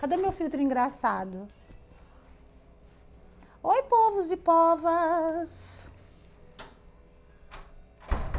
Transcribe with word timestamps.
Cadê 0.00 0.16
meu 0.16 0.32
filtro 0.32 0.62
engraçado? 0.62 1.46
Oi, 3.62 3.82
povos 3.82 4.30
e 4.30 4.36
povas 4.38 5.90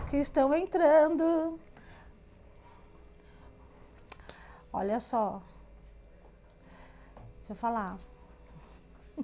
que 0.09 0.18
estão 0.18 0.51
entrando. 0.55 1.59
Olha 4.73 5.00
só. 5.00 5.39
Deixa 7.37 7.51
eu 7.51 7.55
falar. 7.55 8.00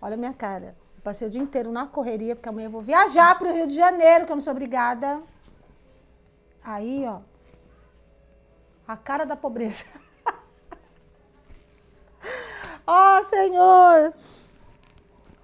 Olha 0.00 0.14
a 0.14 0.16
minha 0.16 0.32
cara. 0.32 0.74
Passei 1.04 1.28
o 1.28 1.30
dia 1.30 1.42
inteiro 1.42 1.70
na 1.70 1.86
correria, 1.86 2.34
porque 2.34 2.48
amanhã 2.48 2.68
eu 2.68 2.70
vou 2.70 2.80
viajar 2.80 3.38
para 3.38 3.50
o 3.50 3.52
Rio 3.52 3.66
de 3.66 3.74
Janeiro, 3.74 4.24
que 4.24 4.32
eu 4.32 4.36
não 4.36 4.42
sou 4.42 4.52
obrigada. 4.52 5.22
Aí, 6.64 7.04
ó. 7.06 7.20
A 8.88 8.96
cara 8.96 9.26
da 9.26 9.36
pobreza. 9.36 9.84
Ó 12.86 13.18
oh, 13.18 13.22
Senhor! 13.22 14.12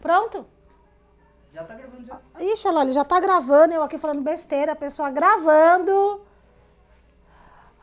Pronto? 0.00 0.46
Já 1.52 1.64
tá 1.64 1.74
gravando 1.74 2.06
já. 2.06 2.20
Ixi, 2.40 2.68
olha, 2.68 2.80
ele 2.82 2.92
já 2.92 3.04
tá 3.04 3.18
gravando, 3.18 3.74
eu 3.74 3.82
aqui 3.82 3.98
falando 3.98 4.22
besteira, 4.22 4.72
a 4.72 4.76
pessoa 4.76 5.10
gravando. 5.10 6.20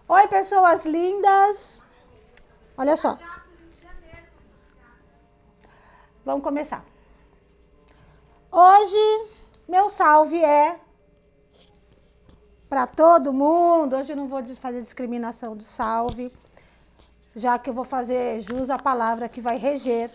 Oi, 0.08 0.28
pessoas 0.28 0.86
lindas. 0.86 1.82
Olha 2.78 2.96
só. 2.96 3.18
Vamos 6.26 6.44
começar. 6.44 6.86
Hoje, 8.52 9.30
meu 9.68 9.90
salve 9.90 10.44
é 10.44 10.80
para 12.70 12.88
todo 12.88 13.34
mundo. 13.34 13.96
Hoje 13.96 14.14
eu 14.14 14.16
não 14.16 14.28
vou 14.28 14.44
fazer 14.56 14.82
discriminação 14.82 15.56
do 15.56 15.64
salve, 15.64 16.32
já 17.36 17.58
que 17.58 17.70
eu 17.70 17.74
vou 17.74 17.84
fazer 17.84 18.42
jus 18.42 18.70
à 18.70 18.78
palavra 18.78 19.28
que 19.28 19.42
vai 19.42 19.58
reger 19.58 20.12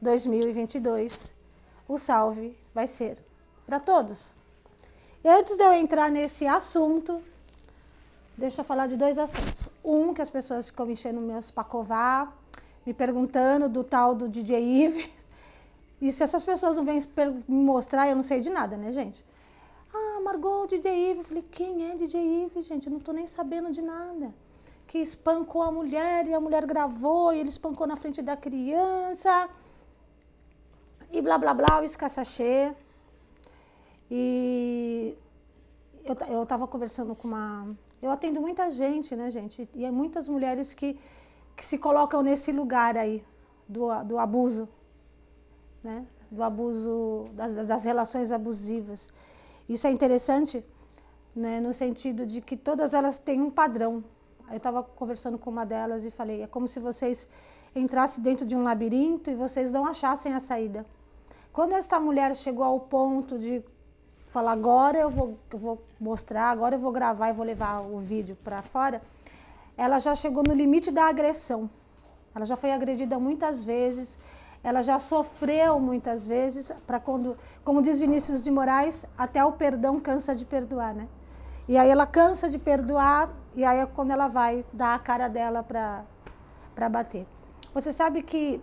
2022. 0.00 1.32
O 1.86 1.98
salve 1.98 2.56
vai 2.74 2.86
ser 2.86 3.22
para 3.66 3.78
todos. 3.78 4.34
E 5.22 5.28
antes 5.28 5.56
de 5.56 5.62
eu 5.62 5.72
entrar 5.72 6.10
nesse 6.10 6.46
assunto, 6.46 7.22
deixa 8.36 8.60
eu 8.60 8.64
falar 8.64 8.86
de 8.86 8.96
dois 8.96 9.18
assuntos. 9.18 9.68
Um, 9.84 10.14
que 10.14 10.22
as 10.22 10.30
pessoas 10.30 10.66
ficam 10.66 10.90
enchendo 10.90 11.20
meus 11.20 11.50
pacovar, 11.50 12.34
me 12.86 12.94
perguntando 12.94 13.68
do 13.68 13.84
tal 13.84 14.14
do 14.14 14.28
DJ 14.28 14.84
Ives. 14.84 15.28
E 16.00 16.10
se 16.10 16.22
essas 16.22 16.46
pessoas 16.46 16.76
não 16.76 16.84
vêm 16.84 16.98
me 17.46 17.62
mostrar, 17.62 18.08
eu 18.08 18.16
não 18.16 18.22
sei 18.22 18.40
de 18.40 18.48
nada, 18.48 18.76
né, 18.78 18.90
gente? 18.90 19.22
Ah, 19.92 20.20
Margot, 20.22 20.66
DJ 20.66 21.10
Ives. 21.10 21.18
Eu 21.18 21.24
falei, 21.24 21.44
quem 21.50 21.90
é 21.90 21.96
DJ 21.96 22.44
Ives, 22.44 22.64
gente? 22.64 22.86
Eu 22.86 22.92
não 22.94 23.00
tô 23.00 23.12
nem 23.12 23.26
sabendo 23.26 23.70
de 23.70 23.82
nada. 23.82 24.32
Que 24.90 24.98
espancou 24.98 25.62
a 25.62 25.70
mulher 25.70 26.26
e 26.26 26.34
a 26.34 26.40
mulher 26.40 26.66
gravou 26.66 27.32
e 27.32 27.38
ele 27.38 27.48
espancou 27.48 27.86
na 27.86 27.94
frente 27.94 28.20
da 28.20 28.36
criança. 28.36 29.48
E 31.12 31.22
blá, 31.22 31.38
blá, 31.38 31.54
blá, 31.54 31.80
o 31.80 31.84
escassachê. 31.84 32.74
E 34.10 35.16
eu, 36.04 36.16
eu 36.26 36.44
tava 36.44 36.66
conversando 36.66 37.14
com 37.14 37.28
uma... 37.28 37.68
Eu 38.02 38.10
atendo 38.10 38.40
muita 38.40 38.68
gente, 38.72 39.14
né, 39.14 39.30
gente? 39.30 39.68
E 39.76 39.84
é 39.84 39.92
muitas 39.92 40.28
mulheres 40.28 40.74
que, 40.74 40.98
que 41.56 41.64
se 41.64 41.78
colocam 41.78 42.20
nesse 42.20 42.50
lugar 42.50 42.96
aí 42.96 43.22
do, 43.68 43.86
do 44.02 44.18
abuso, 44.18 44.68
né? 45.84 46.04
Do 46.28 46.42
abuso, 46.42 47.28
das, 47.34 47.68
das 47.68 47.84
relações 47.84 48.32
abusivas. 48.32 49.08
Isso 49.68 49.86
é 49.86 49.90
interessante, 49.92 50.64
né, 51.32 51.60
no 51.60 51.72
sentido 51.72 52.26
de 52.26 52.40
que 52.40 52.56
todas 52.56 52.92
elas 52.92 53.20
têm 53.20 53.40
um 53.40 53.50
padrão. 53.50 54.02
Eu 54.50 54.56
estava 54.56 54.82
conversando 54.82 55.38
com 55.38 55.48
uma 55.48 55.64
delas 55.64 56.04
e 56.04 56.10
falei: 56.10 56.42
é 56.42 56.46
como 56.46 56.66
se 56.66 56.80
vocês 56.80 57.28
entrassem 57.74 58.22
dentro 58.22 58.44
de 58.44 58.56
um 58.56 58.64
labirinto 58.64 59.30
e 59.30 59.34
vocês 59.34 59.70
não 59.70 59.86
achassem 59.86 60.34
a 60.34 60.40
saída. 60.40 60.84
Quando 61.52 61.72
esta 61.72 62.00
mulher 62.00 62.34
chegou 62.36 62.64
ao 62.64 62.80
ponto 62.80 63.38
de 63.38 63.64
falar: 64.26 64.52
agora 64.52 64.98
eu 64.98 65.08
vou, 65.08 65.38
eu 65.52 65.58
vou 65.58 65.78
mostrar, 66.00 66.50
agora 66.50 66.74
eu 66.74 66.80
vou 66.80 66.90
gravar 66.90 67.28
e 67.30 67.32
vou 67.32 67.46
levar 67.46 67.80
o 67.80 67.98
vídeo 67.98 68.36
para 68.42 68.60
fora, 68.60 69.00
ela 69.76 70.00
já 70.00 70.16
chegou 70.16 70.42
no 70.42 70.52
limite 70.52 70.90
da 70.90 71.08
agressão. 71.08 71.70
Ela 72.34 72.44
já 72.44 72.56
foi 72.56 72.72
agredida 72.72 73.18
muitas 73.18 73.64
vezes, 73.64 74.18
ela 74.62 74.82
já 74.82 74.98
sofreu 74.98 75.80
muitas 75.80 76.26
vezes, 76.26 76.72
para 76.86 77.00
quando, 77.00 77.36
como 77.64 77.80
diz 77.82 77.98
Vinícius 77.98 78.42
de 78.42 78.50
Moraes, 78.50 79.06
até 79.16 79.44
o 79.44 79.52
perdão 79.52 79.98
cansa 79.98 80.34
de 80.34 80.44
perdoar, 80.44 80.94
né? 80.94 81.08
E 81.68 81.76
aí 81.76 81.88
ela 81.88 82.06
cansa 82.06 82.48
de 82.48 82.58
perdoar, 82.58 83.30
e 83.54 83.64
aí 83.64 83.78
é 83.80 83.86
quando 83.86 84.10
ela 84.12 84.28
vai 84.28 84.64
dar 84.72 84.94
a 84.94 84.98
cara 84.98 85.28
dela 85.28 85.62
para 85.62 86.88
bater. 86.88 87.26
Você 87.74 87.92
sabe 87.92 88.22
que 88.22 88.60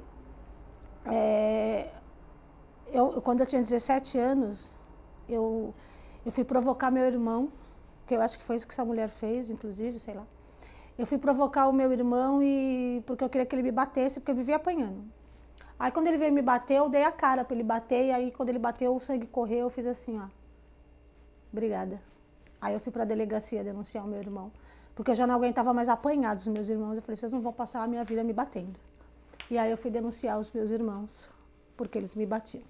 é, 1.06 1.90
eu, 2.88 3.22
quando 3.22 3.42
eu 3.42 3.46
tinha 3.46 3.62
17 3.62 4.18
anos, 4.18 4.78
eu, 5.28 5.74
eu 6.26 6.32
fui 6.32 6.44
provocar 6.44 6.92
meu 6.92 7.06
irmão, 7.06 7.50
que 8.06 8.16
eu 8.16 8.22
acho 8.22 8.38
que 8.38 8.44
foi 8.44 8.56
isso 8.56 8.68
que 8.68 8.74
essa 8.74 8.86
mulher 8.86 9.10
fez, 9.10 9.50
inclusive, 9.50 10.00
sei 10.00 10.14
lá. 10.14 10.26
Eu 10.98 11.06
fui 11.06 11.18
provocar 11.18 11.68
o 11.68 11.74
meu 11.74 11.92
irmão 11.92 12.42
e 12.42 13.04
porque 13.06 13.24
eu 13.24 13.30
queria 13.30 13.46
que 13.46 13.56
ele 13.56 13.64
me 13.64 13.72
batesse, 13.72 14.20
porque 14.20 14.32
eu 14.32 14.36
vivia 14.36 14.56
apanhando. 14.56 15.04
Aí 15.78 15.92
quando 15.92 16.08
ele 16.08 16.18
veio 16.18 16.34
me 16.34 16.42
bater, 16.42 16.78
eu 16.78 16.90
dei 16.90 17.04
a 17.04 17.12
cara 17.12 17.46
para 17.46 17.56
ele 17.56 17.64
bater, 17.64 18.08
e 18.08 18.12
aí 18.12 18.32
quando 18.32 18.50
ele 18.50 18.58
bateu, 18.58 18.96
o 18.96 19.00
sangue 19.00 19.28
correu, 19.28 19.60
eu 19.60 19.70
fiz 19.70 19.86
assim, 19.86 20.20
ó. 20.20 20.28
Obrigada. 21.52 22.02
Aí 22.60 22.74
eu 22.74 22.80
fui 22.80 22.92
para 22.92 23.04
a 23.04 23.06
delegacia 23.06 23.64
denunciar 23.64 24.04
o 24.04 24.08
meu 24.08 24.20
irmão, 24.20 24.52
porque 24.98 25.12
eu 25.12 25.16
já 25.16 25.28
não 25.28 25.36
aguentava 25.36 25.72
mais 25.76 25.88
apanhar 25.90 26.36
dos 26.36 26.48
meus 26.48 26.70
irmãos. 26.70 26.96
Eu 26.96 27.04
falei, 27.04 27.16
vocês 27.16 27.32
não 27.32 27.40
vão 27.40 27.54
passar 27.54 27.84
a 27.84 27.88
minha 27.88 28.04
vida 28.04 28.24
me 28.24 28.34
batendo. 28.34 28.80
E 29.48 29.56
aí 29.56 29.70
eu 29.70 29.78
fui 29.78 29.92
denunciar 29.92 30.40
os 30.40 30.50
meus 30.50 30.72
irmãos, 30.72 31.30
porque 31.78 32.00
eles 32.00 32.16
me 32.16 32.26
batiam. 32.26 32.64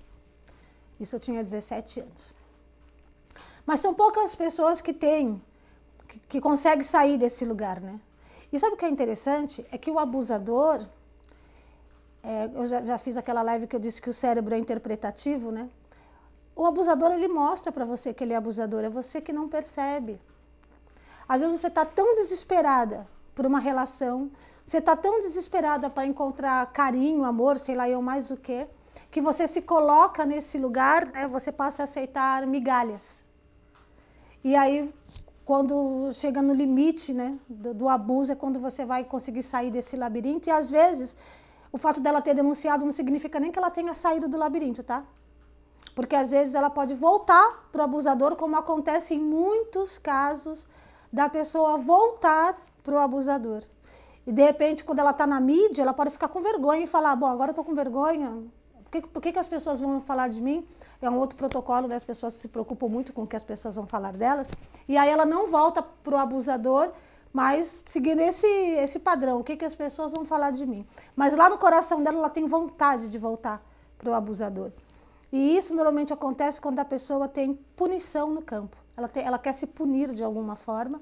Isso 0.99 1.15
eu 1.15 1.21
tinha 1.21 1.41
17 1.41 2.01
anos. 2.01 2.33
Mas 3.65 3.79
são 3.79 3.93
poucas 3.93 4.35
pessoas 4.35 4.81
que 4.81 4.91
têm, 4.91 5.41
que, 6.05 6.19
que 6.19 6.41
conseguem 6.41 6.83
sair 6.83 7.17
desse 7.17 7.45
lugar, 7.45 7.79
né? 7.79 7.97
E 8.51 8.59
sabe 8.59 8.73
o 8.73 8.77
que 8.77 8.83
é 8.83 8.89
interessante? 8.89 9.65
É 9.71 9.77
que 9.77 9.89
o 9.89 9.97
abusador, 9.97 10.85
é, 12.21 12.51
eu 12.53 12.65
já, 12.65 12.81
já, 12.81 12.97
fiz 12.97 13.15
aquela 13.15 13.41
live 13.41 13.67
que 13.67 13.75
eu 13.75 13.79
disse 13.79 14.01
que 14.01 14.09
o 14.09 14.13
cérebro 14.13 14.53
é 14.53 14.57
interpretativo, 14.57 15.49
né? 15.49 15.69
O 16.53 16.65
abusador, 16.65 17.13
ele 17.13 17.29
mostra 17.29 17.71
para 17.71 17.85
você 17.85 18.13
que 18.13 18.21
ele 18.21 18.33
é 18.33 18.35
abusador, 18.35 18.83
é 18.83 18.89
você 18.89 19.21
que 19.21 19.31
não 19.31 19.47
percebe. 19.47 20.19
Às 21.27 21.41
vezes 21.41 21.59
você 21.59 21.67
está 21.67 21.83
tão 21.83 22.13
desesperada 22.13 23.07
por 23.35 23.45
uma 23.45 23.59
relação, 23.59 24.31
você 24.65 24.77
está 24.77 24.95
tão 24.95 25.19
desesperada 25.19 25.89
para 25.89 26.05
encontrar 26.05 26.65
carinho, 26.73 27.23
amor, 27.23 27.59
sei 27.59 27.75
lá 27.75 27.89
eu 27.89 28.01
mais 28.01 28.31
o 28.31 28.37
que, 28.37 28.67
que 29.11 29.21
você 29.21 29.45
se 29.45 29.61
coloca 29.61 30.25
nesse 30.25 30.57
lugar, 30.57 31.11
né, 31.11 31.27
você 31.27 31.51
passa 31.51 31.83
a 31.83 31.85
aceitar 31.85 32.47
migalhas. 32.47 33.25
E 34.43 34.55
aí, 34.55 34.93
quando 35.45 36.11
chega 36.13 36.41
no 36.41 36.53
limite 36.53 37.13
né, 37.13 37.37
do, 37.47 37.73
do 37.73 37.89
abuso, 37.89 38.31
é 38.31 38.35
quando 38.35 38.59
você 38.59 38.85
vai 38.85 39.03
conseguir 39.03 39.43
sair 39.43 39.69
desse 39.69 39.95
labirinto, 39.95 40.49
e 40.49 40.51
às 40.51 40.71
vezes 40.71 41.15
o 41.71 41.77
fato 41.77 41.99
dela 42.01 42.21
ter 42.21 42.33
denunciado 42.33 42.85
não 42.85 42.91
significa 42.91 43.39
nem 43.39 43.51
que 43.51 43.59
ela 43.59 43.69
tenha 43.69 43.93
saído 43.93 44.27
do 44.27 44.37
labirinto, 44.37 44.83
tá? 44.83 45.05
Porque 45.93 46.15
às 46.15 46.31
vezes 46.31 46.55
ela 46.55 46.69
pode 46.69 46.93
voltar 46.93 47.69
para 47.71 47.81
o 47.81 47.83
abusador, 47.83 48.35
como 48.35 48.55
acontece 48.55 49.13
em 49.13 49.19
muitos 49.19 49.97
casos 49.97 50.67
da 51.11 51.29
pessoa 51.29 51.77
voltar 51.77 52.55
para 52.83 52.95
o 52.95 52.97
abusador. 52.97 53.63
E 54.25 54.31
de 54.31 54.43
repente, 54.43 54.83
quando 54.83 54.99
ela 54.99 55.11
está 55.11 55.25
na 55.25 55.39
mídia, 55.39 55.81
ela 55.81 55.93
pode 55.93 56.11
ficar 56.11 56.27
com 56.27 56.41
vergonha 56.41 56.83
e 56.83 56.87
falar: 56.87 57.15
Bom, 57.15 57.27
agora 57.27 57.49
eu 57.49 57.53
estou 57.53 57.63
com 57.63 57.73
vergonha, 57.73 58.43
por, 58.83 58.91
que, 58.91 59.01
por 59.01 59.21
que, 59.21 59.31
que 59.31 59.39
as 59.39 59.47
pessoas 59.47 59.79
vão 59.79 59.99
falar 59.99 60.27
de 60.27 60.41
mim? 60.41 60.67
É 61.01 61.09
um 61.09 61.17
outro 61.17 61.37
protocolo, 61.37 61.87
né? 61.87 61.95
as 61.95 62.05
pessoas 62.05 62.33
se 62.33 62.47
preocupam 62.47 62.87
muito 62.87 63.13
com 63.13 63.23
o 63.23 63.27
que 63.27 63.35
as 63.35 63.43
pessoas 63.43 63.75
vão 63.75 63.85
falar 63.85 64.13
delas. 64.17 64.51
E 64.87 64.97
aí 64.97 65.09
ela 65.09 65.25
não 65.25 65.47
volta 65.47 65.81
para 65.81 66.15
o 66.15 66.17
abusador 66.17 66.91
mas 67.37 67.83
seguindo 67.85 68.19
esse, 68.19 68.47
esse 68.47 68.97
padrão, 68.97 69.39
o 69.39 69.43
que, 69.43 69.55
que 69.55 69.63
as 69.63 69.75
pessoas 69.75 70.11
vão 70.11 70.23
falar 70.25 70.49
de 70.49 70.65
mim. 70.65 70.87
Mas 71.15 71.35
lá 71.37 71.47
no 71.47 71.57
coração 71.57 72.01
dela, 72.01 72.17
ela 72.17 72.29
tem 72.31 72.47
vontade 72.47 73.09
de 73.09 73.17
voltar 73.19 73.63
para 73.95 74.09
o 74.09 74.13
abusador. 74.15 74.71
E 75.31 75.55
isso 75.57 75.75
normalmente 75.75 76.11
acontece 76.11 76.59
quando 76.59 76.79
a 76.79 76.85
pessoa 76.85 77.27
tem 77.27 77.53
punição 77.75 78.31
no 78.31 78.41
campo. 78.41 78.75
Ela, 78.97 79.07
tem, 79.07 79.23
ela 79.23 79.37
quer 79.37 79.53
se 79.53 79.67
punir 79.67 80.13
de 80.13 80.23
alguma 80.23 80.55
forma. 80.55 80.99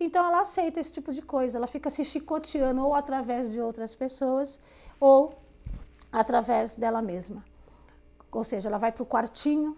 Então 0.00 0.24
ela 0.26 0.40
aceita 0.40 0.80
esse 0.80 0.90
tipo 0.90 1.12
de 1.12 1.22
coisa. 1.22 1.58
Ela 1.58 1.66
fica 1.66 1.90
se 1.90 2.04
chicoteando 2.04 2.82
ou 2.82 2.94
através 2.94 3.50
de 3.50 3.60
outras 3.60 3.94
pessoas 3.94 4.58
ou 4.98 5.38
através 6.10 6.76
dela 6.76 7.02
mesma. 7.02 7.44
Ou 8.32 8.42
seja, 8.42 8.68
ela 8.68 8.78
vai 8.78 8.90
para 8.90 9.02
o 9.02 9.06
quartinho 9.06 9.76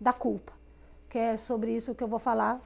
da 0.00 0.12
culpa, 0.12 0.52
que 1.08 1.18
é 1.18 1.36
sobre 1.36 1.70
isso 1.76 1.94
que 1.94 2.02
eu 2.02 2.08
vou 2.08 2.18
falar 2.18 2.60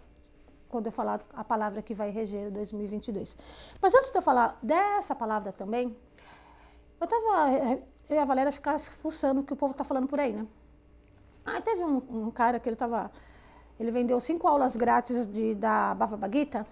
quando 0.69 0.87
eu 0.87 0.93
falar 0.93 1.21
a 1.33 1.45
palavra 1.45 1.83
que 1.83 1.95
vai 1.95 2.11
reger 2.11 2.51
2022. 2.51 3.37
Mas 3.81 3.95
antes 3.95 4.11
de 4.11 4.19
eu 4.19 4.23
falar 4.23 4.59
dessa 4.63 5.15
palavra 5.15 5.53
também, 5.53 5.97
eu 7.01 7.07
tava, 7.07 7.53
eu 8.09 8.17
e 8.17 8.19
a 8.19 8.25
Valéria 8.25 8.53
ficar 8.53 8.79
fuçando 8.79 9.41
o 9.41 9.45
que 9.45 9.53
o 9.53 9.57
povo 9.57 9.75
tá 9.75 9.85
falando 9.85 10.07
por 10.07 10.19
aí, 10.19 10.33
né? 10.33 10.47
Aí 11.45 11.63
teve 11.63 11.83
um, 11.83 12.27
um, 12.27 12.31
cara 12.31 12.61
que 12.61 12.69
ele 12.69 12.77
tava, 12.77 13.11
ele 13.79 13.91
vendeu 13.91 14.19
cinco 14.21 14.47
aulas 14.47 14.77
grátis 14.77 15.27
de, 15.27 15.55
da 15.55 15.95
Bava 15.95 16.17
Baguita, 16.17 16.67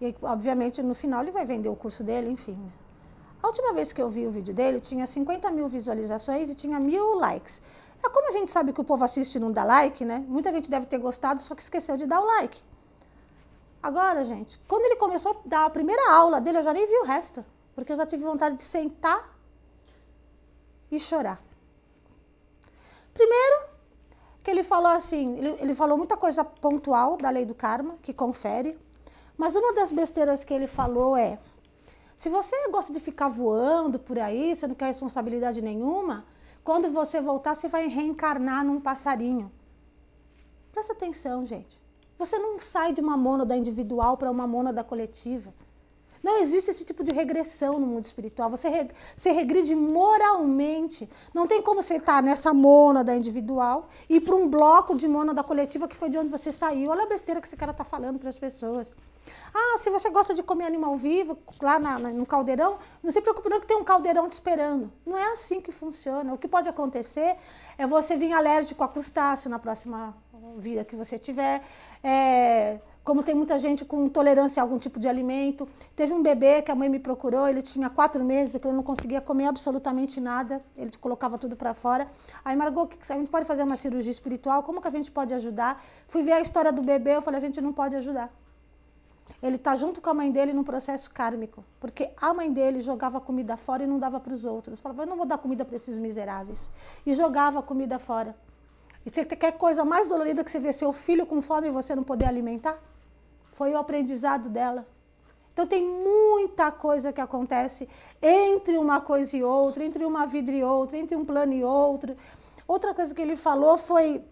e 0.00 0.14
obviamente 0.22 0.82
no 0.82 0.94
final 0.94 1.22
ele 1.22 1.30
vai 1.30 1.44
vender 1.44 1.68
o 1.68 1.76
curso 1.76 2.02
dele, 2.02 2.30
enfim. 2.30 2.58
A 3.42 3.46
última 3.46 3.72
vez 3.72 3.92
que 3.92 4.00
eu 4.00 4.08
vi 4.10 4.26
o 4.26 4.30
vídeo 4.30 4.52
dele, 4.52 4.80
tinha 4.80 5.06
50 5.06 5.50
mil 5.50 5.66
visualizações 5.68 6.50
e 6.50 6.54
tinha 6.54 6.78
mil 6.78 7.16
likes. 7.16 7.62
É 8.02 8.08
como 8.08 8.28
a 8.28 8.32
gente 8.32 8.50
sabe 8.50 8.72
que 8.72 8.80
o 8.80 8.84
povo 8.84 9.04
assiste 9.04 9.36
e 9.36 9.38
não 9.38 9.50
dá 9.50 9.64
like, 9.64 10.04
né? 10.04 10.24
Muita 10.28 10.50
gente 10.52 10.70
deve 10.70 10.86
ter 10.86 10.98
gostado, 10.98 11.40
só 11.40 11.54
que 11.54 11.62
esqueceu 11.62 11.96
de 11.96 12.06
dar 12.06 12.20
o 12.20 12.24
like. 12.24 12.62
Agora, 13.82 14.24
gente, 14.24 14.60
quando 14.68 14.84
ele 14.84 14.96
começou 14.96 15.32
a 15.32 15.48
dar 15.48 15.64
a 15.66 15.70
primeira 15.70 16.12
aula 16.12 16.40
dele, 16.40 16.58
eu 16.58 16.64
já 16.64 16.72
nem 16.72 16.86
vi 16.86 16.96
o 16.98 17.04
resto. 17.04 17.44
Porque 17.74 17.92
eu 17.92 17.96
já 17.96 18.04
tive 18.04 18.22
vontade 18.22 18.56
de 18.56 18.62
sentar 18.62 19.38
e 20.90 21.00
chorar. 21.00 21.42
Primeiro, 23.14 23.70
que 24.42 24.50
ele 24.50 24.62
falou 24.62 24.90
assim, 24.90 25.36
ele, 25.38 25.56
ele 25.60 25.74
falou 25.74 25.98
muita 25.98 26.16
coisa 26.16 26.44
pontual 26.44 27.16
da 27.16 27.30
lei 27.30 27.44
do 27.44 27.54
karma, 27.54 27.96
que 28.02 28.12
confere. 28.12 28.78
Mas 29.36 29.54
uma 29.54 29.72
das 29.74 29.92
besteiras 29.92 30.44
que 30.44 30.52
ele 30.52 30.66
falou 30.66 31.16
é: 31.16 31.38
se 32.16 32.28
você 32.28 32.54
gosta 32.70 32.92
de 32.92 33.00
ficar 33.00 33.28
voando 33.28 33.98
por 33.98 34.18
aí, 34.18 34.54
você 34.54 34.66
não 34.66 34.74
quer 34.74 34.86
responsabilidade 34.86 35.62
nenhuma, 35.62 36.24
quando 36.62 36.90
você 36.90 37.20
voltar, 37.20 37.54
você 37.54 37.68
vai 37.68 37.86
reencarnar 37.86 38.64
num 38.64 38.80
passarinho. 38.80 39.50
Presta 40.72 40.92
atenção, 40.92 41.44
gente. 41.46 41.80
Você 42.18 42.38
não 42.38 42.58
sai 42.58 42.92
de 42.92 43.00
uma 43.00 43.16
mônada 43.16 43.56
individual 43.56 44.16
para 44.18 44.30
uma 44.30 44.46
mônada 44.46 44.84
coletiva. 44.84 45.54
Não 46.22 46.38
existe 46.38 46.70
esse 46.70 46.84
tipo 46.84 47.02
de 47.02 47.12
regressão 47.12 47.78
no 47.78 47.86
mundo 47.86 48.04
espiritual. 48.04 48.50
Você, 48.50 48.68
re, 48.68 48.90
você 49.16 49.32
regride 49.32 49.74
moralmente. 49.74 51.08
Não 51.32 51.46
tem 51.46 51.62
como 51.62 51.82
você 51.82 51.96
estar 51.96 52.22
nessa 52.22 52.52
mônada 52.52 53.14
individual 53.14 53.88
e 54.08 54.16
ir 54.16 54.20
para 54.20 54.36
um 54.36 54.48
bloco 54.48 54.94
de 54.94 55.08
mônada 55.08 55.42
coletiva 55.42 55.88
que 55.88 55.96
foi 55.96 56.10
de 56.10 56.18
onde 56.18 56.28
você 56.28 56.52
saiu. 56.52 56.90
Olha 56.90 57.04
a 57.04 57.06
besteira 57.06 57.40
que 57.40 57.46
esse 57.46 57.56
cara 57.56 57.72
está 57.72 57.84
falando 57.84 58.18
para 58.18 58.28
as 58.28 58.38
pessoas. 58.38 58.92
Ah, 59.54 59.78
se 59.78 59.90
você 59.90 60.10
gosta 60.10 60.34
de 60.34 60.42
comer 60.42 60.64
animal 60.64 60.94
vivo 60.96 61.38
lá 61.60 61.78
na, 61.78 61.98
na, 61.98 62.10
no 62.10 62.26
caldeirão, 62.26 62.78
não 63.02 63.10
se 63.10 63.20
preocupe 63.20 63.48
não 63.48 63.60
que 63.60 63.66
tem 63.66 63.76
um 63.76 63.84
caldeirão 63.84 64.28
te 64.28 64.32
esperando. 64.32 64.92
Não 65.04 65.16
é 65.16 65.32
assim 65.32 65.60
que 65.60 65.72
funciona. 65.72 66.32
O 66.32 66.38
que 66.38 66.48
pode 66.48 66.68
acontecer 66.68 67.36
é 67.76 67.86
você 67.86 68.16
vir 68.16 68.32
alérgico 68.32 68.84
a 68.84 68.88
crustáceo 68.88 69.50
na 69.50 69.58
próxima 69.58 70.14
vida 70.56 70.84
que 70.84 70.94
você 70.94 71.18
tiver. 71.18 71.62
É, 72.02 72.80
como 73.02 73.22
tem 73.22 73.34
muita 73.34 73.58
gente 73.58 73.84
com 73.84 74.04
intolerância 74.04 74.62
a 74.62 74.64
algum 74.64 74.78
tipo 74.78 74.98
de 74.98 75.08
alimento. 75.08 75.68
Teve 75.96 76.12
um 76.12 76.22
bebê 76.22 76.62
que 76.62 76.70
a 76.70 76.74
mãe 76.74 76.88
me 76.88 76.98
procurou, 76.98 77.48
ele 77.48 77.62
tinha 77.62 77.88
quatro 77.88 78.24
meses, 78.24 78.60
que 78.60 78.66
ele 78.66 78.76
não 78.76 78.82
conseguia 78.82 79.20
comer 79.20 79.46
absolutamente 79.46 80.20
nada, 80.20 80.62
ele 80.76 80.90
colocava 81.00 81.38
tudo 81.38 81.56
para 81.56 81.74
fora. 81.74 82.06
Aí, 82.44 82.54
Margot, 82.56 82.90
a 83.08 83.14
gente 83.14 83.30
pode 83.30 83.46
fazer 83.46 83.62
uma 83.62 83.76
cirurgia 83.76 84.10
espiritual, 84.10 84.62
como 84.62 84.80
que 84.80 84.88
a 84.88 84.90
gente 84.90 85.10
pode 85.10 85.32
ajudar? 85.34 85.82
Fui 86.06 86.22
ver 86.22 86.32
a 86.32 86.40
história 86.40 86.72
do 86.72 86.82
bebê, 86.82 87.16
eu 87.16 87.22
falei, 87.22 87.38
a 87.38 87.44
gente 87.44 87.60
não 87.60 87.72
pode 87.72 87.96
ajudar. 87.96 88.30
Ele 89.42 89.56
está 89.56 89.74
junto 89.74 90.00
com 90.00 90.10
a 90.10 90.14
mãe 90.14 90.30
dele 90.30 90.52
num 90.52 90.64
processo 90.64 91.10
kármico, 91.10 91.64
porque 91.78 92.10
a 92.20 92.34
mãe 92.34 92.52
dele 92.52 92.80
jogava 92.80 93.20
comida 93.20 93.56
fora 93.56 93.84
e 93.84 93.86
não 93.86 93.98
dava 93.98 94.20
para 94.20 94.34
os 94.34 94.44
outros. 94.44 94.80
Falava, 94.80 95.04
eu 95.04 95.06
não 95.06 95.16
vou 95.16 95.24
dar 95.24 95.38
comida 95.38 95.64
para 95.64 95.76
esses 95.76 95.98
miseráveis. 95.98 96.70
E 97.06 97.14
jogava 97.14 97.62
comida 97.62 97.98
fora. 97.98 98.36
E 99.04 99.10
você 99.10 99.24
quer 99.24 99.52
coisa 99.52 99.84
mais 99.84 100.08
dolorida 100.08 100.44
que 100.44 100.50
você 100.50 100.58
ver 100.58 100.74
seu 100.74 100.92
filho 100.92 101.24
com 101.26 101.40
fome 101.40 101.68
e 101.68 101.70
você 101.70 101.94
não 101.94 102.02
poder 102.02 102.26
alimentar? 102.26 102.78
Foi 103.52 103.72
o 103.72 103.78
aprendizado 103.78 104.48
dela. 104.48 104.86
Então 105.52 105.66
tem 105.66 105.84
muita 105.84 106.70
coisa 106.70 107.12
que 107.12 107.20
acontece 107.20 107.88
entre 108.22 108.78
uma 108.78 109.00
coisa 109.00 109.36
e 109.36 109.42
outra, 109.42 109.84
entre 109.84 110.04
uma 110.04 110.26
vida 110.26 110.50
e 110.52 110.62
outra, 110.62 110.96
entre 110.98 111.16
um 111.16 111.24
plano 111.24 111.52
e 111.52 111.64
outro. 111.64 112.16
Outra 112.66 112.94
coisa 112.94 113.14
que 113.14 113.20
ele 113.20 113.36
falou 113.36 113.76
foi 113.76 114.24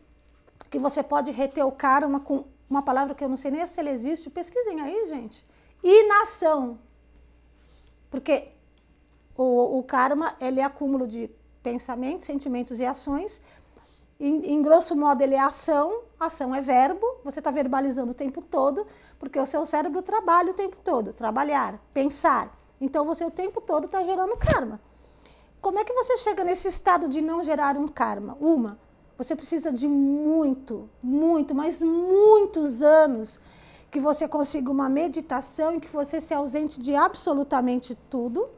que 0.71 0.79
você 0.79 1.03
pode 1.03 1.31
reter 1.31 1.67
o 1.67 1.73
karma 1.73 2.21
com 2.21 2.45
uma 2.69 2.83
palavra 2.83 3.15
que 3.15 3.25
eu 3.25 3.29
não 3.29 3.37
sei 3.37 3.51
nem 3.51 3.67
se 3.67 3.81
ela 3.81 3.91
existe. 3.91 4.31
Pesquisem 4.31 4.81
aí, 4.81 5.07
gente. 5.09 5.47
Inação. 5.83 6.79
Porque 8.11 8.49
o, 9.37 9.79
o 9.79 9.83
karma 9.83 10.35
ele 10.41 10.61
é 10.61 10.65
acúmulo 10.65 11.07
de 11.07 11.31
pensamentos, 11.63 12.27
sentimentos 12.27 12.81
e 12.81 12.85
ações 12.85 13.43
em, 14.21 14.55
em, 14.55 14.63
grosso 14.63 14.97
modo, 14.97 15.23
ele 15.23 15.35
é 15.35 15.41
ação, 15.41 16.03
ação 16.19 16.55
é 16.55 16.61
verbo, 16.61 17.07
você 17.25 17.39
está 17.39 17.51
verbalizando 17.51 18.11
o 18.11 18.15
tempo 18.15 18.43
todo, 18.43 18.87
porque 19.19 19.39
o 19.39 19.47
seu 19.47 19.65
cérebro 19.65 20.03
trabalha 20.03 20.51
o 20.51 20.55
tempo 20.55 20.77
todo, 20.83 21.13
trabalhar, 21.13 21.81
pensar. 21.95 22.53
Então 22.81 23.05
você 23.05 23.25
o 23.25 23.31
tempo 23.31 23.61
todo 23.61 23.87
está 23.87 24.03
gerando 24.03 24.37
karma. 24.37 24.81
Como 25.61 25.79
é 25.79 25.85
que 25.85 25.93
você 25.93 26.17
chega 26.17 26.45
nesse 26.45 26.69
estado 26.69 27.09
de 27.09 27.21
não 27.21 27.43
gerar 27.43 27.77
um 27.77 27.87
karma? 27.87 28.37
Uma, 28.41 28.79
você 29.17 29.35
precisa 29.37 29.73
de 29.73 29.87
muito, 29.87 30.89
muito, 31.03 31.55
mas 31.55 31.81
muitos 31.83 32.83
anos 32.83 33.39
que 33.91 33.99
você 33.99 34.29
consiga 34.29 34.71
uma 34.71 34.89
meditação 34.89 35.75
em 35.75 35.81
que 35.81 35.89
você 35.89 36.21
se 36.21 36.35
ausente 36.35 36.79
de 36.81 36.95
absolutamente 36.95 37.95
tudo 38.11 38.49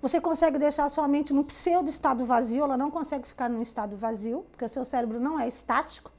você 0.00 0.20
consegue 0.20 0.58
deixar 0.58 0.88
sua 0.88 1.08
mente 1.08 1.32
num 1.32 1.42
pseudo 1.42 1.88
estado 1.88 2.24
vazio, 2.24 2.64
ela 2.64 2.76
não 2.76 2.90
consegue 2.90 3.26
ficar 3.26 3.48
num 3.48 3.62
estado 3.62 3.96
vazio, 3.96 4.44
porque 4.50 4.64
o 4.64 4.68
seu 4.68 4.84
cérebro 4.84 5.18
não 5.18 5.38
é 5.38 5.48
estático. 5.48 6.12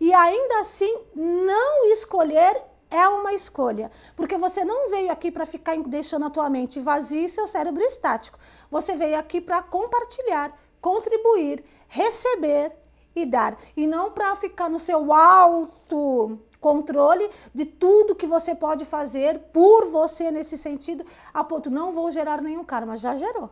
E 0.00 0.12
ainda 0.14 0.60
assim, 0.60 0.96
não 1.14 1.92
escolher 1.92 2.56
é 2.90 3.06
uma 3.06 3.34
escolha, 3.34 3.90
porque 4.16 4.36
você 4.36 4.64
não 4.64 4.90
veio 4.90 5.10
aqui 5.10 5.30
para 5.30 5.44
ficar 5.44 5.76
deixando 5.76 6.24
a 6.24 6.30
tua 6.30 6.48
mente 6.48 6.80
vazia 6.80 7.26
e 7.26 7.28
seu 7.28 7.46
cérebro 7.46 7.82
estático. 7.82 8.38
Você 8.70 8.94
veio 8.94 9.18
aqui 9.18 9.40
para 9.40 9.62
compartilhar, 9.62 10.56
contribuir, 10.80 11.62
receber 11.86 12.72
e 13.14 13.26
dar, 13.26 13.58
e 13.76 13.86
não 13.86 14.10
para 14.10 14.34
ficar 14.36 14.70
no 14.70 14.78
seu 14.78 15.12
alto 15.12 16.38
controle 16.60 17.28
de 17.54 17.64
tudo 17.64 18.14
que 18.14 18.26
você 18.26 18.54
pode 18.54 18.84
fazer 18.84 19.38
por 19.52 19.86
você 19.86 20.30
nesse 20.30 20.58
sentido, 20.58 21.04
a 21.32 21.44
ponto 21.44 21.70
não 21.70 21.92
vou 21.92 22.10
gerar 22.10 22.40
nenhum 22.42 22.64
karma, 22.64 22.96
já 22.96 23.14
gerou. 23.16 23.50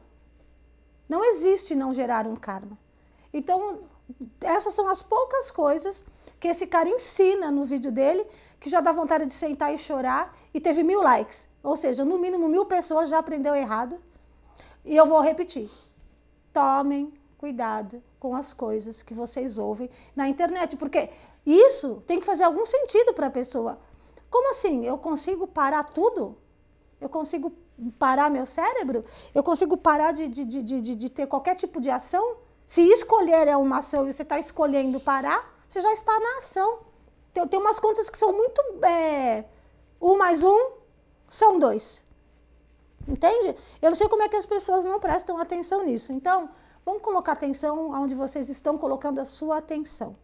Não 1.08 1.24
existe 1.24 1.74
não 1.74 1.94
gerar 1.94 2.26
um 2.26 2.36
karma. 2.36 2.76
Então, 3.32 3.80
essas 4.40 4.74
são 4.74 4.88
as 4.88 5.02
poucas 5.02 5.50
coisas 5.50 6.04
que 6.40 6.48
esse 6.48 6.66
cara 6.66 6.88
ensina 6.88 7.50
no 7.50 7.64
vídeo 7.64 7.92
dele, 7.92 8.26
que 8.58 8.68
já 8.68 8.80
dá 8.80 8.92
vontade 8.92 9.26
de 9.26 9.32
sentar 9.32 9.72
e 9.72 9.78
chorar, 9.78 10.36
e 10.52 10.60
teve 10.60 10.82
mil 10.82 11.02
likes. 11.02 11.48
Ou 11.62 11.76
seja, 11.76 12.04
no 12.04 12.18
mínimo 12.18 12.48
mil 12.48 12.66
pessoas 12.66 13.08
já 13.08 13.18
aprendeu 13.18 13.54
errado. 13.54 13.96
E 14.84 14.96
eu 14.96 15.06
vou 15.06 15.20
repetir. 15.20 15.70
Tomem 16.52 17.12
cuidado 17.38 18.02
com 18.18 18.34
as 18.34 18.52
coisas 18.52 19.02
que 19.02 19.14
vocês 19.14 19.58
ouvem 19.58 19.90
na 20.14 20.28
internet, 20.28 20.76
porque 20.76 21.10
isso 21.46 22.02
tem 22.06 22.18
que 22.18 22.26
fazer 22.26 22.42
algum 22.42 22.66
sentido 22.66 23.14
para 23.14 23.28
a 23.28 23.30
pessoa. 23.30 23.78
Como 24.28 24.50
assim? 24.50 24.84
Eu 24.84 24.98
consigo 24.98 25.46
parar 25.46 25.84
tudo? 25.84 26.36
Eu 27.00 27.08
consigo 27.08 27.52
parar 27.98 28.28
meu 28.30 28.44
cérebro? 28.44 29.04
Eu 29.34 29.42
consigo 29.42 29.76
parar 29.76 30.12
de, 30.12 30.28
de, 30.28 30.44
de, 30.44 30.62
de, 30.62 30.94
de 30.94 31.10
ter 31.10 31.26
qualquer 31.26 31.54
tipo 31.54 31.80
de 31.80 31.90
ação? 31.90 32.38
Se 32.66 32.82
escolher 32.82 33.46
é 33.46 33.56
uma 33.56 33.78
ação 33.78 34.08
e 34.08 34.12
você 34.12 34.22
está 34.22 34.38
escolhendo 34.38 34.98
parar, 34.98 35.54
você 35.68 35.80
já 35.80 35.92
está 35.92 36.18
na 36.18 36.38
ação. 36.38 36.80
Tem, 37.32 37.46
tem 37.46 37.60
umas 37.60 37.78
contas 37.78 38.10
que 38.10 38.18
são 38.18 38.32
muito. 38.32 38.60
É, 38.84 39.44
um 40.00 40.16
mais 40.16 40.42
um 40.42 40.72
são 41.28 41.58
dois. 41.58 42.02
Entende? 43.06 43.54
Eu 43.80 43.90
não 43.90 43.94
sei 43.94 44.08
como 44.08 44.22
é 44.22 44.28
que 44.28 44.36
as 44.36 44.46
pessoas 44.46 44.84
não 44.84 44.98
prestam 44.98 45.38
atenção 45.38 45.84
nisso. 45.84 46.12
Então, 46.12 46.50
vamos 46.84 47.02
colocar 47.02 47.32
atenção 47.32 47.90
onde 47.92 48.16
vocês 48.16 48.48
estão 48.48 48.76
colocando 48.76 49.20
a 49.20 49.24
sua 49.24 49.58
atenção. 49.58 50.16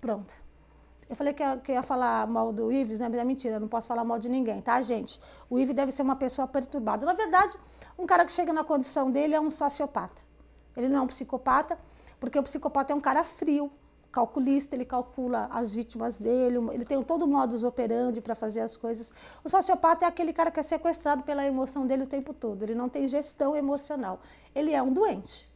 Pronto. 0.00 0.34
Eu 1.08 1.14
falei 1.14 1.32
que 1.32 1.42
ia, 1.42 1.56
que 1.56 1.72
ia 1.72 1.82
falar 1.82 2.26
mal 2.26 2.52
do 2.52 2.72
Ives, 2.72 2.98
né? 2.98 3.08
Mas 3.08 3.20
é 3.20 3.24
mentira, 3.24 3.56
eu 3.56 3.60
não 3.60 3.68
posso 3.68 3.86
falar 3.86 4.04
mal 4.04 4.18
de 4.18 4.28
ninguém, 4.28 4.60
tá, 4.60 4.80
gente? 4.82 5.20
O 5.48 5.58
Ives 5.58 5.74
deve 5.74 5.92
ser 5.92 6.02
uma 6.02 6.16
pessoa 6.16 6.48
perturbada. 6.48 7.06
Na 7.06 7.12
verdade, 7.12 7.56
um 7.96 8.06
cara 8.06 8.24
que 8.24 8.32
chega 8.32 8.52
na 8.52 8.64
condição 8.64 9.10
dele 9.10 9.34
é 9.34 9.40
um 9.40 9.50
sociopata. 9.50 10.20
Ele 10.76 10.88
não 10.88 10.98
é 10.98 11.02
um 11.02 11.06
psicopata, 11.06 11.78
porque 12.18 12.38
o 12.38 12.42
psicopata 12.42 12.92
é 12.92 12.96
um 12.96 13.00
cara 13.00 13.24
frio, 13.24 13.70
calculista, 14.10 14.74
ele 14.74 14.84
calcula 14.84 15.46
as 15.52 15.74
vítimas 15.74 16.18
dele, 16.18 16.56
ele 16.72 16.84
tem 16.84 17.00
todo 17.02 17.24
o 17.24 17.28
modus 17.28 17.62
operandi 17.62 18.20
para 18.20 18.34
fazer 18.34 18.60
as 18.60 18.76
coisas. 18.76 19.12
O 19.44 19.48
sociopata 19.48 20.06
é 20.06 20.08
aquele 20.08 20.32
cara 20.32 20.50
que 20.50 20.58
é 20.58 20.62
sequestrado 20.62 21.22
pela 21.22 21.44
emoção 21.44 21.86
dele 21.86 22.02
o 22.02 22.06
tempo 22.06 22.34
todo, 22.34 22.62
ele 22.62 22.74
não 22.74 22.88
tem 22.88 23.06
gestão 23.06 23.54
emocional. 23.54 24.20
Ele 24.54 24.72
é 24.72 24.82
um 24.82 24.92
doente. 24.92 25.48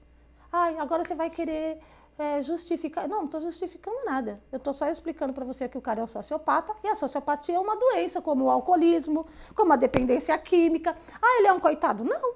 Ai, 0.53 0.77
agora 0.79 1.03
você 1.03 1.15
vai 1.15 1.31
querer 1.31 1.81
é, 2.19 2.43
justificar. 2.43 3.09
Não, 3.09 3.19
não 3.19 3.25
estou 3.25 3.41
justificando 3.41 3.97
nada. 4.05 4.43
Eu 4.53 4.59
estou 4.59 4.75
só 4.75 4.89
explicando 4.89 5.33
para 5.33 5.45
você 5.45 5.69
que 5.69 5.79
o 5.79 5.81
cara 5.81 6.01
é 6.01 6.05
um 6.05 6.07
sociopata 6.07 6.75
e 6.85 6.89
a 6.89 6.95
sociopatia 6.95 7.57
é 7.57 7.59
uma 7.59 7.77
doença, 7.77 8.21
como 8.21 8.45
o 8.45 8.51
alcoolismo, 8.51 9.27
como 9.55 9.73
a 9.73 9.77
dependência 9.77 10.37
química. 10.39 10.97
Ah, 11.21 11.39
ele 11.39 11.49
é 11.49 11.53
um 11.53 11.61
coitado? 11.61 12.05
Não. 12.05 12.35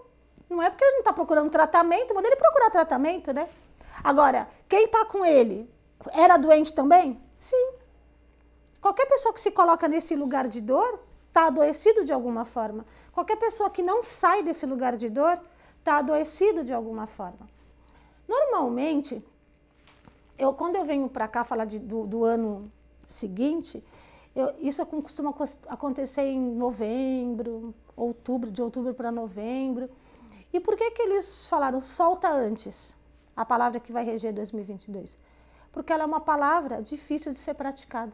Não 0.48 0.62
é 0.62 0.70
porque 0.70 0.84
ele 0.84 0.92
não 0.92 1.00
está 1.00 1.12
procurando 1.12 1.50
tratamento, 1.50 2.14
manda 2.14 2.28
ele 2.28 2.36
procurar 2.36 2.70
tratamento, 2.70 3.32
né? 3.32 3.48
Agora, 4.02 4.48
quem 4.68 4.84
está 4.84 5.04
com 5.04 5.24
ele 5.24 5.70
era 6.12 6.36
doente 6.36 6.72
também? 6.72 7.20
Sim. 7.36 7.72
Qualquer 8.80 9.06
pessoa 9.06 9.32
que 9.32 9.40
se 9.40 9.50
coloca 9.50 9.88
nesse 9.88 10.14
lugar 10.14 10.46
de 10.46 10.60
dor 10.60 11.00
está 11.28 11.46
adoecido 11.46 12.04
de 12.04 12.12
alguma 12.12 12.44
forma. 12.44 12.86
Qualquer 13.12 13.36
pessoa 13.36 13.70
que 13.70 13.82
não 13.82 14.02
sai 14.02 14.42
desse 14.42 14.66
lugar 14.66 14.96
de 14.96 15.08
dor 15.08 15.40
está 15.78 15.98
adoecido 15.98 16.62
de 16.62 16.72
alguma 16.72 17.06
forma. 17.06 17.48
Normalmente, 18.28 19.24
eu, 20.38 20.52
quando 20.52 20.76
eu 20.76 20.84
venho 20.84 21.08
para 21.08 21.28
cá 21.28 21.44
falar 21.44 21.64
de, 21.64 21.78
do, 21.78 22.06
do, 22.06 22.24
ano 22.24 22.70
seguinte, 23.06 23.82
eu, 24.34 24.52
isso 24.58 24.84
costuma 24.86 25.34
acontecer 25.68 26.22
em 26.22 26.40
novembro, 26.40 27.74
outubro, 27.96 28.50
de 28.50 28.60
outubro 28.60 28.94
para 28.94 29.12
novembro. 29.12 29.88
E 30.52 30.60
por 30.60 30.76
que, 30.76 30.90
que 30.92 31.02
eles 31.02 31.46
falaram 31.46 31.80
solta 31.80 32.30
antes 32.30 32.94
a 33.36 33.44
palavra 33.44 33.80
que 33.80 33.92
vai 33.92 34.04
reger 34.04 34.32
2022? 34.32 35.18
Porque 35.72 35.92
ela 35.92 36.04
é 36.04 36.06
uma 36.06 36.20
palavra 36.20 36.82
difícil 36.82 37.32
de 37.32 37.38
ser 37.38 37.54
praticada. 37.54 38.12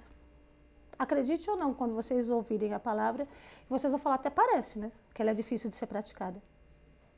Acredite 0.99 1.49
ou 1.51 1.57
não, 1.57 1.73
quando 1.73 1.95
vocês 1.95 2.29
ouvirem 2.29 2.75
a 2.75 2.81
palavra, 2.81 3.27
vocês 3.69 3.91
vão 3.93 4.01
falar, 4.01 4.17
até 4.17 4.29
parece, 4.29 4.79
né? 4.79 4.93
Que 5.15 5.23
ela 5.23 5.31
é 5.31 5.35
difícil 5.35 5.71
de 5.71 5.77
ser 5.77 5.87
praticada. 5.87 6.43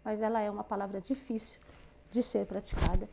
Mas 0.05 0.21
ela 0.21 0.41
é 0.41 0.51
uma 0.51 0.63
palavra 0.63 1.01
difícil 1.01 1.61
de 2.11 2.23
ser 2.23 2.47
praticada. 2.47 3.09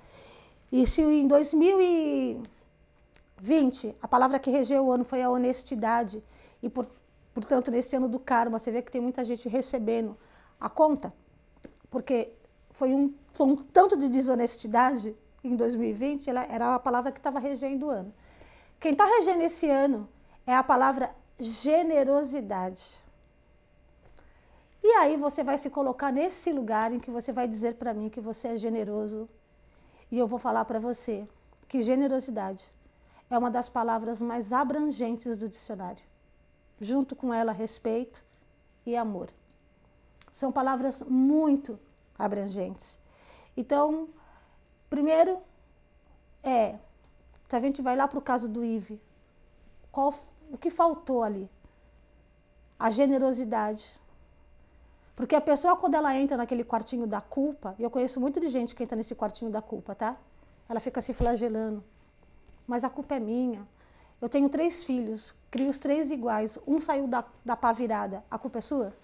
E 0.72 0.86
se 0.86 1.02
em 1.02 1.28
2020 1.28 3.96
a 4.02 4.08
palavra 4.08 4.40
que 4.40 4.50
regeu 4.50 4.86
o 4.86 4.92
ano 4.92 5.04
foi 5.04 5.22
a 5.22 5.30
honestidade, 5.30 6.24
e 6.62 6.70
por, 6.70 6.88
portanto, 7.34 7.72
nesse 7.72 7.96
ano 7.96 8.08
do 8.08 8.20
karma, 8.20 8.60
você 8.60 8.72
vê 8.72 8.82
que 8.82 8.92
tem 8.92 9.02
muita 9.02 9.24
gente 9.24 9.50
recebendo 9.50 10.18
a 10.60 10.70
conta 10.70 11.14
porque 11.90 12.32
foi 12.72 12.94
um, 12.94 13.14
foi 13.34 13.48
um 13.48 13.56
tanto 13.56 13.98
de 13.98 14.10
desonestidade 14.10 15.16
em 15.44 15.56
2020, 15.56 16.30
ela 16.30 16.44
era 16.44 16.76
a 16.76 16.80
palavra 16.80 17.12
que 17.12 17.20
estava 17.20 17.40
regendo 17.40 17.88
o 17.88 17.90
ano. 17.90 18.14
Quem 18.80 18.92
está 18.92 19.06
regendo 19.06 19.44
esse 19.44 19.70
ano 19.70 20.08
é 20.46 20.56
a 20.56 20.64
palavra 20.64 21.14
generosidade. 21.40 23.02
E 24.84 24.88
aí 24.94 25.18
você 25.18 25.44
vai 25.44 25.58
se 25.58 25.70
colocar 25.70 26.12
nesse 26.12 26.54
lugar 26.54 26.94
em 26.94 27.00
que 27.00 27.12
você 27.12 27.32
vai 27.32 27.48
dizer 27.48 27.76
para 27.76 27.94
mim 27.94 28.10
que 28.10 28.22
você 28.22 28.50
é 28.50 28.58
generoso. 28.58 29.28
E 30.12 30.18
eu 30.18 30.28
vou 30.28 30.40
falar 30.40 30.66
para 30.66 30.80
você 30.80 31.28
que 31.68 31.82
generosidade 31.82 32.72
é 33.30 33.38
uma 33.38 33.52
das 33.52 33.70
palavras 33.70 34.22
mais 34.22 34.52
abrangentes 34.52 35.38
do 35.38 35.48
dicionário. 35.48 36.04
Junto 36.80 37.16
com 37.16 37.34
ela, 37.34 37.52
respeito 37.52 38.24
e 38.86 38.96
amor. 38.96 39.30
São 40.32 40.52
palavras 40.52 41.04
muito 41.04 41.80
abrangentes. 42.18 42.98
Então, 43.56 44.10
primeiro 44.90 45.40
é, 46.42 46.80
a 47.52 47.60
gente 47.60 47.82
vai 47.82 47.96
lá 47.96 48.08
para 48.08 48.20
o 48.20 48.22
caso 48.22 48.48
do 48.48 48.64
Ive, 48.64 49.02
qual, 49.92 50.14
o 50.52 50.58
que 50.58 50.70
faltou 50.70 51.24
ali? 51.24 51.50
A 52.78 52.90
generosidade. 52.90 53.92
Porque 55.20 55.36
a 55.36 55.42
pessoa, 55.42 55.76
quando 55.76 55.96
ela 55.96 56.16
entra 56.16 56.38
naquele 56.38 56.64
quartinho 56.64 57.06
da 57.06 57.20
culpa, 57.20 57.76
e 57.78 57.84
eu 57.84 57.92
conheço 57.92 58.22
muito 58.22 58.40
de 58.40 58.48
gente 58.48 58.74
que 58.74 58.82
entra 58.82 58.96
nesse 58.96 59.14
quartinho 59.14 59.52
da 59.52 59.62
culpa, 59.62 59.94
tá? 59.94 60.16
Ela 60.70 60.80
fica 60.80 61.02
se 61.02 61.12
flagelando. 61.12 61.84
Mas 62.66 62.86
a 62.86 62.90
culpa 62.90 63.16
é 63.16 63.20
minha. 63.20 63.68
Eu 64.22 64.30
tenho 64.30 64.48
três 64.48 64.86
filhos, 64.86 65.36
crio 65.52 65.68
os 65.68 65.78
três 65.78 66.10
iguais. 66.10 66.58
Um 66.66 66.80
saiu 66.80 67.06
da, 67.06 67.26
da 67.44 67.58
pá 67.58 67.74
virada. 67.74 68.24
A 68.32 68.38
culpa 68.38 68.60
é 68.60 68.62
sua? 68.62 68.96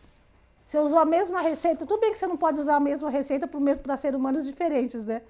Você 0.65 0.79
usou 0.79 0.99
a 0.99 1.05
mesma 1.05 1.41
receita. 1.41 1.85
Tudo 1.85 1.99
bem 1.99 2.13
que 2.13 2.17
você 2.17 2.27
não 2.27 2.37
pode 2.37 2.61
usar 2.61 2.77
a 2.77 2.79
mesma 2.79 3.09
receita 3.09 3.45
para 3.45 3.97
seres 3.97 4.17
humanos 4.17 4.45
diferentes, 4.45 5.03
né? 5.03 5.21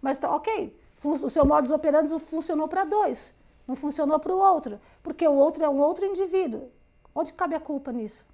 Mas 0.00 0.16
tá, 0.16 0.34
ok, 0.34 0.74
o 1.04 1.28
seu 1.28 1.44
modus 1.44 1.70
operandi 1.70 2.18
funcionou 2.18 2.66
para 2.66 2.84
dois, 2.84 3.34
não 3.68 3.76
funcionou 3.76 4.18
para 4.18 4.32
o 4.32 4.38
outro, 4.38 4.80
porque 5.02 5.28
o 5.28 5.34
outro 5.34 5.62
é 5.62 5.68
um 5.68 5.80
outro 5.80 6.06
indivíduo. 6.06 6.70
Onde 7.14 7.34
cabe 7.34 7.54
a 7.54 7.60
culpa 7.60 7.92
nisso? 7.92 8.24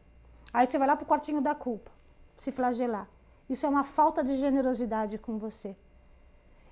Aí 0.53 0.67
você 0.67 0.79
vai 0.79 0.87
lá 0.87 0.97
para 0.97 1.05
o 1.05 1.07
quartinho 1.07 1.41
da 1.41 1.55
culpa, 1.55 1.91
se 2.37 2.52
flagelar. 2.52 3.09
Isso 3.49 3.64
é 3.64 3.69
uma 3.69 3.85
falta 3.85 4.23
de 4.23 4.37
generosidade 4.37 5.19
com 5.19 5.38
você. 5.38 5.76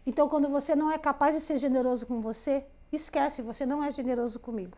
Então, 0.06 0.28
quando 0.28 0.48
você 0.48 0.76
não 0.76 0.90
é 0.90 0.98
capaz 0.98 1.34
de 1.34 1.40
ser 1.40 1.56
generoso 1.56 2.06
com 2.06 2.20
você, 2.20 2.66
esquece, 2.92 3.42
você 3.42 3.64
não 3.64 3.82
é 3.82 3.90
generoso 3.90 4.38
comigo. 4.38 4.76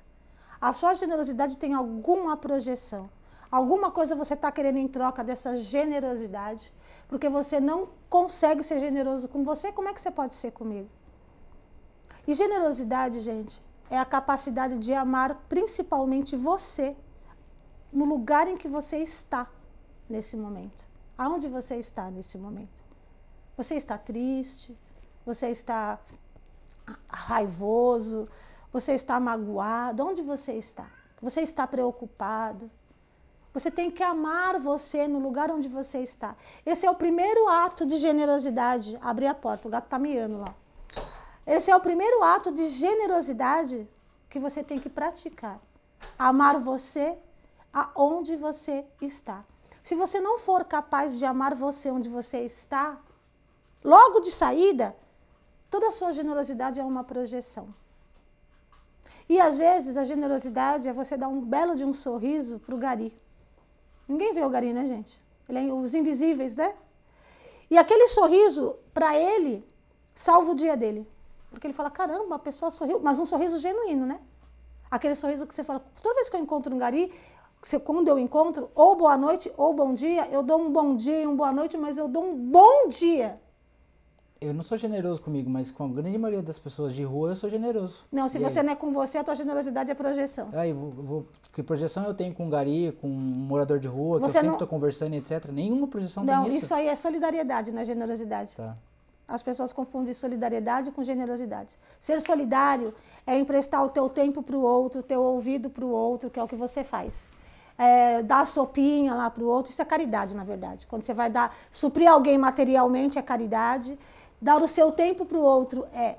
A 0.61 0.73
sua 0.73 0.95
generosidade 0.95 1.57
tem 1.57 1.75
alguma 1.75 2.37
projeção. 2.37 3.11
Alguma 3.51 3.91
coisa 3.91 4.15
você 4.15 4.35
está 4.35 4.51
querendo 4.51 4.79
em 4.79 4.89
troca 4.89 5.23
dessa 5.23 5.57
generosidade, 5.57 6.73
porque 7.09 7.29
você 7.29 7.61
não 7.61 7.91
consegue 8.09 8.63
ser 8.63 8.81
generoso 8.81 9.29
com 9.29 9.43
você, 9.45 9.71
como 9.73 9.89
é 9.89 9.95
que 9.95 10.01
você 10.01 10.11
pode 10.11 10.35
ser 10.35 10.51
comigo? 10.51 10.89
E 12.27 12.35
generosidade, 12.35 13.21
gente, 13.21 13.63
é 13.89 13.99
a 13.99 14.05
capacidade 14.05 14.79
de 14.79 14.93
amar 14.93 15.45
principalmente 15.49 16.35
você 16.35 16.97
no 17.93 18.05
lugar 18.05 18.49
em 18.49 18.57
que 18.57 18.67
você 18.67 18.99
está 18.99 19.49
nesse 20.09 20.37
momento. 20.37 20.87
Aonde 21.17 21.49
você 21.49 21.77
está 21.77 22.11
nesse 22.11 22.37
momento? 22.39 22.85
Você 23.57 23.75
está 23.75 23.97
triste? 23.97 24.77
Você 25.25 25.49
está 25.49 25.99
raivoso? 27.09 28.29
Você 28.73 28.93
está 28.93 29.19
magoado? 29.19 30.05
Onde 30.07 30.23
você 30.23 30.53
está? 30.53 30.89
Você 31.23 31.41
está 31.41 31.67
preocupado? 31.67 32.71
Você 33.53 33.71
tem 33.71 33.91
que 33.91 34.03
amar 34.03 34.61
você 34.61 35.09
no 35.09 35.19
lugar 35.19 35.51
onde 35.51 35.67
você 35.67 36.01
está. 36.01 36.37
Esse 36.65 36.85
é 36.85 36.91
o 36.91 36.95
primeiro 36.95 37.49
ato 37.49 37.87
de 37.87 37.97
generosidade. 37.97 38.99
Abrir 39.01 39.29
a 39.29 39.35
porta, 39.35 39.67
o 39.67 39.71
gato 39.71 39.85
está 39.85 39.99
miando 39.99 40.39
lá. 40.39 40.55
Esse 41.47 41.71
é 41.71 41.77
o 41.77 41.81
primeiro 41.81 42.23
ato 42.23 42.53
de 42.53 42.69
generosidade 42.69 43.89
que 44.29 44.39
você 44.39 44.63
tem 44.63 44.79
que 44.79 44.91
praticar. 44.91 45.59
Amar 46.19 46.59
você 46.59 47.19
aonde 47.73 48.37
você 48.37 48.85
está. 49.01 49.43
Se 49.87 49.95
você 49.95 50.21
não 50.21 50.37
for 50.37 50.65
capaz 50.65 51.17
de 51.17 51.25
amar 51.25 51.55
você 51.55 51.93
onde 51.93 52.09
você 52.09 52.39
está, 52.39 52.99
logo 53.85 54.19
de 54.19 54.33
saída, 54.33 54.97
toda 55.71 55.87
a 55.87 55.93
sua 55.93 56.11
generosidade 56.11 56.81
é 56.81 56.85
uma 56.85 57.05
projeção. 57.05 57.73
E 59.29 59.41
às 59.41 59.57
vezes 59.57 59.97
a 59.97 60.03
generosidade 60.03 60.89
é 60.89 60.93
você 60.93 61.17
dar 61.17 61.29
um 61.29 61.41
belo 61.41 61.77
de 61.77 61.85
um 61.85 61.95
sorriso 61.95 62.59
para 62.59 62.75
o 62.75 62.79
gari. 62.79 63.17
Ninguém 64.09 64.33
vê 64.35 64.45
o 64.45 64.51
Gari, 64.51 64.73
né, 64.73 64.87
gente? 64.87 65.23
Ele 65.49 65.71
é 65.71 65.73
os 65.73 65.95
invisíveis, 65.95 66.57
né? 66.57 66.75
E 67.71 67.79
aquele 67.79 68.09
sorriso, 68.09 68.77
para 68.93 69.17
ele, 69.17 69.65
salva 70.17 70.51
o 70.51 70.55
dia 70.57 70.77
dele. 70.77 71.09
Porque 71.49 71.65
ele 71.65 71.75
fala: 71.75 71.93
caramba, 71.93 72.35
a 72.35 72.41
pessoa 72.41 72.73
sorriu, 72.73 72.99
mas 72.99 73.21
um 73.21 73.25
sorriso 73.25 73.61
genuíno, 73.61 74.05
né? 74.05 74.21
Aquele 74.91 75.15
sorriso 75.15 75.47
que 75.47 75.55
você 75.55 75.63
fala, 75.63 75.81
toda 76.03 76.17
vez 76.17 76.29
que 76.29 76.37
eu 76.37 76.41
encontro 76.41 76.75
um 76.75 76.79
gari, 76.79 77.13
quando 77.85 78.09
eu 78.09 78.19
encontro, 78.19 78.71
ou 78.75 78.95
boa 78.95 79.17
noite 79.17 79.51
ou 79.57 79.75
bom 79.75 79.93
dia, 79.93 80.29
eu 80.29 80.43
dou 80.43 80.61
um 80.61 80.71
bom 80.71 80.95
dia 80.95 81.23
e 81.23 81.27
um 81.27 81.35
boa 81.35 81.53
noite, 81.53 81.77
mas 81.77 81.99
eu 81.99 82.07
dou 82.07 82.25
um 82.25 82.37
bom 82.37 82.89
dia 82.89 83.41
eu 84.41 84.53
não 84.53 84.63
sou 84.63 84.77
generoso 84.77 85.21
comigo, 85.21 85.49
mas 85.49 85.71
com 85.71 85.85
a 85.85 85.89
grande 85.89 86.19
maioria 86.19 86.43
das 86.43 86.59
pessoas 86.59 86.95
de 86.95 87.03
rua 87.03 87.31
eu 87.31 87.37
sou 87.37 87.49
generoso. 87.49 88.05
Não, 88.13 88.29
se 88.29 88.39
e 88.39 88.43
você 88.43 88.61
aí? 88.61 88.67
não 88.67 88.73
é 88.73 88.77
com 88.77 88.93
você, 88.93 89.19
a 89.19 89.25
tua 89.25 89.35
generosidade 89.35 89.91
é 89.91 89.95
projeção. 89.95 90.51
Aí, 90.53 90.73
vou, 90.73 90.91
vou, 90.91 91.29
que 91.53 91.63
projeção 91.63 92.05
eu 92.05 92.15
tenho 92.15 92.35
com 92.35 92.45
um 92.45 92.51
gari, 92.51 92.93
com 93.01 93.09
um 93.09 93.11
morador 93.11 93.79
de 93.79 93.89
rua, 93.89 94.19
você 94.19 94.33
que 94.33 94.39
eu 94.39 94.41
sempre 94.43 94.55
estou 94.55 94.69
conversando, 94.69 95.15
etc. 95.15 95.47
Nenhuma 95.51 95.89
projeção 95.89 96.25
não, 96.25 96.45
tem 96.45 96.49
isso. 96.49 96.51
Não, 96.51 96.59
isso 96.59 96.75
aí 96.75 96.89
é 96.89 96.95
solidariedade, 96.95 97.73
não 97.73 97.81
é 97.81 97.85
generosidade. 97.85 98.55
Tá. 98.55 98.77
As 99.27 99.43
pessoas 99.43 99.73
confundem 99.73 100.13
solidariedade 100.13 100.91
com 100.91 101.03
generosidade. 101.03 101.77
Ser 101.99 102.21
solidário 102.21 102.95
é 103.27 103.37
emprestar 103.37 103.85
o 103.85 103.89
teu 103.89 104.09
tempo 104.09 104.43
para 104.43 104.57
o 104.57 104.61
outro, 104.61 105.01
o 105.01 105.03
teu 105.03 105.21
ouvido 105.23 105.69
para 105.71 105.85
o 105.85 105.91
outro, 105.91 106.31
que 106.31 106.39
é 106.39 106.43
o 106.43 106.47
que 106.47 106.55
você 106.55 106.85
faz. 106.85 107.29
É, 107.79 108.23
dar 108.23 108.47
sopinha 108.47 109.15
lá 109.15 109.29
para 109.29 109.45
o 109.45 109.47
outro, 109.47 109.71
isso 109.71 109.83
é 109.83 109.85
caridade, 109.85 110.35
na 110.35 110.45
verdade. 110.45 110.87
Quando 110.87 111.03
você 111.03 111.13
vai 111.13 111.29
dar, 111.29 111.55
suprir 111.71 112.11
alguém 112.11 112.39
materialmente 112.39 113.19
é 113.19 113.23
caridade. 113.23 113.99
Dar 114.41 114.63
o 114.63 114.69
seu 114.69 114.93
tempo 114.93 115.27
para 115.27 115.37
o 115.37 115.43
outro 115.43 115.87
é 115.93 116.17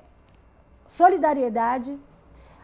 solidariedade. 0.86 1.98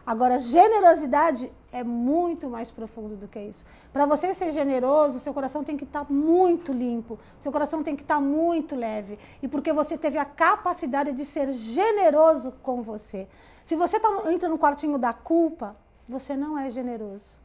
Agora, 0.05 0.37
generosidade 0.37 1.51
é 1.71 1.83
muito 1.83 2.49
mais 2.49 2.71
profundo 2.71 3.17
do 3.17 3.27
que 3.27 3.39
isso. 3.39 3.65
Para 3.91 4.05
você 4.05 4.33
ser 4.33 4.51
generoso, 4.51 5.19
seu 5.19 5.33
coração 5.33 5.63
tem 5.63 5.75
que 5.75 5.83
estar 5.83 6.05
tá 6.05 6.13
muito 6.13 6.71
limpo, 6.71 7.19
seu 7.37 7.51
coração 7.51 7.83
tem 7.83 7.95
que 7.95 8.01
estar 8.01 8.15
tá 8.15 8.21
muito 8.21 8.75
leve. 8.75 9.19
E 9.41 9.47
porque 9.47 9.73
você 9.73 9.97
teve 9.97 10.17
a 10.17 10.23
capacidade 10.23 11.11
de 11.11 11.25
ser 11.25 11.51
generoso 11.51 12.53
com 12.63 12.81
você. 12.81 13.27
Se 13.65 13.75
você 13.75 13.99
tá, 13.99 14.09
entra 14.31 14.47
no 14.47 14.57
quartinho 14.57 14.97
da 14.97 15.11
culpa, 15.11 15.75
você 16.07 16.37
não 16.37 16.57
é 16.57 16.69
generoso. 16.69 17.44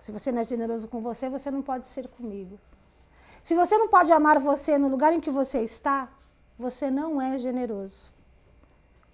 Se 0.00 0.12
você 0.12 0.30
não 0.30 0.40
é 0.40 0.44
generoso 0.44 0.88
com 0.88 1.00
você, 1.00 1.28
você 1.28 1.50
não 1.50 1.62
pode 1.62 1.86
ser 1.86 2.08
comigo. 2.08 2.58
Se 3.42 3.54
você 3.54 3.76
não 3.76 3.88
pode 3.88 4.12
amar 4.12 4.38
você 4.38 4.78
no 4.78 4.88
lugar 4.88 5.12
em 5.12 5.20
que 5.20 5.30
você 5.30 5.62
está, 5.62 6.08
você 6.58 6.90
não 6.90 7.20
é 7.20 7.38
generoso. 7.38 8.12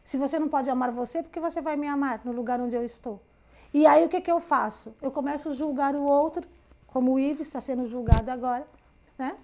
Se 0.03 0.19
você 0.19 0.38
não 0.38 0.49
pode 0.49 0.69
amar 0.69 0.91
você, 0.91 1.23
por 1.23 1.31
que 1.31 1.41
você 1.41 1.62
vai 1.62 1.76
me 1.76 1.88
amar 1.88 2.21
no 2.25 2.33
lugar 2.33 2.61
onde 2.61 2.76
eu 2.76 2.85
estou? 2.85 3.21
E 3.73 3.87
aí 3.87 4.05
o 4.05 4.09
que, 4.09 4.21
que 4.21 4.31
eu 4.31 4.41
faço? 4.41 4.95
Eu 5.00 5.11
começo 5.11 5.49
a 5.49 5.53
julgar 5.53 5.95
o 5.95 6.03
outro, 6.03 6.47
como 6.87 7.12
o 7.12 7.19
Ives 7.19 7.47
está 7.47 7.61
sendo 7.61 7.87
julgado 7.87 8.31
agora, 8.31 8.67
né? 9.19 9.38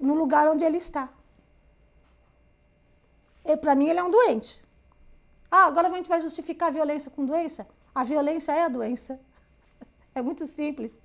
no 0.00 0.14
lugar 0.14 0.48
onde 0.48 0.64
ele 0.64 0.78
está. 0.78 1.08
Para 3.60 3.74
mim 3.74 3.88
ele 3.88 3.98
é 3.98 4.02
um 4.02 4.10
doente. 4.10 4.62
Ah, 5.50 5.64
agora 5.66 5.88
a 5.88 5.90
gente 5.90 6.08
vai 6.08 6.20
justificar 6.20 6.68
a 6.68 6.72
violência 6.72 7.10
com 7.10 7.24
doença? 7.24 7.66
A 7.94 8.04
violência 8.04 8.52
é 8.52 8.64
a 8.64 8.68
doença. 8.68 9.20
É 10.14 10.22
muito 10.22 10.46
simples. 10.46 10.98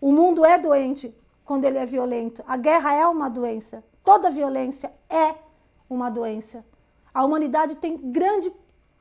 O 0.00 0.10
mundo 0.12 0.44
é 0.44 0.58
doente 0.58 1.14
quando 1.44 1.64
ele 1.64 1.78
é 1.78 1.86
violento. 1.86 2.42
A 2.46 2.56
guerra 2.56 2.94
é 2.94 3.06
uma 3.06 3.28
doença. 3.28 3.84
Toda 4.02 4.30
violência 4.30 4.92
é 5.08 5.34
uma 5.88 6.10
doença. 6.10 6.64
A 7.12 7.24
humanidade 7.24 7.76
tem 7.76 7.96
grande 7.96 8.52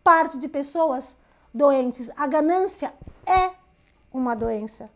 parte 0.03 0.37
de 0.37 0.47
pessoas 0.47 1.17
doentes. 1.53 2.11
A 2.15 2.27
ganância 2.27 2.93
é 3.25 3.53
uma 4.11 4.35
doença. 4.35 4.89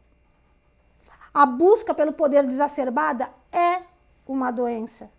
A 1.34 1.46
busca 1.46 1.94
pelo 1.94 2.14
poder 2.14 2.46
desacerbada 2.46 3.30
é 3.52 3.84
uma 4.28 4.52
doença. 4.52 5.12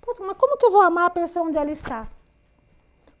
Puta, 0.00 0.24
mas 0.24 0.36
como 0.36 0.56
que 0.56 0.64
eu 0.64 0.72
vou 0.72 0.80
amar 0.80 1.06
a 1.06 1.10
pessoa 1.10 1.46
onde 1.46 1.58
ela 1.58 1.70
está? 1.70 2.08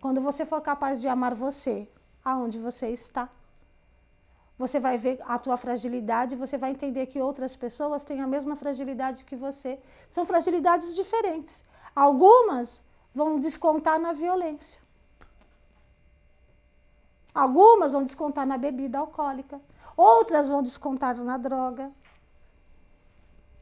Quando 0.00 0.20
você 0.20 0.46
for 0.46 0.60
capaz 0.60 1.00
de 1.00 1.08
amar 1.08 1.34
você, 1.34 1.88
aonde 2.24 2.58
você 2.58 2.88
está. 2.88 3.28
Você 4.62 4.78
vai 4.78 4.98
ver 4.98 5.18
a 5.24 5.38
tua 5.38 5.56
fragilidade, 5.56 6.36
você 6.36 6.58
vai 6.58 6.70
entender 6.70 7.06
que 7.06 7.18
outras 7.18 7.56
pessoas 7.56 8.04
têm 8.04 8.20
a 8.20 8.26
mesma 8.26 8.54
fragilidade 8.54 9.24
que 9.24 9.34
você. 9.34 9.80
São 10.10 10.26
fragilidades 10.26 10.94
diferentes. 10.94 11.64
Algumas 11.96 12.82
vão 13.10 13.40
descontar 13.40 13.98
na 13.98 14.12
violência. 14.12 14.78
Algumas 17.34 17.94
vão 17.94 18.04
descontar 18.04 18.46
na 18.46 18.58
bebida 18.58 18.98
alcoólica. 18.98 19.58
Outras 19.96 20.50
vão 20.50 20.62
descontar 20.62 21.16
na 21.24 21.38
droga. 21.38 21.90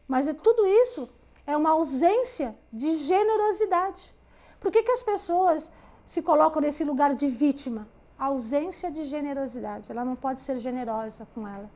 Mas 0.08 0.26
é, 0.26 0.34
tudo 0.34 0.66
isso 0.66 1.08
é 1.46 1.56
uma 1.56 1.70
ausência 1.70 2.58
de 2.72 2.96
generosidade. 2.96 4.12
Por 4.58 4.72
que, 4.72 4.82
que 4.82 4.90
as 4.90 5.04
pessoas 5.04 5.70
se 6.04 6.22
colocam 6.22 6.60
nesse 6.60 6.82
lugar 6.82 7.14
de 7.14 7.28
vítima? 7.28 7.86
Ausência 8.18 8.90
de 8.90 9.04
generosidade. 9.04 9.90
Ela 9.90 10.04
não 10.04 10.16
pode 10.16 10.40
ser 10.40 10.58
generosa 10.58 11.26
com 11.34 11.46
ela. 11.46 11.70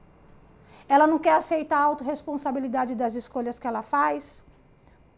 Ela 0.89 1.07
não 1.07 1.19
quer 1.19 1.35
aceitar 1.35 1.79
a 1.79 1.85
autorresponsabilidade 1.85 2.95
das 2.95 3.15
escolhas 3.15 3.59
que 3.59 3.67
ela 3.67 3.83
faz. 3.83 4.43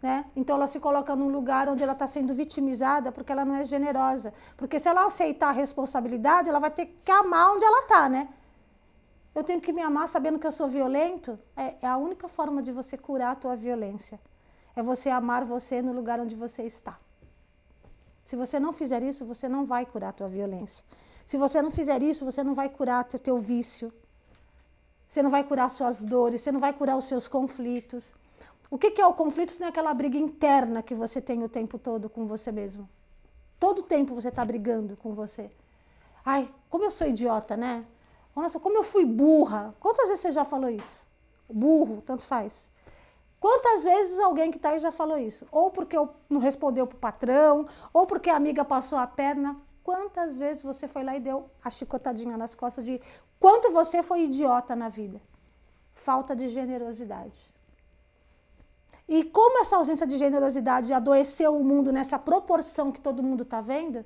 Né? 0.02 0.26
Então 0.36 0.56
ela 0.56 0.66
se 0.66 0.78
coloca 0.78 1.16
num 1.16 1.28
lugar 1.28 1.66
onde 1.68 1.82
ela 1.82 1.94
está 1.94 2.06
sendo 2.06 2.34
vitimizada 2.34 3.10
porque 3.10 3.32
ela 3.32 3.44
não 3.44 3.54
é 3.54 3.64
generosa. 3.64 4.34
Porque 4.56 4.78
se 4.78 4.88
ela 4.88 5.06
aceitar 5.06 5.48
a 5.48 5.52
responsabilidade, 5.52 6.48
ela 6.48 6.58
vai 6.58 6.70
ter 6.70 6.86
que 7.02 7.10
amar 7.10 7.52
onde 7.54 7.64
ela 7.64 7.80
está, 7.80 8.08
né? 8.08 8.28
Eu 9.34 9.42
tenho 9.42 9.60
que 9.60 9.72
me 9.72 9.82
amar 9.82 10.06
sabendo 10.06 10.38
que 10.38 10.46
eu 10.46 10.52
sou 10.52 10.68
violento. 10.68 11.38
É, 11.56 11.76
é 11.82 11.86
a 11.86 11.96
única 11.96 12.28
forma 12.28 12.62
de 12.62 12.70
você 12.70 12.96
curar 12.98 13.32
a 13.32 13.34
tua 13.34 13.56
violência. 13.56 14.20
É 14.76 14.82
você 14.82 15.08
amar 15.08 15.44
você 15.44 15.80
no 15.80 15.92
lugar 15.92 16.20
onde 16.20 16.36
você 16.36 16.64
está. 16.64 16.98
Se 18.24 18.36
você 18.36 18.60
não 18.60 18.72
fizer 18.72 19.02
isso, 19.02 19.24
você 19.24 19.48
não 19.48 19.64
vai 19.64 19.84
curar 19.84 20.10
a 20.10 20.12
tua 20.12 20.28
violência. 20.28 20.84
Se 21.26 21.36
você 21.36 21.62
não 21.62 21.70
fizer 21.70 22.02
isso, 22.02 22.24
você 22.24 22.42
não 22.44 22.54
vai 22.54 22.68
curar 22.68 23.04
teu, 23.04 23.18
teu 23.18 23.38
vício. 23.38 23.92
Você 25.08 25.22
não 25.22 25.30
vai 25.30 25.44
curar 25.44 25.70
suas 25.70 26.02
dores, 26.02 26.42
você 26.42 26.50
não 26.50 26.60
vai 26.60 26.72
curar 26.72 26.96
os 26.96 27.04
seus 27.04 27.28
conflitos. 27.28 28.14
O 28.70 28.78
que, 28.78 28.90
que 28.90 29.00
é 29.00 29.06
o 29.06 29.14
conflito? 29.14 29.52
Se 29.52 29.60
não 29.60 29.66
é 29.66 29.70
aquela 29.70 29.94
briga 29.94 30.18
interna 30.18 30.82
que 30.82 30.94
você 30.94 31.20
tem 31.20 31.42
o 31.42 31.48
tempo 31.48 31.78
todo 31.78 32.10
com 32.10 32.26
você 32.26 32.50
mesmo. 32.50 32.88
Todo 33.60 33.82
tempo 33.82 34.14
você 34.14 34.28
está 34.28 34.44
brigando 34.44 34.96
com 34.96 35.14
você. 35.14 35.50
Ai, 36.24 36.52
como 36.68 36.84
eu 36.84 36.90
sou 36.90 37.06
idiota, 37.06 37.56
né? 37.56 37.86
Nossa, 38.34 38.58
como 38.58 38.76
eu 38.76 38.82
fui 38.82 39.04
burra. 39.04 39.74
Quantas 39.78 40.08
vezes 40.08 40.20
você 40.20 40.32
já 40.32 40.44
falou 40.44 40.68
isso? 40.68 41.06
Burro, 41.48 42.02
tanto 42.02 42.22
faz. 42.22 42.68
Quantas 43.38 43.84
vezes 43.84 44.18
alguém 44.18 44.50
que 44.50 44.56
está 44.56 44.70
aí 44.70 44.80
já 44.80 44.90
falou 44.90 45.18
isso? 45.18 45.46
Ou 45.52 45.70
porque 45.70 45.96
não 46.28 46.40
respondeu 46.40 46.86
para 46.86 46.96
o 46.96 46.98
patrão, 46.98 47.66
ou 47.92 48.06
porque 48.06 48.30
a 48.30 48.36
amiga 48.36 48.64
passou 48.64 48.98
a 48.98 49.06
perna. 49.06 49.56
Quantas 49.84 50.38
vezes 50.38 50.62
você 50.62 50.88
foi 50.88 51.04
lá 51.04 51.14
e 51.14 51.20
deu 51.20 51.50
a 51.62 51.70
chicotadinha 51.70 52.38
nas 52.38 52.54
costas 52.54 52.86
de 52.86 52.98
quanto 53.38 53.70
você 53.70 54.02
foi 54.02 54.22
idiota 54.22 54.74
na 54.74 54.88
vida? 54.88 55.20
Falta 55.92 56.34
de 56.34 56.48
generosidade. 56.48 57.52
E 59.06 59.22
como 59.24 59.60
essa 59.60 59.76
ausência 59.76 60.06
de 60.06 60.16
generosidade 60.16 60.90
adoeceu 60.90 61.54
o 61.54 61.62
mundo 61.62 61.92
nessa 61.92 62.18
proporção 62.18 62.90
que 62.90 62.98
todo 62.98 63.22
mundo 63.22 63.42
está 63.42 63.60
vendo, 63.60 64.02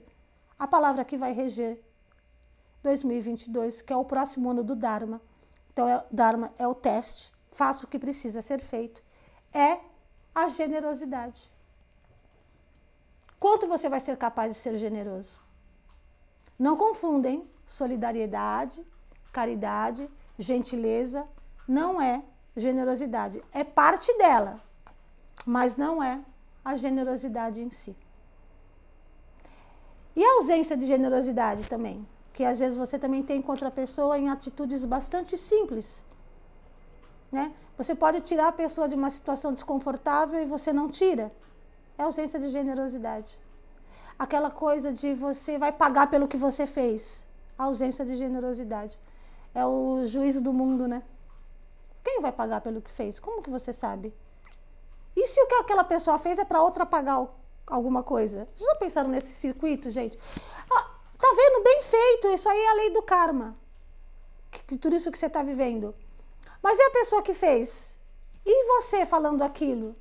a 0.58 0.66
palavra 0.66 1.04
que 1.04 1.16
vai 1.16 1.32
reger 1.32 1.80
2022, 2.82 3.80
que 3.80 3.92
é 3.92 3.96
o 3.96 4.04
próximo 4.04 4.50
ano 4.50 4.64
do 4.64 4.74
Dharma. 4.74 5.22
Então, 5.72 5.88
é, 5.88 6.04
Dharma 6.10 6.52
é 6.58 6.66
o 6.66 6.74
teste, 6.74 7.32
faça 7.52 7.86
o 7.86 7.88
que 7.88 8.00
precisa 8.00 8.42
ser 8.42 8.58
feito, 8.60 9.00
é 9.52 9.78
a 10.34 10.48
generosidade. 10.48 11.48
Quanto 13.38 13.68
você 13.68 13.88
vai 13.88 14.00
ser 14.00 14.16
capaz 14.16 14.52
de 14.52 14.58
ser 14.58 14.76
generoso? 14.76 15.46
Não 16.58 16.76
confundem 16.76 17.48
solidariedade, 17.64 18.84
caridade, 19.32 20.10
gentileza, 20.38 21.28
não 21.68 22.00
é 22.00 22.24
generosidade. 22.56 23.42
É 23.52 23.62
parte 23.62 24.12
dela, 24.18 24.60
mas 25.46 25.76
não 25.76 26.02
é 26.02 26.20
a 26.64 26.74
generosidade 26.74 27.62
em 27.62 27.70
si. 27.70 27.96
E 30.16 30.24
a 30.24 30.34
ausência 30.34 30.76
de 30.76 30.84
generosidade 30.84 31.68
também, 31.68 32.06
que 32.32 32.42
às 32.44 32.58
vezes 32.58 32.76
você 32.76 32.98
também 32.98 33.22
tem 33.22 33.40
contra 33.40 33.68
a 33.68 33.70
pessoa 33.70 34.18
em 34.18 34.28
atitudes 34.28 34.84
bastante 34.84 35.36
simples. 35.36 36.04
Né? 37.30 37.54
Você 37.76 37.94
pode 37.94 38.20
tirar 38.22 38.48
a 38.48 38.52
pessoa 38.52 38.88
de 38.88 38.96
uma 38.96 39.10
situação 39.10 39.52
desconfortável 39.52 40.42
e 40.42 40.46
você 40.46 40.72
não 40.72 40.88
tira. 40.88 41.30
É 41.96 42.02
ausência 42.02 42.40
de 42.40 42.50
generosidade 42.50 43.38
aquela 44.18 44.50
coisa 44.50 44.92
de 44.92 45.14
você 45.14 45.56
vai 45.58 45.70
pagar 45.72 46.10
pelo 46.10 46.26
que 46.26 46.36
você 46.36 46.66
fez. 46.66 47.26
A 47.56 47.64
ausência 47.64 48.04
de 48.04 48.16
generosidade. 48.16 48.98
É 49.54 49.64
o 49.64 50.06
juízo 50.06 50.42
do 50.42 50.52
mundo, 50.52 50.86
né? 50.86 51.02
Quem 52.04 52.20
vai 52.20 52.32
pagar 52.32 52.60
pelo 52.60 52.80
que 52.80 52.90
fez? 52.90 53.18
Como 53.18 53.42
que 53.42 53.50
você 53.50 53.72
sabe? 53.72 54.14
E 55.16 55.26
se 55.26 55.40
o 55.40 55.46
que 55.46 55.54
aquela 55.56 55.84
pessoa 55.84 56.18
fez 56.18 56.38
é 56.38 56.44
para 56.44 56.62
outra 56.62 56.86
pagar 56.86 57.26
alguma 57.66 58.02
coisa? 58.02 58.48
Vocês 58.52 58.68
já 58.68 58.76
pensaram 58.76 59.10
nesse 59.10 59.34
circuito, 59.34 59.90
gente? 59.90 60.18
Ah, 60.70 60.90
tá 61.18 61.34
vendo? 61.36 61.64
Bem 61.64 61.82
feito. 61.82 62.28
Isso 62.28 62.48
aí 62.48 62.58
é 62.58 62.70
a 62.70 62.74
lei 62.74 62.90
do 62.90 63.02
karma. 63.02 63.56
Que, 64.50 64.78
tudo 64.78 64.96
isso 64.96 65.10
que 65.10 65.18
você 65.18 65.26
está 65.26 65.42
vivendo. 65.42 65.94
Mas 66.62 66.78
e 66.78 66.82
a 66.82 66.90
pessoa 66.90 67.22
que 67.22 67.34
fez? 67.34 67.98
E 68.46 68.64
você 68.76 69.04
falando 69.04 69.42
aquilo? 69.42 69.96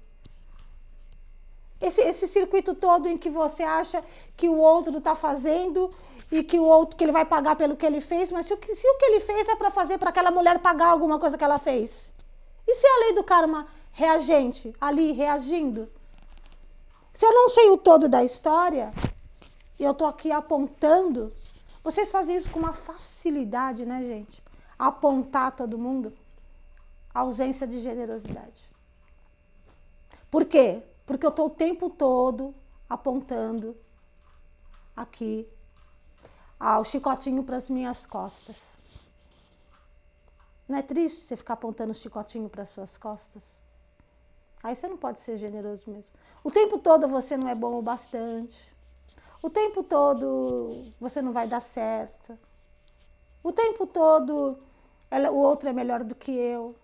Esse, 1.79 2.01
esse 2.01 2.27
circuito 2.27 2.73
todo 2.73 3.07
em 3.07 3.17
que 3.17 3.29
você 3.29 3.63
acha 3.63 4.03
que 4.35 4.49
o 4.49 4.57
outro 4.57 4.97
está 4.97 5.15
fazendo 5.15 5.93
e 6.31 6.43
que 6.43 6.59
o 6.59 6.63
outro 6.63 6.97
que 6.97 7.03
ele 7.03 7.11
vai 7.11 7.25
pagar 7.25 7.55
pelo 7.55 7.77
que 7.77 7.85
ele 7.85 8.01
fez, 8.01 8.31
mas 8.31 8.47
se 8.47 8.53
o 8.53 8.57
que, 8.57 8.73
se 8.73 8.87
o 8.87 8.97
que 8.97 9.05
ele 9.05 9.19
fez 9.19 9.47
é 9.47 9.55
para 9.55 9.69
fazer 9.69 9.97
para 9.97 10.09
aquela 10.09 10.31
mulher 10.31 10.59
pagar 10.59 10.87
alguma 10.87 11.19
coisa 11.19 11.37
que 11.37 11.43
ela 11.43 11.59
fez. 11.59 12.11
E 12.67 12.73
se 12.73 12.85
é 12.85 12.95
a 12.95 12.99
lei 13.05 13.13
do 13.13 13.23
karma 13.23 13.67
reagente, 13.91 14.73
ali 14.81 15.11
reagindo? 15.11 15.89
Se 17.13 17.25
eu 17.25 17.33
não 17.33 17.49
sei 17.49 17.69
o 17.69 17.77
todo 17.77 18.09
da 18.09 18.23
história, 18.23 18.93
e 19.79 19.83
eu 19.83 19.91
estou 19.91 20.07
aqui 20.07 20.31
apontando, 20.31 21.31
vocês 21.83 22.11
fazem 22.11 22.35
isso 22.35 22.49
com 22.49 22.59
uma 22.59 22.73
facilidade, 22.73 23.85
né, 23.85 24.01
gente? 24.01 24.43
Apontar 24.77 25.51
todo 25.51 25.77
mundo. 25.77 26.13
A 27.13 27.21
ausência 27.21 27.65
de 27.65 27.79
generosidade. 27.79 28.69
Por 30.29 30.45
quê? 30.45 30.83
Porque 31.07 31.25
eu 31.25 31.29
estou 31.29 31.47
o 31.47 31.49
tempo 31.49 31.89
todo 31.89 32.53
apontando 32.89 33.77
aqui 34.93 35.47
ao 36.59 36.83
chicotinho 36.83 37.43
para 37.45 37.55
as 37.55 37.69
minhas 37.69 38.05
costas. 38.05 38.77
Não 40.67 40.77
é 40.77 40.81
triste 40.81 41.21
você 41.21 41.37
ficar 41.37 41.53
apontando 41.53 41.91
o 41.91 41.95
chicotinho 41.95 42.49
para 42.49 42.63
as 42.63 42.69
suas 42.69 42.97
costas? 42.97 43.61
Aí 44.61 44.75
você 44.75 44.85
não 44.89 44.97
pode 44.97 45.21
ser 45.21 45.37
generoso 45.37 45.83
mesmo. 45.87 46.13
O 46.43 46.51
tempo 46.51 46.77
todo 46.77 47.07
você 47.07 47.37
não 47.37 47.47
é 47.47 47.55
bom 47.55 47.79
o 47.79 47.81
bastante. 47.81 48.75
O 49.41 49.49
tempo 49.49 49.81
todo 49.83 50.91
você 50.99 51.21
não 51.21 51.31
vai 51.31 51.47
dar 51.47 51.61
certo. 51.61 52.37
O 53.41 53.53
tempo 53.53 53.87
todo 53.87 54.59
ela, 55.09 55.31
o 55.31 55.37
outro 55.37 55.69
é 55.69 55.73
melhor 55.73 56.03
do 56.03 56.15
que 56.15 56.31
eu. 56.31 56.75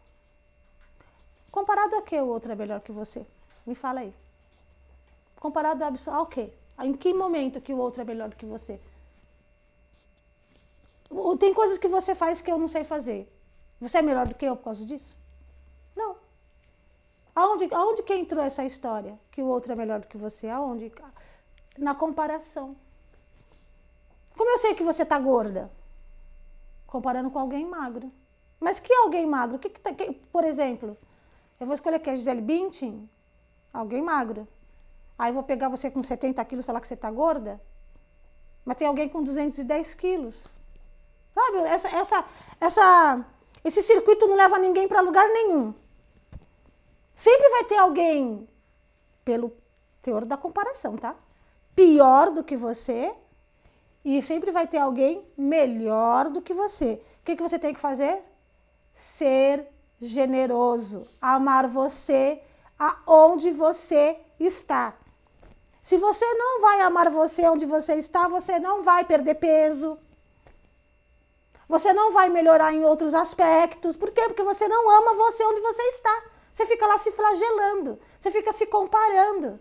Comparado 1.52 1.98
a 1.98 2.02
que 2.02 2.16
o 2.22 2.28
outro 2.28 2.54
é 2.54 2.56
melhor 2.56 2.80
que 2.80 2.94
você? 2.94 3.28
Me 3.66 3.76
fala 3.76 4.02
aí. 4.02 4.14
Comparado 5.40 5.84
ao 6.12 6.26
quê? 6.26 6.54
Em 6.80 6.94
que 6.94 7.14
momento 7.14 7.62
que 7.62 7.74
o 7.74 7.78
outro 7.78 8.02
é 8.02 8.06
melhor 8.06 8.30
do 8.30 8.36
que 8.36 8.46
você? 8.46 8.80
Tem 11.40 11.54
coisas 11.54 11.78
que 11.78 11.88
você 11.88 12.16
faz 12.16 12.42
que 12.42 12.52
eu 12.52 12.58
não 12.58 12.68
sei 12.68 12.84
fazer. 12.84 13.32
Você 13.80 13.98
é 14.00 14.02
melhor 14.02 14.28
do 14.28 14.36
que 14.36 14.46
eu 14.46 14.56
por 14.56 14.64
causa 14.64 14.86
disso? 14.86 15.18
Não. 15.96 16.16
Aonde, 17.36 17.68
aonde 17.74 18.04
que 18.04 18.14
entrou 18.14 18.44
essa 18.44 18.64
história? 18.64 19.20
Que 19.32 19.42
o 19.42 19.46
outro 19.48 19.72
é 19.72 19.76
melhor 19.76 20.00
do 20.00 20.08
que 20.08 20.18
você? 20.18 20.48
Aonde? 20.48 20.92
Na 21.78 21.94
comparação. 21.94 22.76
Como 24.36 24.50
eu 24.50 24.58
sei 24.58 24.74
que 24.74 24.84
você 24.84 25.04
está 25.04 25.20
gorda? 25.20 25.72
Comparando 26.88 27.30
com 27.30 27.40
alguém 27.40 27.66
magro. 27.66 28.12
Mas 28.60 28.80
que 28.80 28.94
alguém 28.94 29.26
magro? 29.26 29.60
Que, 29.60 29.70
que, 29.70 29.80
tá, 29.80 29.92
que 29.94 30.14
por 30.32 30.44
exemplo, 30.44 30.98
eu 31.60 31.66
vou 31.66 31.76
escolher 31.76 31.98
aqui 31.98 32.10
a 32.10 32.16
Gisele 32.16 32.42
Bündchen, 32.42 33.10
Alguém 33.74 34.02
magro. 34.02 34.48
Aí 35.18 35.32
vou 35.32 35.44
pegar 35.44 35.68
você 35.68 35.90
com 35.90 36.04
70 36.04 36.44
quilos 36.46 36.64
e 36.64 36.68
falar 36.68 36.80
que 36.80 36.88
você 36.88 36.94
está 36.94 37.10
gorda? 37.10 37.60
Mas 38.64 38.78
tem 38.78 38.88
alguém 38.88 39.10
com 39.10 39.24
210 39.24 39.94
quilos. 39.96 40.50
Sabe? 41.34 41.58
Essa, 41.60 41.90
essa, 41.90 42.26
essa, 42.62 43.26
esse 43.64 43.82
circuito 43.82 44.28
não 44.28 44.36
leva 44.36 44.60
ninguém 44.60 44.88
para 44.88 45.02
lugar 45.02 45.28
nenhum. 45.28 45.74
Sempre 47.16 47.50
vai 47.50 47.64
ter 47.64 47.78
alguém, 47.78 48.48
pelo 49.26 49.52
teor 50.02 50.26
da 50.26 50.38
comparação, 50.38 50.96
tá? 50.96 51.16
Pior 51.76 52.32
do 52.32 52.44
que 52.44 52.56
você 52.56 53.14
e 54.06 54.22
sempre 54.22 54.52
vai 54.52 54.68
ter 54.68 54.78
alguém 54.78 55.26
melhor 55.38 56.30
do 56.30 56.42
que 56.42 56.54
você. 56.54 57.02
O 57.22 57.24
que, 57.24 57.36
que 57.36 57.42
você 57.42 57.58
tem 57.58 57.74
que 57.74 57.80
fazer? 57.80 58.22
Ser 58.94 59.68
generoso, 60.00 61.08
amar 61.22 61.68
você 61.68 62.42
aonde 62.78 63.52
você 63.52 64.18
está. 64.40 64.96
Se 65.82 65.98
você 65.98 66.26
não 66.34 66.62
vai 66.62 66.82
amar 66.82 67.10
você 67.10 67.48
onde 67.50 67.66
você 67.66 67.96
está, 67.96 68.28
você 68.28 68.60
não 68.60 68.84
vai 68.84 69.04
perder 69.04 69.36
peso. 69.36 70.00
Você 71.68 71.92
não 71.92 72.14
vai 72.14 72.30
melhorar 72.30 72.74
em 72.74 72.86
outros 72.86 73.14
aspectos. 73.14 73.98
Por 73.98 74.12
quê? 74.12 74.24
Porque 74.28 74.44
você 74.44 74.68
não 74.68 74.90
ama 74.90 75.16
você 75.16 75.44
onde 75.46 75.60
você 75.60 75.82
está. 75.84 76.24
Você 76.54 76.66
fica 76.68 76.86
lá 76.86 76.98
se 77.00 77.12
flagelando, 77.12 78.00
você 78.20 78.30
fica 78.30 78.54
se 78.54 78.68
comparando. 78.68 79.60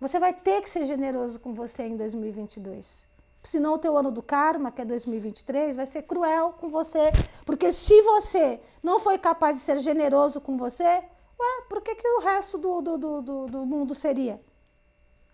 Você 0.00 0.18
vai 0.18 0.32
ter 0.32 0.60
que 0.60 0.68
ser 0.68 0.84
generoso 0.84 1.38
com 1.38 1.54
você 1.54 1.84
em 1.84 1.96
2022. 1.96 3.06
Senão 3.44 3.74
o 3.74 3.78
teu 3.78 3.96
ano 3.96 4.10
do 4.10 4.22
karma, 4.22 4.72
que 4.72 4.82
é 4.82 4.84
2023, 4.84 5.76
vai 5.76 5.86
ser 5.86 6.02
cruel 6.02 6.54
com 6.60 6.68
você. 6.68 7.12
Porque 7.46 7.70
se 7.70 8.02
você 8.02 8.60
não 8.82 8.98
foi 8.98 9.16
capaz 9.16 9.56
de 9.56 9.62
ser 9.62 9.78
generoso 9.78 10.40
com 10.40 10.56
você, 10.56 11.04
ué, 11.38 11.66
por 11.68 11.80
que, 11.80 11.94
que 11.94 12.08
o 12.08 12.20
resto 12.20 12.58
do, 12.58 12.80
do, 12.80 13.22
do, 13.22 13.46
do 13.46 13.66
mundo 13.66 13.94
seria? 13.94 14.40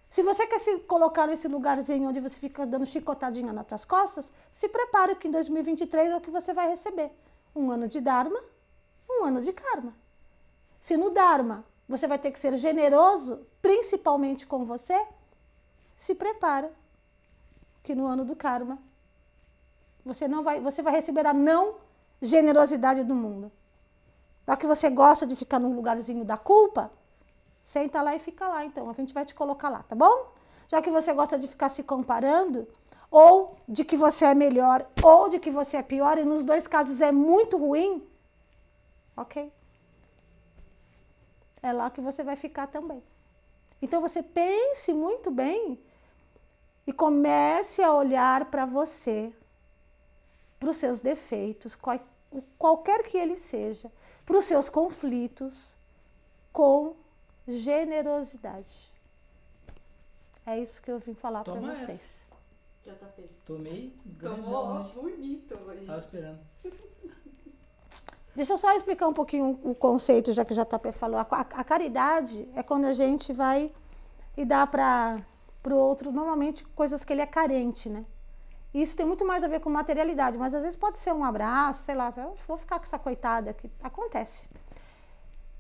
Se 0.09 0.25
você 0.25 0.45
quer 0.47 0.59
se 0.59 0.81
colocar 0.81 1.29
nesse 1.29 1.47
lugarzinho 1.47 2.09
onde 2.09 2.19
você 2.19 2.37
fica 2.37 2.67
dando 2.67 2.85
chicotadinha 2.85 3.53
nas 3.53 3.65
tuas 3.65 3.85
costas, 3.85 4.33
se 4.51 4.69
prepare 4.69 5.15
que 5.15 5.29
em 5.29 5.31
2023 5.31 6.11
é 6.11 6.17
o 6.17 6.21
que 6.21 6.33
você 6.33 6.53
vai 6.53 6.69
receber. 6.69 7.13
Um 7.55 7.71
ano 7.71 7.87
de 7.87 8.01
Dharma, 8.01 8.41
um 9.09 9.25
ano 9.25 9.41
de 9.41 9.53
Karma. 9.53 9.95
Se 10.81 10.97
no 10.97 11.11
Dharma 11.11 11.65
você 11.89 12.09
vai 12.09 12.19
ter 12.19 12.33
que 12.33 12.41
ser 12.41 12.57
generoso, 12.57 13.47
principalmente 13.63 14.47
com 14.47 14.65
você, 14.65 15.07
se 15.97 16.15
prepara 16.15 16.73
que 17.83 17.95
no 17.95 18.07
ano 18.07 18.25
do 18.25 18.35
Karma 18.35 18.83
você 20.05 20.27
não 20.27 20.43
vai, 20.43 20.61
você 20.61 20.83
vai 20.83 20.93
receber 20.93 21.27
a 21.27 21.35
não 21.35 21.77
generosidade 22.21 23.05
do 23.05 23.15
mundo. 23.15 23.53
Já 24.51 24.57
que 24.57 24.67
você 24.67 24.91
gosta 24.91 25.25
de 25.29 25.37
ficar 25.37 25.61
num 25.61 25.77
lugarzinho 25.77 26.25
da 26.25 26.37
culpa, 26.37 26.91
senta 27.63 28.03
lá 28.03 28.17
e 28.17 28.19
fica 28.19 28.49
lá. 28.49 28.65
Então, 28.65 28.91
a 28.91 28.93
gente 28.93 29.15
vai 29.15 29.25
te 29.25 29.33
colocar 29.33 29.69
lá, 29.69 29.81
tá 29.85 29.95
bom? 29.95 30.33
Já 30.67 30.83
que 30.83 30.91
você 30.91 31.13
gosta 31.13 31.39
de 31.39 31.47
ficar 31.47 31.69
se 31.69 31.85
comparando, 31.85 32.67
ou 33.13 33.55
de 33.69 33.85
que 33.85 33.97
você 33.97 34.25
é 34.25 34.35
melhor, 34.35 34.85
ou 35.05 35.29
de 35.29 35.39
que 35.39 35.53
você 35.53 35.77
é 35.77 35.83
pior, 35.85 36.19
e 36.19 36.25
nos 36.25 36.45
dois 36.45 36.67
casos 36.67 37.01
é 37.01 37.13
muito 37.13 37.57
ruim, 37.57 38.05
ok? 39.17 39.53
É 41.63 41.73
lá 41.73 41.89
que 41.89 42.01
você 42.01 42.25
vai 42.25 42.35
ficar 42.35 42.67
também. 42.67 43.01
Então 43.81 44.01
você 44.01 44.21
pense 44.21 44.93
muito 44.93 45.31
bem 45.31 45.79
e 46.85 46.93
comece 46.93 47.85
a 47.85 47.95
olhar 47.95 48.47
para 48.47 48.67
você, 48.67 49.33
para 50.59 50.71
os 50.71 50.77
seus 50.77 51.01
defeitos, 51.01 51.77
qual, 51.77 52.01
qualquer 52.59 53.05
que 53.05 53.17
ele 53.17 53.37
seja, 53.37 53.93
para 54.25 54.39
os 54.39 54.45
seus 54.45 54.69
conflitos, 54.69 55.77
com 56.53 56.95
generosidade. 57.47 58.91
É 60.47 60.59
isso 60.59 60.83
que 60.83 60.91
eu 60.91 60.99
vim 60.99 61.15
falar 61.15 61.45
para 61.45 61.55
vocês. 61.55 62.25
JP. 62.83 63.31
Tomei. 63.45 63.95
Tomou 64.21 64.83
bonito 64.83 65.55
hoje. 65.67 65.85
Tava 65.85 65.99
esperando. 65.99 66.41
Deixa 68.35 68.53
eu 68.53 68.59
só 68.59 68.75
explicar 68.75 69.07
um 69.09 69.13
pouquinho 69.13 69.59
o 69.63 69.75
conceito, 69.75 70.33
já 70.33 70.45
que 70.45 70.53
o 70.53 70.57
JP 70.57 70.93
falou. 70.93 71.19
A, 71.19 71.27
a, 71.31 71.41
a 71.41 71.65
caridade 71.65 72.49
é 72.55 72.63
quando 72.63 72.87
a 72.87 72.93
gente 72.93 73.33
vai 73.33 73.73
e 74.37 74.45
dá 74.45 74.67
para 74.67 75.23
o 75.67 75.75
outro, 75.75 76.11
normalmente, 76.11 76.65
coisas 76.69 77.05
que 77.05 77.13
ele 77.13 77.21
é 77.21 77.27
carente, 77.27 77.89
né? 77.89 78.07
Isso 78.73 78.97
tem 78.97 79.05
muito 79.05 79.25
mais 79.27 79.43
a 79.43 79.49
ver 79.49 79.61
com 79.61 79.69
materialidade, 79.69 80.39
mas 80.39 80.55
às 80.55 80.63
vezes 80.63 80.77
pode 80.77 80.99
ser 80.99 81.13
um 81.13 81.25
abraço, 81.25 81.83
sei 81.83 81.95
lá, 81.95 82.11
vou 82.47 82.57
ficar 82.57 82.79
com 82.79 82.85
essa 82.85 82.99
coitada 82.99 83.53
que 83.53 83.69
acontece. 83.83 84.49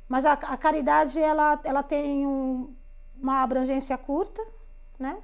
Mas 0.09 0.25
a, 0.25 0.33
a 0.33 0.57
caridade, 0.57 1.19
ela, 1.21 1.61
ela 1.65 1.83
tem 1.83 2.27
um, 2.27 2.75
uma 3.21 3.43
abrangência 3.43 3.97
curta, 3.99 4.43
né? 4.99 5.21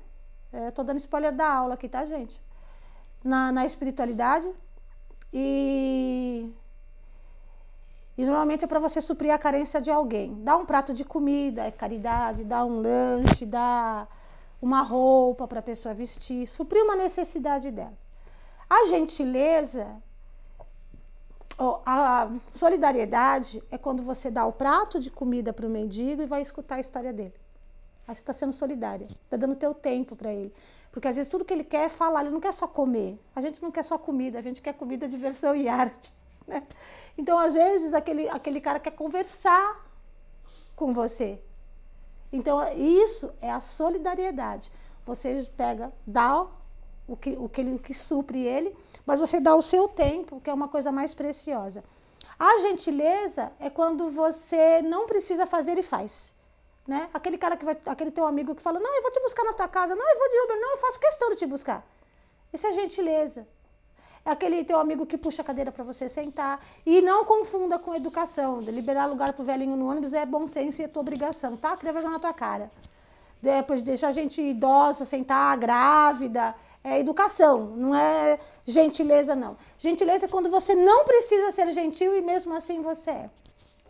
Estou 0.53 0.85
é, 0.85 0.87
dando 0.87 0.99
spoiler 0.99 1.33
da 1.33 1.53
aula 1.53 1.75
aqui, 1.75 1.88
tá, 1.88 2.05
gente? 2.07 2.40
Na, 3.22 3.53
na 3.53 3.66
espiritualidade. 3.66 4.49
E, 5.33 6.53
e 8.16 8.25
normalmente 8.25 8.64
é 8.64 8.68
para 8.68 8.79
você 8.79 9.01
suprir 9.01 9.33
a 9.33 9.38
carência 9.38 9.81
de 9.81 9.90
alguém. 9.90 10.42
Dá 10.42 10.57
um 10.57 10.64
prato 10.64 10.92
de 10.92 11.05
comida, 11.05 11.64
é 11.64 11.70
caridade, 11.70 12.44
dá 12.44 12.64
um 12.64 12.81
lanche, 12.81 13.44
dá 13.44 14.07
uma 14.61 14.83
roupa 14.83 15.47
para 15.47 15.61
a 15.61 15.62
pessoa 15.62 15.95
vestir, 15.95 16.47
suprir 16.47 16.83
uma 16.83 16.97
necessidade 16.97 17.71
dela. 17.71 17.97
A 18.69 18.87
gentileza 18.87 20.03
a 21.87 22.31
solidariedade 22.53 23.62
é 23.71 23.79
quando 23.79 24.03
você 24.03 24.31
dá 24.31 24.45
o 24.45 24.53
prato 24.53 25.01
de 25.01 25.11
comida 25.11 25.53
para 25.53 25.66
o 25.66 25.71
mendigo 25.71 26.21
e 26.21 26.27
vai 26.27 26.42
escutar 26.42 26.77
a 26.77 26.81
história 26.81 27.12
dele. 27.12 27.35
Aí 28.07 28.14
você 28.14 28.21
está 28.21 28.33
sendo 28.33 28.53
solidária, 28.53 29.09
está 29.25 29.37
dando 29.37 29.57
teu 29.57 29.75
tempo 29.75 30.14
para 30.14 30.33
ele. 30.33 30.53
Porque 30.92 31.09
às 31.09 31.16
vezes 31.16 31.31
tudo 31.31 31.45
que 31.45 31.53
ele 31.53 31.64
quer 31.64 31.87
é 31.87 31.88
falar, 31.88 32.21
ele 32.21 32.31
não 32.31 32.40
quer 32.40 32.53
só 32.53 32.69
comer. 32.69 33.19
A 33.35 33.40
gente 33.40 33.62
não 33.62 33.71
quer 33.71 33.83
só 33.83 33.99
comida, 33.99 34.38
a 34.38 34.42
gente 34.42 34.61
quer 34.61 34.75
comida, 34.75 35.09
diversão 35.09 35.57
e 35.57 35.69
arte. 35.69 36.14
Né? 36.47 36.62
Então, 37.19 37.38
às 37.38 37.55
vezes, 37.55 37.92
aquele, 37.92 38.29
aquele 38.29 38.61
cara 38.61 38.79
quer 38.79 38.92
conversar 38.92 39.85
com 40.77 40.92
você. 40.92 41.42
Então, 42.37 42.62
isso 42.77 43.33
é 43.40 43.51
a 43.51 43.61
solidariedade. 43.61 44.70
Você 45.07 45.49
pega, 45.57 45.90
dá 46.07 46.46
o 47.09 47.16
que, 47.16 47.31
o 47.31 47.49
que, 47.49 47.61
ele, 47.62 47.75
o 47.75 47.79
que 47.79 47.94
supre 47.94 48.42
ele, 48.42 48.77
mas 49.07 49.20
você 49.20 49.40
dá 49.40 49.55
o 49.55 49.62
seu 49.62 49.88
tempo, 49.88 50.40
que 50.40 50.51
é 50.51 50.53
uma 50.53 50.68
coisa 50.68 50.92
mais 50.92 51.14
preciosa. 51.14 51.83
A 52.38 52.59
gentileza 52.59 53.53
é 53.59 53.70
quando 53.70 54.11
você 54.11 54.83
não 54.83 55.07
precisa 55.07 55.46
fazer 55.46 55.79
e 55.79 55.83
faz. 55.83 56.35
Né? 56.87 57.09
Aquele 57.14 57.38
cara 57.38 57.57
que 57.57 57.64
vai, 57.64 57.77
aquele 57.87 58.11
teu 58.11 58.27
amigo 58.27 58.55
que 58.55 58.62
fala, 58.62 58.79
não, 58.79 58.94
eu 58.94 59.03
vou 59.03 59.11
te 59.11 59.20
buscar 59.20 59.44
na 59.44 59.55
tua 59.55 59.68
casa, 59.68 59.96
não, 59.96 60.09
eu 60.09 60.18
vou 60.18 60.29
de 60.29 60.40
Uber, 60.44 60.61
não, 60.61 60.72
eu 60.72 60.79
faço 60.79 61.01
questão 61.01 61.31
de 61.31 61.37
te 61.37 61.46
buscar. 61.46 61.87
Isso 62.53 62.66
é 62.66 62.72
gentileza. 62.75 63.49
É 64.27 64.31
aquele 64.33 64.65
teu 64.65 64.81
amigo 64.81 65.07
que 65.07 65.17
puxa 65.17 65.43
a 65.43 65.45
cadeira 65.45 65.71
para 65.71 65.85
você 65.85 66.09
sentar. 66.09 66.61
E 66.85 67.01
não 67.01 67.25
confunda 67.25 67.79
com 67.79 67.95
educação. 67.95 68.61
Liberar 68.61 69.07
lugar 69.07 69.33
pro 69.33 69.45
velhinho 69.45 69.77
no 69.77 69.89
ônibus 69.89 70.12
é 70.12 70.27
bom 70.27 70.49
senso 70.49 70.83
e 70.83 70.85
é 70.85 70.89
tua 70.89 71.01
obrigação, 71.01 71.57
tá? 71.57 71.77
Queria 71.77 71.93
ver 71.93 72.03
na 72.03 72.19
tua 72.19 72.33
cara. 72.33 72.69
Depois 73.41 73.83
deixar 73.83 74.09
a 74.09 74.12
gente 74.12 74.43
idosa 74.43 75.05
sentar, 75.05 75.57
grávida, 75.57 76.57
é 76.83 76.99
educação, 76.99 77.67
não 77.77 77.95
é 77.95 78.41
gentileza, 78.67 79.37
não. 79.37 79.57
Gentileza 79.79 80.27
é 80.27 80.29
quando 80.29 80.51
você 80.51 80.75
não 80.75 81.05
precisa 81.05 81.53
ser 81.53 81.71
gentil 81.71 82.17
e 82.17 82.21
mesmo 82.21 82.53
assim 82.53 82.83
você 82.83 83.11
é. 83.12 83.31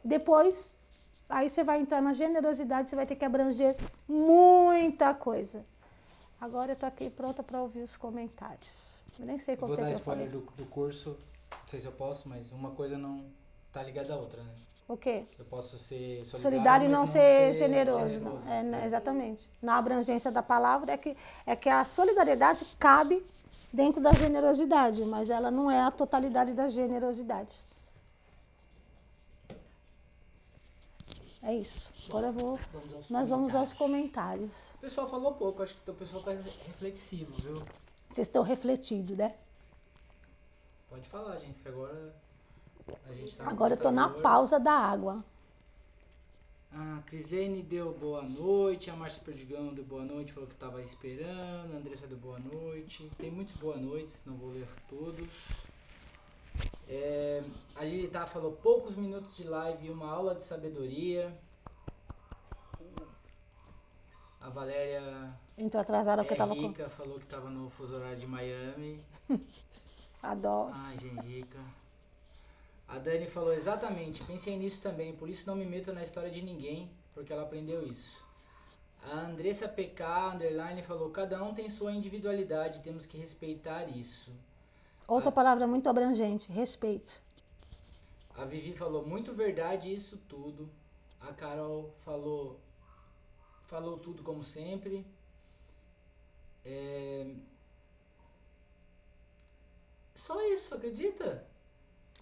Depois, 0.05 0.83
aí 1.31 1.49
você 1.49 1.65
vai 1.65 1.81
entrar 1.81 2.03
na 2.03 2.13
generosidade, 2.13 2.91
você 2.91 2.97
vai 2.97 3.07
ter 3.07 3.17
que 3.17 3.25
abranger 3.25 3.75
muita 4.07 5.15
coisa. 5.15 5.65
Agora 6.39 6.73
eu 6.73 6.77
tô 6.77 6.85
aqui 6.85 7.09
pronta 7.09 7.43
para 7.43 7.63
ouvir 7.63 7.81
os 7.81 7.97
comentários. 7.97 8.96
Eu 9.19 9.27
nem 9.27 9.39
sei 9.39 9.57
qual 9.57 9.69
Vou 9.69 9.77
dar 9.77 9.91
spoiler 9.93 10.31
do, 10.31 10.41
do 10.57 10.67
curso, 10.67 11.17
não 11.51 11.69
sei 11.69 11.81
se 11.81 11.87
eu 11.87 11.93
posso, 11.93 12.29
mas 12.29 12.53
uma 12.53 12.71
coisa 12.71 12.99
não 12.99 13.25
tá 13.73 13.83
ligada 13.83 14.15
à 14.15 14.17
outra, 14.17 14.43
né? 14.43 14.51
O 14.89 14.97
quê? 14.97 15.27
Eu 15.37 15.45
posso 15.47 15.77
ser 15.79 16.25
solidário, 16.25 16.43
solidário 16.43 16.87
e 16.87 16.89
não, 16.89 17.01
não 17.01 17.07
ser, 17.07 17.53
ser 17.53 17.55
generoso. 17.55 18.09
generoso. 18.09 18.45
Não. 18.45 18.53
É, 18.53 18.63
né, 18.63 18.87
exatamente. 18.87 19.49
Na 19.61 19.79
abrangência 19.79 20.31
da 20.31 20.43
palavra 20.43 20.93
é 20.93 20.97
que, 20.97 21.17
é 21.45 21.57
que 21.57 21.69
a 21.69 21.85
solidariedade 21.85 22.65
cabe 22.79 23.27
dentro 23.73 24.01
da 24.01 24.13
generosidade, 24.13 25.05
mas 25.05 25.29
ela 25.29 25.51
não 25.51 25.69
é 25.69 25.81
a 25.81 25.91
totalidade 25.91 26.55
da 26.55 26.69
generosidade. 26.69 27.53
É 31.43 31.55
isso. 31.55 31.91
Agora 32.09 32.29
eu 32.29 32.33
vou. 32.33 32.59
Vamos 32.73 33.11
nós 33.11 33.29
vamos 33.29 33.55
aos 33.55 33.73
comentários. 33.73 34.73
O 34.77 34.79
pessoal 34.79 35.09
falou 35.09 35.35
pouco, 35.35 35.63
acho 35.63 35.75
que 35.75 35.91
o 35.91 35.95
pessoal 35.95 36.21
está 36.21 36.33
reflexivo, 36.65 37.35
viu? 37.37 37.63
Vocês 38.09 38.27
estão 38.27 38.43
refletindo, 38.43 39.17
né? 39.17 39.35
Pode 40.89 41.09
falar, 41.09 41.37
gente, 41.37 41.61
que 41.61 41.69
agora 41.69 42.15
Tá 43.37 43.51
Agora 43.51 43.75
eu 43.75 43.79
tô 43.79 43.91
na 43.91 44.09
pausa 44.09 44.61
da 44.61 44.73
água. 44.73 45.25
A 46.73 47.01
Crislene 47.07 47.63
deu 47.63 47.93
boa 47.95 48.23
noite, 48.23 48.91
a 48.91 48.97
Márcia 48.97 49.23
Perdigão 49.25 49.73
deu 49.73 49.85
boa 49.85 50.05
noite, 50.05 50.33
falou 50.33 50.49
que 50.49 50.55
estava 50.55 50.83
esperando, 50.83 51.75
a 51.75 51.77
Andressa 51.79 52.07
deu 52.07 52.19
boa 52.19 52.39
noite. 52.39 53.11
Tem 53.19 53.31
muitos 53.31 53.55
boa 53.55 53.77
noites, 53.77 54.23
não 54.27 54.37
vou 54.37 54.51
ler 54.51 54.69
todos. 54.89 55.65
É, 56.89 57.43
a 57.75 57.85
Lili 57.85 58.09
tá, 58.09 58.27
falou 58.27 58.53
poucos 58.53 58.95
minutos 58.95 59.37
de 59.37 59.45
live 59.45 59.87
e 59.87 59.91
uma 59.91 60.11
aula 60.11 60.35
de 60.35 60.45
sabedoria. 60.45 61.37
A 64.47 64.51
Valéria. 64.51 65.03
Entrou 65.59 65.81
atrasada 65.81 66.23
porque 66.23 66.35
é 66.35 66.37
tava 66.37 66.55
rica, 66.55 66.85
com. 66.85 66.91
falou 66.91 67.19
que 67.19 67.27
tava 67.27 67.51
no 67.51 67.69
fuso 67.69 67.97
horário 67.97 68.17
de 68.17 68.29
Miami. 68.29 69.05
Adoro. 70.23 70.71
Ai, 70.73 70.97
gente 70.97 71.27
rica. 71.27 71.59
A 72.87 72.97
Dani 73.01 73.27
falou 73.27 73.53
exatamente, 73.53 74.23
pensei 74.23 74.57
nisso 74.57 74.81
também, 74.81 75.17
por 75.17 75.29
isso 75.29 75.49
não 75.49 75.57
me 75.57 75.67
meto 75.67 75.93
na 75.93 76.05
história 76.05 76.31
de 76.31 76.41
ninguém, 76.41 76.89
porque 77.13 77.33
ela 77.33 77.43
aprendeu 77.43 77.85
isso. 77.85 78.25
A 79.03 79.19
Andressa 79.23 79.67
PK 79.67 80.05
underline 80.35 80.81
falou: 80.83 81.11
cada 81.11 81.43
um 81.43 81.53
tem 81.53 81.69
sua 81.69 81.91
individualidade, 81.91 82.83
temos 82.83 83.05
que 83.05 83.19
respeitar 83.19 83.89
isso. 83.89 84.31
Outra 85.09 85.31
a... 85.31 85.33
palavra 85.33 85.67
muito 85.67 85.89
abrangente: 85.89 86.53
respeito. 86.53 87.21
A 88.37 88.45
Vivi 88.45 88.73
falou 88.73 89.05
muito 89.05 89.33
verdade 89.33 89.93
isso 89.93 90.17
tudo. 90.29 90.71
A 91.21 91.33
Carol 91.33 91.93
falou 92.05 92.61
falou 93.67 93.99
tudo 93.99 94.23
como 94.23 94.43
sempre. 94.43 95.07
É... 96.65 97.27
Só 100.15 100.41
isso, 100.53 100.75
acredita? 100.75 101.47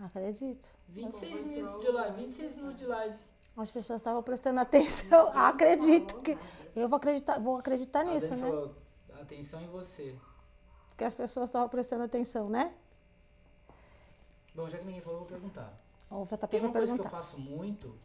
Acredito. 0.00 0.74
26 0.88 1.42
minutos 1.42 1.80
de 1.80 1.88
live, 1.88 2.16
26 2.24 2.54
minutos 2.56 2.76
de 2.76 2.86
live. 2.86 3.16
As 3.56 3.70
pessoas 3.70 4.00
estavam 4.00 4.22
prestando 4.22 4.58
atenção. 4.60 5.30
Acredito 5.34 6.20
que 6.20 6.36
eu 6.74 6.88
vou 6.88 6.96
acreditar, 6.96 7.38
vou 7.38 7.56
acreditar 7.56 8.00
A 8.00 8.04
nisso, 8.04 8.30
Dani 8.30 8.42
né? 8.42 8.48
falou, 8.48 8.76
atenção 9.20 9.60
em 9.62 9.68
você. 9.68 10.18
Que 10.96 11.04
as 11.04 11.14
pessoas 11.14 11.48
estavam 11.48 11.68
prestando 11.68 12.02
atenção, 12.02 12.48
né? 12.48 12.74
Bom, 14.54 14.68
já 14.68 14.78
que 14.78 14.84
ninguém 14.84 15.00
falou, 15.00 15.20
eu 15.20 15.20
vou 15.20 15.28
perguntar. 15.28 15.72
Ou 16.10 16.26
tá 16.26 16.36
Tem 16.46 16.60
uma 16.60 16.72
coisa 16.72 16.86
que 16.86 16.92
eu 16.92 16.96
perguntar. 17.04 17.10
faço 17.10 17.38
muito, 17.40 17.96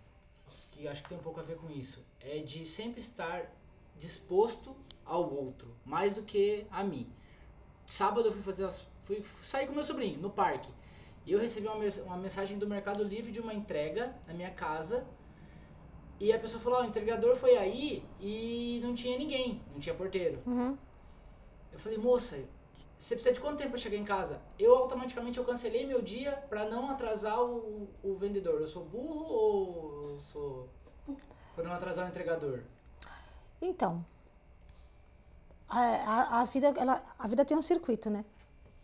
que 0.80 0.88
acho 0.88 1.04
que 1.04 1.10
tem 1.10 1.18
um 1.18 1.22
pouco 1.22 1.42
a 1.42 1.44
ver 1.44 1.58
com 1.58 1.70
isso, 1.70 2.06
é 2.22 2.40
de 2.40 2.66
sempre 2.66 3.02
estar 3.02 3.54
disposto 3.98 4.74
ao 5.04 5.30
outro, 5.30 5.76
mais 5.84 6.16
do 6.16 6.24
que 6.24 6.66
a 6.72 6.84
mim. 6.84 7.12
Sábado 7.86 8.28
eu 8.28 8.32
fui 8.32 8.42
fazer 8.42 8.64
as, 8.64 8.88
fui 9.02 9.22
sair 9.44 9.68
com 9.68 9.74
meu 9.74 9.84
sobrinho 9.84 10.22
no 10.22 10.30
parque. 10.30 10.72
E 11.26 11.34
eu 11.34 11.40
recebi 11.40 11.68
uma, 11.68 11.76
uma 12.06 12.18
mensagem 12.18 12.58
do 12.58 12.66
Mercado 12.66 13.04
Livre 13.04 13.30
de 13.30 13.42
uma 13.42 13.54
entrega 13.54 14.16
na 14.26 14.34
minha 14.34 14.52
casa. 14.52 15.06
E 16.18 16.32
a 16.32 16.40
pessoa 16.40 16.62
falou, 16.62 16.80
ó, 16.80 16.82
o 16.84 16.86
entregador 16.86 17.36
foi 17.36 17.58
aí 17.58 18.06
e 18.20 18.80
não 18.82 18.94
tinha 18.94 19.18
ninguém, 19.18 19.62
não 19.72 19.80
tinha 19.80 19.94
porteiro. 19.94 20.42
Uhum. 20.46 20.78
Eu 21.74 21.80
falei, 21.80 21.98
moça, 21.98 22.42
você 23.00 23.16
precisa 23.16 23.34
de 23.34 23.40
quanto 23.40 23.58
tempo 23.58 23.70
para 23.70 23.80
chegar 23.80 23.96
em 23.96 24.04
casa? 24.04 24.42
Eu 24.60 24.76
automaticamente 24.76 25.38
eu 25.38 25.46
cancelei 25.46 25.86
meu 25.86 26.02
dia 26.02 26.34
para 26.50 26.66
não 26.70 26.90
atrasar 26.92 27.42
o, 27.42 27.88
o 28.04 28.16
vendedor. 28.16 28.60
Eu 28.60 28.68
sou 28.68 28.84
burro 28.84 29.26
ou 29.26 30.04
eu 30.04 30.20
sou 30.20 30.70
para 31.56 31.64
não 31.64 31.74
atrasar 31.74 32.06
o 32.06 32.10
entregador? 32.10 32.60
Então, 33.62 34.06
a, 35.70 35.80
a, 35.80 36.42
a 36.42 36.44
vida, 36.44 36.74
ela, 36.78 37.02
a 37.18 37.28
vida 37.28 37.46
tem 37.46 37.56
um 37.56 37.62
circuito, 37.62 38.10
né? 38.10 38.26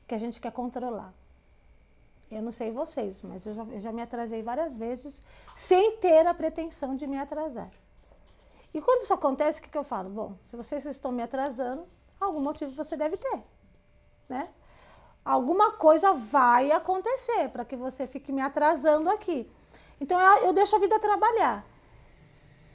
Que 0.08 0.16
a 0.16 0.18
gente 0.18 0.40
quer 0.40 0.52
controlar. 0.54 1.14
Eu 2.32 2.42
não 2.42 2.54
sei 2.54 2.72
vocês, 2.72 3.22
mas 3.22 3.46
eu 3.46 3.54
já, 3.54 3.64
eu 3.64 3.82
já 3.82 3.92
me 3.92 4.02
atrasei 4.02 4.42
várias 4.42 4.78
vezes 4.78 5.22
sem 5.54 5.98
ter 5.98 6.26
a 6.26 6.34
pretensão 6.34 6.96
de 6.96 7.06
me 7.06 7.18
atrasar. 7.18 7.70
E 8.74 8.82
quando 8.82 9.02
isso 9.02 9.14
acontece, 9.14 9.60
o 9.60 9.64
que, 9.64 9.70
que 9.70 9.78
eu 9.78 9.84
falo? 9.84 10.10
Bom, 10.10 10.38
se 10.46 10.56
vocês 10.56 10.86
estão 10.86 11.12
me 11.12 11.22
atrasando, 11.22 11.86
algum 12.20 12.40
motivo 12.40 12.72
você 12.72 12.96
deve 12.96 13.18
ter, 13.18 13.44
né? 14.28 14.50
Alguma 15.24 15.72
coisa 15.72 16.14
vai 16.14 16.72
acontecer 16.72 17.50
para 17.50 17.66
que 17.66 17.76
você 17.76 18.06
fique 18.06 18.32
me 18.32 18.42
atrasando 18.42 19.10
aqui. 19.10 19.50
Então 20.00 20.20
eu, 20.20 20.54
deixo 20.54 20.76
a 20.76 20.80
vida 20.80 21.00
trabalhar. 21.00 21.66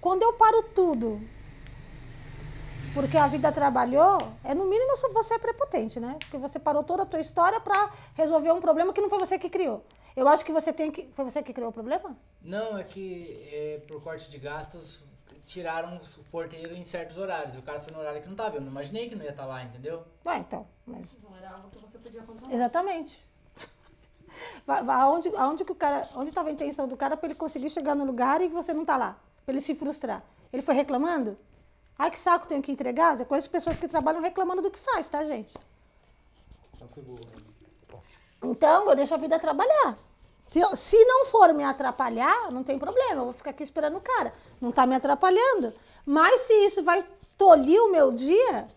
Quando 0.00 0.22
eu 0.22 0.32
paro 0.32 0.62
tudo 0.74 1.20
porque 2.92 3.16
a 3.16 3.28
vida 3.28 3.52
trabalhou, 3.52 4.32
é 4.42 4.52
no 4.52 4.66
mínimo 4.66 4.96
você 5.12 5.34
é 5.34 5.38
prepotente, 5.38 6.00
né? 6.00 6.16
Porque 6.18 6.38
você 6.38 6.58
parou 6.58 6.82
toda 6.82 7.04
a 7.04 7.06
tua 7.06 7.20
história 7.20 7.60
para 7.60 7.90
resolver 8.14 8.50
um 8.50 8.60
problema 8.60 8.92
que 8.92 9.00
não 9.00 9.08
foi 9.08 9.18
você 9.18 9.38
que 9.38 9.48
criou. 9.48 9.84
Eu 10.16 10.26
acho 10.26 10.44
que 10.44 10.52
você 10.52 10.72
tem 10.72 10.90
que. 10.90 11.08
Foi 11.12 11.24
você 11.24 11.40
que 11.42 11.52
criou 11.52 11.70
o 11.70 11.72
problema? 11.72 12.16
Não, 12.42 12.76
é 12.76 12.82
que 12.82 13.48
é, 13.52 13.82
por 13.86 14.02
corte 14.02 14.28
de 14.28 14.38
gastos 14.38 15.04
tiraram 15.50 15.96
o 15.96 16.24
porteiro 16.30 16.74
em 16.74 16.84
certos 16.84 17.18
horários. 17.18 17.56
O 17.56 17.62
cara 17.62 17.80
foi 17.80 17.92
no 17.92 17.98
horário 17.98 18.22
que 18.22 18.28
não 18.28 18.36
tava. 18.36 18.56
Eu 18.56 18.60
não 18.60 18.70
imaginei 18.70 19.08
que 19.08 19.16
não 19.16 19.24
ia 19.24 19.30
estar 19.30 19.44
lá, 19.46 19.62
entendeu? 19.64 20.04
Ah, 20.24 20.38
então. 20.38 20.66
Mas, 20.86 21.18
Não 21.22 21.36
era 21.36 21.50
algo 21.50 21.68
que 21.70 21.78
você 21.78 21.98
podia 21.98 22.22
controlar. 22.22 22.54
exatamente. 22.54 23.20
Vai, 24.64 24.84
vai, 24.84 25.00
aonde, 25.00 25.28
aonde 25.36 25.64
que 25.64 25.72
o 25.72 25.74
cara. 25.74 26.08
Onde 26.14 26.28
estava 26.30 26.48
a 26.48 26.52
intenção 26.52 26.86
do 26.86 26.96
cara 26.96 27.16
para 27.16 27.26
ele 27.26 27.34
conseguir 27.34 27.68
chegar 27.68 27.96
no 27.96 28.04
lugar 28.04 28.40
e 28.40 28.46
você 28.48 28.72
não 28.72 28.84
tá 28.84 28.96
lá? 28.96 29.18
Para 29.44 29.52
ele 29.54 29.60
se 29.60 29.74
frustrar. 29.74 30.22
Ele 30.52 30.62
foi 30.62 30.74
reclamando? 30.74 31.36
Ai, 31.98 32.12
que 32.12 32.18
saco, 32.18 32.46
tenho 32.46 32.62
que 32.62 32.70
entregar? 32.70 33.18
Eu 33.18 33.26
conheço 33.26 33.50
pessoas 33.50 33.76
que 33.76 33.88
trabalham 33.88 34.22
reclamando 34.22 34.62
do 34.62 34.70
que 34.70 34.78
faz, 34.78 35.08
tá, 35.08 35.24
gente? 35.24 35.52
Eu 36.80 36.88
fui 36.88 37.02
burro. 37.02 37.20
Então, 38.44 38.88
eu 38.88 38.94
deixo 38.96 39.14
a 39.14 39.18
vida 39.18 39.36
trabalhar. 39.38 39.98
Se, 40.74 41.04
não 41.04 41.26
for 41.26 41.54
me 41.54 41.62
atrapalhar, 41.62 42.50
não 42.50 42.64
tem 42.64 42.76
problema, 42.76 43.20
eu 43.20 43.24
vou 43.24 43.32
ficar 43.32 43.50
aqui 43.50 43.62
esperando 43.62 43.96
o 43.96 44.00
cara. 44.00 44.32
Não 44.60 44.70
está 44.70 44.84
me 44.84 44.96
atrapalhando. 44.96 45.72
Mas 46.04 46.40
se 46.40 46.52
isso 46.64 46.82
vai 46.82 47.06
tolir 47.38 47.80
o 47.80 47.90
meu 47.92 48.10
dia, 48.10 48.68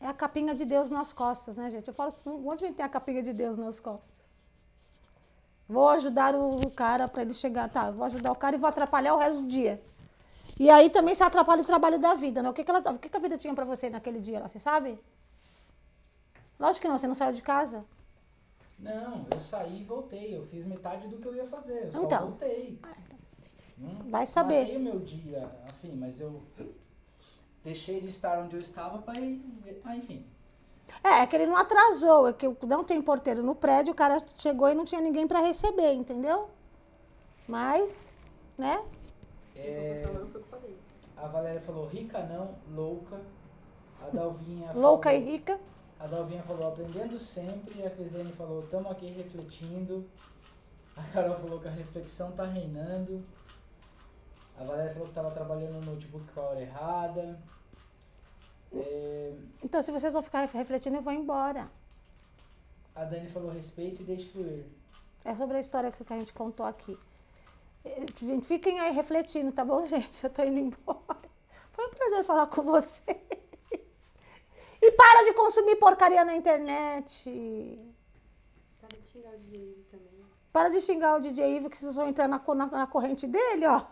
é 0.00 0.06
a 0.06 0.14
capinha 0.14 0.54
de 0.54 0.64
Deus 0.64 0.92
nas 0.92 1.12
costas, 1.12 1.56
né, 1.56 1.70
gente? 1.72 1.88
Eu 1.88 1.94
falo, 1.94 2.14
onde 2.24 2.62
vem 2.62 2.72
ter 2.72 2.82
a 2.82 2.88
capinha 2.88 3.20
de 3.20 3.32
Deus 3.32 3.58
nas 3.58 3.80
costas? 3.80 4.32
Vou 5.68 5.88
ajudar 5.88 6.36
o, 6.36 6.60
o 6.60 6.70
cara 6.70 7.08
para 7.08 7.22
ele 7.22 7.34
chegar, 7.34 7.68
tá? 7.68 7.90
Vou 7.90 8.04
ajudar 8.06 8.30
o 8.30 8.36
cara 8.36 8.54
e 8.54 8.58
vou 8.58 8.68
atrapalhar 8.68 9.14
o 9.14 9.18
resto 9.18 9.42
do 9.42 9.48
dia. 9.48 9.82
E 10.58 10.70
aí 10.70 10.88
também 10.88 11.14
se 11.14 11.22
atrapalha 11.22 11.62
o 11.62 11.64
trabalho 11.64 11.98
da 11.98 12.14
vida, 12.14 12.42
né? 12.42 12.48
O 12.48 12.52
que, 12.52 12.62
que, 12.62 12.70
ela, 12.70 12.80
o 12.92 12.98
que, 12.98 13.08
que 13.08 13.16
a 13.16 13.20
vida 13.20 13.36
tinha 13.36 13.54
para 13.54 13.64
você 13.64 13.90
naquele 13.90 14.20
dia 14.20 14.38
lá, 14.38 14.48
você 14.48 14.58
sabe? 14.58 14.98
Lógico 16.58 16.82
que 16.82 16.88
não, 16.88 16.96
você 16.96 17.06
não 17.06 17.14
saiu 17.14 17.32
de 17.32 17.42
casa. 17.42 17.84
Não, 18.78 19.26
eu 19.32 19.40
saí 19.40 19.80
e 19.80 19.84
voltei. 19.84 20.36
Eu 20.36 20.44
fiz 20.46 20.64
metade 20.64 21.08
do 21.08 21.18
que 21.18 21.26
eu 21.26 21.34
ia 21.34 21.46
fazer. 21.46 21.86
Eu 21.86 21.92
só 21.92 22.02
Então. 22.04 22.26
voltei. 22.28 22.80
Não 23.76 24.10
Vai 24.10 24.26
saber. 24.26 24.60
matei 24.60 24.76
o 24.76 24.80
meu 24.80 24.98
dia, 25.00 25.50
assim, 25.68 25.94
mas 25.96 26.20
eu 26.20 26.40
deixei 27.62 28.00
de 28.00 28.08
estar 28.08 28.38
onde 28.38 28.56
eu 28.56 28.60
estava 28.60 28.98
para 28.98 29.20
ir. 29.20 29.42
Ah, 29.84 29.96
enfim. 29.96 30.24
É, 31.04 31.20
é 31.20 31.26
que 31.26 31.36
ele 31.36 31.46
não 31.46 31.56
atrasou, 31.56 32.28
é 32.28 32.32
que 32.32 32.46
não 32.66 32.82
tem 32.82 33.00
porteiro 33.02 33.42
no 33.42 33.54
prédio, 33.54 33.92
o 33.92 33.96
cara 33.96 34.18
chegou 34.36 34.68
e 34.68 34.74
não 34.74 34.84
tinha 34.84 35.00
ninguém 35.00 35.26
para 35.28 35.40
receber, 35.40 35.92
entendeu? 35.92 36.48
Mas, 37.46 38.08
né? 38.56 38.82
É, 39.54 40.04
Então 40.06 40.28
a 41.16 41.26
Valéria 41.26 41.60
falou 41.60 41.86
rica 41.86 42.22
não, 42.24 42.54
louca. 42.74 43.20
A 44.00 44.08
Dalvinha 44.10 44.72
Louca 44.72 45.12
e 45.12 45.18
falou, 45.18 45.32
rica. 45.32 45.60
A 46.00 46.06
Dalvinha 46.06 46.42
falou 46.42 46.68
aprendendo 46.68 47.18
sempre. 47.18 47.84
A 47.86 47.90
Crislene 47.90 48.32
falou 48.32 48.62
estamos 48.62 48.90
aqui 48.92 49.06
refletindo. 49.10 50.08
A 50.96 51.02
Carol 51.12 51.36
falou 51.36 51.60
que 51.60 51.68
a 51.68 51.72
reflexão 51.72 52.32
tá 52.32 52.44
reinando. 52.44 53.24
A 54.58 54.64
Valéria 54.64 54.90
falou 54.92 55.06
que 55.06 55.12
estava 55.12 55.30
trabalhando 55.30 55.84
no 55.84 55.92
notebook 55.92 56.24
com 56.32 56.40
a 56.40 56.44
hora 56.44 56.60
errada. 56.60 57.40
É, 58.72 59.32
Então, 59.62 59.80
se 59.82 59.90
vocês 59.92 60.12
vão 60.12 60.22
ficar 60.22 60.44
refletindo, 60.46 60.96
eu 60.96 61.02
vou 61.02 61.12
embora. 61.12 61.70
a 62.94 63.04
Dani 63.04 63.28
falou 63.30 63.50
respeito 63.50 64.02
e 64.02 64.04
deixe 64.04 64.28
fluir. 64.28 64.64
É 65.24 65.34
sobre 65.34 65.56
a 65.56 65.60
história 65.60 65.90
que 65.92 66.12
a 66.12 66.16
gente 66.16 66.32
contou 66.32 66.66
aqui. 66.66 66.98
Eh, 67.84 68.06
Fiquem 68.42 68.80
aí 68.80 68.92
refletindo, 68.92 69.52
tá 69.52 69.64
bom, 69.64 69.84
gente? 69.86 70.24
Eu 70.24 70.30
tô 70.30 70.42
indo 70.42 70.58
embora. 70.58 71.18
Foi 71.70 71.86
um 71.86 71.90
prazer 71.90 72.24
falar 72.24 72.46
com 72.48 72.62
vocês. 72.62 73.16
E 74.88 74.92
para 74.92 75.22
de 75.22 75.34
consumir 75.34 75.76
porcaria 75.76 76.24
na 76.24 76.34
internet. 76.34 77.30
Para 78.80 78.96
de 78.96 79.06
xingar 79.06 79.34
o 79.34 79.38
DJ 79.38 79.70
Ives 79.70 79.84
também. 79.84 80.24
Para 80.50 80.68
de 80.70 80.80
xingar 80.80 81.16
o 81.16 81.20
DJ 81.20 81.56
Ivo 81.56 81.68
que 81.68 81.76
vocês 81.76 81.94
vão 81.94 82.08
entrar 82.08 82.26
na, 82.26 82.40
na, 82.54 82.66
na 82.66 82.86
corrente 82.86 83.26
dele, 83.26 83.66
ó. 83.66 83.82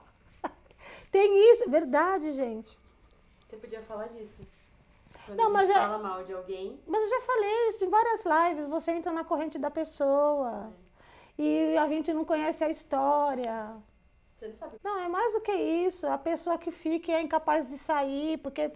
Tem 1.12 1.52
isso, 1.52 1.68
verdade, 1.68 2.32
gente. 2.32 2.78
Você 3.46 3.58
podia 3.58 3.80
falar 3.80 4.06
disso. 4.06 4.38
Quando 5.26 5.36
Não, 5.36 5.50
mas 5.50 5.68
é- 5.68 5.74
fala 5.74 5.98
mal 5.98 6.24
de 6.24 6.32
alguém, 6.32 6.80
Mas 6.86 7.02
eu 7.02 7.10
já 7.10 7.20
falei 7.26 7.68
isso 7.68 7.84
em 7.84 7.90
várias 7.90 8.24
lives. 8.24 8.66
Você 8.66 8.92
entra 8.92 9.12
na 9.12 9.22
corrente 9.22 9.58
da 9.58 9.70
pessoa. 9.70 10.72
E 11.38 11.76
a 11.76 11.86
gente 11.88 12.10
não 12.14 12.24
conhece 12.24 12.64
a 12.64 12.70
história. 12.70 13.76
você 14.34 14.48
não 14.48 14.54
sabe. 14.54 14.78
Não, 14.82 14.98
é 15.00 15.08
mais 15.08 15.34
do 15.34 15.42
que 15.42 15.52
isso. 15.52 16.06
A 16.06 16.16
pessoa 16.16 16.56
que 16.56 16.70
fica 16.70 17.10
e 17.10 17.14
é 17.14 17.20
incapaz 17.20 17.68
de 17.68 17.76
sair, 17.76 18.38
porque 18.38 18.62
é, 18.62 18.72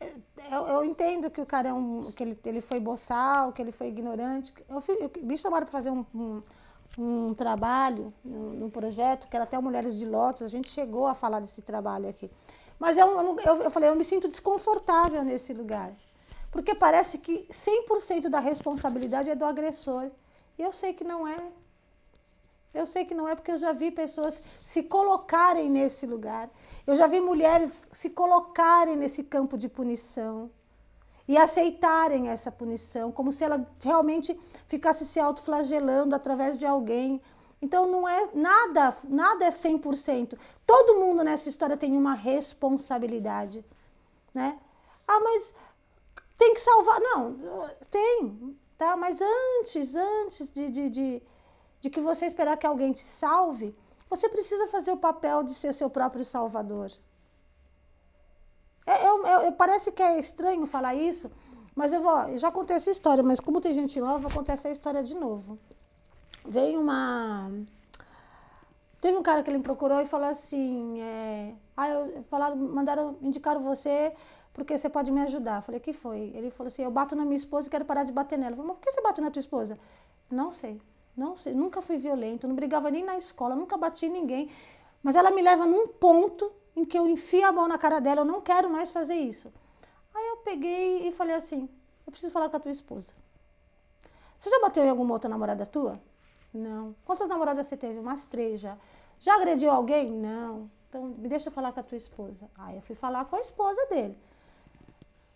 eu, 0.00 0.66
eu 0.66 0.84
entendo 0.84 1.30
que 1.30 1.40
o 1.40 1.46
cara 1.46 1.68
é 1.68 1.72
um, 1.72 2.10
que 2.12 2.22
ele, 2.22 2.38
ele 2.44 2.60
foi 2.60 2.78
boçal, 2.78 3.52
que 3.52 3.62
ele 3.62 3.72
foi 3.72 3.88
ignorante. 3.88 4.52
Eu, 4.68 4.80
fui, 4.80 4.96
eu 5.00 5.10
me 5.22 5.36
chamaram 5.36 5.64
para 5.64 5.72
fazer 5.72 5.90
um, 5.90 6.04
um, 6.14 6.42
um 6.98 7.34
trabalho 7.34 8.12
num, 8.24 8.50
num 8.50 8.70
projeto, 8.70 9.28
que 9.28 9.36
era 9.36 9.44
até 9.44 9.58
Mulheres 9.58 9.96
de 9.96 10.06
Lotes, 10.06 10.42
a 10.42 10.48
gente 10.48 10.68
chegou 10.68 11.06
a 11.06 11.14
falar 11.14 11.40
desse 11.40 11.62
trabalho 11.62 12.08
aqui. 12.08 12.30
Mas 12.78 12.98
eu, 12.98 13.08
eu 13.40 13.70
falei, 13.70 13.88
eu 13.88 13.96
me 13.96 14.04
sinto 14.04 14.28
desconfortável 14.28 15.24
nesse 15.24 15.52
lugar. 15.52 15.92
Porque 16.50 16.74
parece 16.74 17.18
que 17.18 17.46
100% 17.50 18.28
da 18.28 18.38
responsabilidade 18.38 19.30
é 19.30 19.34
do 19.34 19.44
agressor. 19.44 20.10
E 20.58 20.62
eu 20.62 20.72
sei 20.72 20.92
que 20.92 21.04
não 21.04 21.26
é. 21.26 21.36
Eu 22.74 22.84
sei 22.84 23.04
que 23.04 23.14
não 23.14 23.26
é 23.28 23.34
porque 23.34 23.52
eu 23.52 23.58
já 23.58 23.72
vi 23.72 23.90
pessoas 23.90 24.42
se 24.62 24.82
colocarem 24.82 25.70
nesse 25.70 26.06
lugar. 26.06 26.50
Eu 26.86 26.94
já 26.94 27.06
vi 27.06 27.20
mulheres 27.20 27.88
se 27.92 28.10
colocarem 28.10 28.96
nesse 28.96 29.24
campo 29.24 29.56
de 29.56 29.68
punição 29.68 30.50
e 31.28 31.36
aceitarem 31.36 32.28
essa 32.28 32.52
punição, 32.52 33.10
como 33.10 33.32
se 33.32 33.42
ela 33.42 33.66
realmente 33.82 34.38
ficasse 34.68 35.04
se 35.04 35.18
autoflagelando 35.18 36.14
através 36.14 36.58
de 36.58 36.64
alguém. 36.64 37.20
Então 37.60 37.86
não 37.86 38.06
é 38.06 38.30
nada, 38.34 38.96
nada 39.08 39.44
é 39.44 39.50
100%. 39.50 40.38
Todo 40.66 41.00
mundo 41.00 41.24
nessa 41.24 41.48
história 41.48 41.76
tem 41.76 41.96
uma 41.96 42.14
responsabilidade, 42.14 43.64
né? 44.32 44.58
Ah, 45.08 45.20
mas 45.20 45.54
tem 46.36 46.54
que 46.54 46.60
salvar. 46.60 47.00
Não, 47.00 47.36
tem, 47.90 48.56
tá? 48.76 48.96
Mas 48.96 49.20
antes, 49.20 49.94
antes 49.94 50.50
de, 50.50 50.70
de, 50.70 50.90
de, 50.90 51.22
de 51.80 51.90
que 51.90 52.00
você 52.00 52.26
esperar 52.26 52.56
que 52.56 52.66
alguém 52.66 52.92
te 52.92 53.04
salve, 53.04 53.74
você 54.08 54.28
precisa 54.28 54.66
fazer 54.68 54.92
o 54.92 54.96
papel 54.96 55.42
de 55.42 55.54
ser 55.54 55.72
seu 55.72 55.90
próprio 55.90 56.24
salvador. 56.24 56.90
É, 58.86 59.08
eu, 59.08 59.26
eu, 59.26 59.52
parece 59.52 59.90
que 59.90 60.02
é 60.02 60.18
estranho 60.18 60.64
falar 60.64 60.94
isso, 60.94 61.30
mas 61.74 61.92
eu 61.92 62.00
vou. 62.00 62.16
Eu 62.28 62.38
já 62.38 62.50
contei 62.50 62.76
essa 62.76 62.90
história, 62.90 63.22
mas 63.22 63.40
como 63.40 63.60
tem 63.60 63.74
gente 63.74 63.98
nova, 64.00 64.14
eu 64.14 64.20
vou 64.20 64.30
contar 64.30 64.52
essa 64.52 64.70
história 64.70 65.02
de 65.02 65.16
novo. 65.16 65.58
Veio 66.46 66.80
uma. 66.80 67.50
Teve 69.00 69.16
um 69.18 69.22
cara 69.22 69.42
que 69.42 69.50
ele 69.50 69.58
me 69.58 69.64
procurou 69.64 70.00
e 70.00 70.06
falou 70.06 70.28
assim: 70.28 71.00
é, 71.00 71.54
ah, 71.76 71.88
eu, 71.88 72.22
falaram, 72.24 72.56
mandaram, 72.56 73.16
indicaram 73.20 73.60
você 73.60 74.12
porque 74.54 74.78
você 74.78 74.88
pode 74.88 75.10
me 75.10 75.20
ajudar. 75.22 75.56
Eu 75.56 75.62
falei: 75.62 75.80
que 75.80 75.92
foi? 75.92 76.32
Ele 76.34 76.48
falou 76.48 76.68
assim: 76.68 76.82
eu 76.82 76.90
bato 76.90 77.16
na 77.16 77.24
minha 77.24 77.36
esposa 77.36 77.66
e 77.66 77.70
quero 77.70 77.84
parar 77.84 78.04
de 78.04 78.12
bater 78.12 78.38
nela. 78.38 78.52
Eu 78.52 78.56
falei: 78.56 78.68
mas 78.68 78.78
por 78.78 78.84
que 78.84 78.92
você 78.92 79.02
bate 79.02 79.20
na 79.20 79.30
tua 79.30 79.40
esposa? 79.40 79.78
Não 80.30 80.52
sei. 80.52 80.80
Não 81.16 81.34
nunca 81.54 81.80
fui 81.80 81.96
violento, 81.96 82.46
não 82.46 82.54
brigava 82.54 82.90
nem 82.90 83.02
na 83.02 83.16
escola, 83.16 83.56
nunca 83.56 83.76
bati 83.76 84.06
em 84.06 84.10
ninguém. 84.10 84.50
Mas 85.02 85.16
ela 85.16 85.30
me 85.30 85.40
leva 85.40 85.64
num 85.64 85.86
ponto 85.86 86.52
em 86.76 86.84
que 86.84 86.98
eu 86.98 87.08
enfio 87.08 87.46
a 87.46 87.52
mão 87.52 87.66
na 87.66 87.78
cara 87.78 88.00
dela, 88.00 88.20
eu 88.20 88.24
não 88.24 88.40
quero 88.40 88.68
mais 88.68 88.92
fazer 88.92 89.14
isso. 89.14 89.52
Aí 90.14 90.26
eu 90.28 90.36
peguei 90.38 91.08
e 91.08 91.12
falei 91.12 91.34
assim: 91.34 91.68
eu 92.06 92.10
preciso 92.10 92.32
falar 92.32 92.48
com 92.48 92.56
a 92.56 92.60
tua 92.60 92.70
esposa. 92.70 93.14
Você 94.38 94.50
já 94.50 94.60
bateu 94.60 94.84
em 94.84 94.90
alguma 94.90 95.14
outra 95.14 95.30
namorada 95.30 95.64
tua? 95.64 96.00
Não. 96.52 96.94
Quantas 97.04 97.28
namoradas 97.28 97.66
você 97.66 97.76
teve? 97.76 97.98
Umas 97.98 98.26
três 98.26 98.60
já. 98.60 98.76
Já 99.18 99.34
agrediu 99.36 99.70
alguém? 99.70 100.10
Não. 100.10 100.70
Então 100.88 101.04
me 101.04 101.28
deixa 101.28 101.50
falar 101.50 101.72
com 101.72 101.80
a 101.80 101.82
tua 101.82 101.96
esposa. 101.96 102.50
Aí 102.56 102.76
eu 102.76 102.82
fui 102.82 102.94
falar 102.94 103.24
com 103.24 103.36
a 103.36 103.40
esposa 103.40 103.84
dele. 103.86 104.18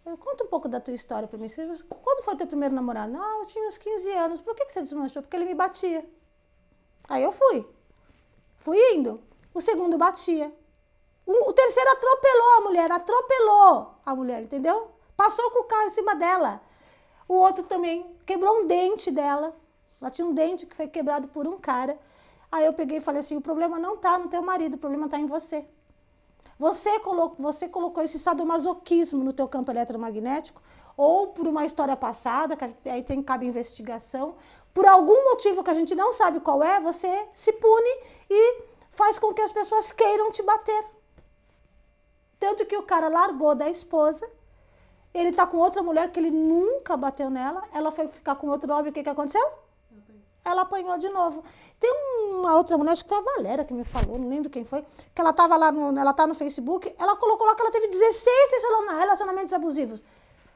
Conta 0.04 0.44
um 0.44 0.48
pouco 0.48 0.68
da 0.68 0.80
tua 0.80 0.94
história 0.94 1.28
para 1.28 1.38
mim. 1.38 1.46
Quando 1.48 2.24
foi 2.24 2.36
teu 2.36 2.46
primeiro 2.46 2.74
namorado? 2.74 3.12
Não, 3.12 3.40
eu 3.40 3.46
tinha 3.46 3.68
uns 3.68 3.78
15 3.78 4.10
anos. 4.12 4.40
Por 4.40 4.54
que, 4.54 4.64
que 4.64 4.72
você 4.72 4.80
desmanchou? 4.80 5.22
Porque 5.22 5.36
ele 5.36 5.44
me 5.44 5.54
batia. 5.54 6.08
Aí 7.08 7.22
eu 7.22 7.32
fui. 7.32 7.68
Fui 8.56 8.78
indo. 8.94 9.22
O 9.52 9.60
segundo 9.60 9.98
batia. 9.98 10.52
O, 11.26 11.50
o 11.50 11.52
terceiro 11.52 11.90
atropelou 11.90 12.58
a 12.58 12.60
mulher. 12.62 12.90
Atropelou 12.90 13.94
a 14.04 14.14
mulher, 14.14 14.42
entendeu? 14.42 14.90
Passou 15.16 15.50
com 15.50 15.60
o 15.60 15.64
carro 15.64 15.86
em 15.86 15.90
cima 15.90 16.14
dela. 16.16 16.62
O 17.28 17.34
outro 17.34 17.64
também 17.64 18.16
quebrou 18.24 18.60
um 18.60 18.66
dente 18.66 19.10
dela. 19.10 19.54
Ela 20.00 20.10
tinha 20.10 20.26
um 20.26 20.32
dente 20.32 20.66
que 20.66 20.74
foi 20.74 20.88
quebrado 20.88 21.28
por 21.28 21.46
um 21.46 21.58
cara. 21.58 21.98
Aí 22.50 22.64
eu 22.64 22.72
peguei 22.72 22.98
e 22.98 23.00
falei 23.00 23.20
assim: 23.20 23.36
o 23.36 23.40
problema 23.40 23.78
não 23.78 23.94
está 23.94 24.18
no 24.18 24.28
teu 24.28 24.42
marido, 24.42 24.74
o 24.74 24.78
problema 24.78 25.04
está 25.04 25.18
em 25.18 25.26
você. 25.26 25.66
Você 26.60 27.00
colocou, 27.00 27.36
você 27.38 27.66
colocou 27.66 28.04
esse 28.04 28.18
sadomasoquismo 28.18 29.24
no 29.24 29.32
teu 29.32 29.48
campo 29.48 29.70
eletromagnético, 29.70 30.60
ou 30.94 31.28
por 31.28 31.48
uma 31.48 31.64
história 31.64 31.96
passada, 31.96 32.54
que 32.54 32.86
aí 32.86 33.02
tem 33.02 33.22
cabe 33.22 33.46
investigação, 33.46 34.34
por 34.74 34.84
algum 34.84 35.30
motivo 35.30 35.64
que 35.64 35.70
a 35.70 35.74
gente 35.74 35.94
não 35.94 36.12
sabe 36.12 36.38
qual 36.40 36.62
é, 36.62 36.78
você 36.78 37.28
se 37.32 37.50
pune 37.54 38.04
e 38.28 38.58
faz 38.90 39.18
com 39.18 39.32
que 39.32 39.40
as 39.40 39.50
pessoas 39.50 39.90
queiram 39.90 40.30
te 40.32 40.42
bater. 40.42 40.84
Tanto 42.38 42.66
que 42.66 42.76
o 42.76 42.82
cara 42.82 43.08
largou 43.08 43.54
da 43.54 43.70
esposa, 43.70 44.30
ele 45.14 45.32
tá 45.32 45.46
com 45.46 45.56
outra 45.56 45.82
mulher 45.82 46.12
que 46.12 46.20
ele 46.20 46.30
nunca 46.30 46.94
bateu 46.94 47.30
nela, 47.30 47.62
ela 47.72 47.90
foi 47.90 48.06
ficar 48.06 48.34
com 48.34 48.48
outro 48.48 48.70
homem, 48.70 48.90
o 48.90 48.92
que, 48.92 49.02
que 49.02 49.08
aconteceu? 49.08 49.48
Ela 50.44 50.62
apanhou 50.62 50.96
de 50.98 51.08
novo. 51.08 51.42
Tem 51.78 51.90
uma 52.32 52.56
outra 52.56 52.76
mulher, 52.76 52.92
acho 52.92 53.04
que 53.04 53.08
foi 53.08 53.18
a 53.18 53.36
Valéria 53.36 53.64
que 53.64 53.74
me 53.74 53.84
falou, 53.84 54.18
não 54.18 54.28
lembro 54.28 54.50
quem 54.50 54.64
foi, 54.64 54.82
que 55.14 55.20
ela 55.20 55.30
estava 55.30 55.56
lá 55.56 55.70
no, 55.70 55.98
ela 55.98 56.12
tá 56.12 56.26
no 56.26 56.34
Facebook, 56.34 56.94
ela 56.98 57.16
colocou 57.16 57.46
lá 57.46 57.54
que 57.54 57.62
ela 57.62 57.70
teve 57.70 57.88
16 57.88 58.52
relacionamentos 58.98 59.52
abusivos. 59.52 60.02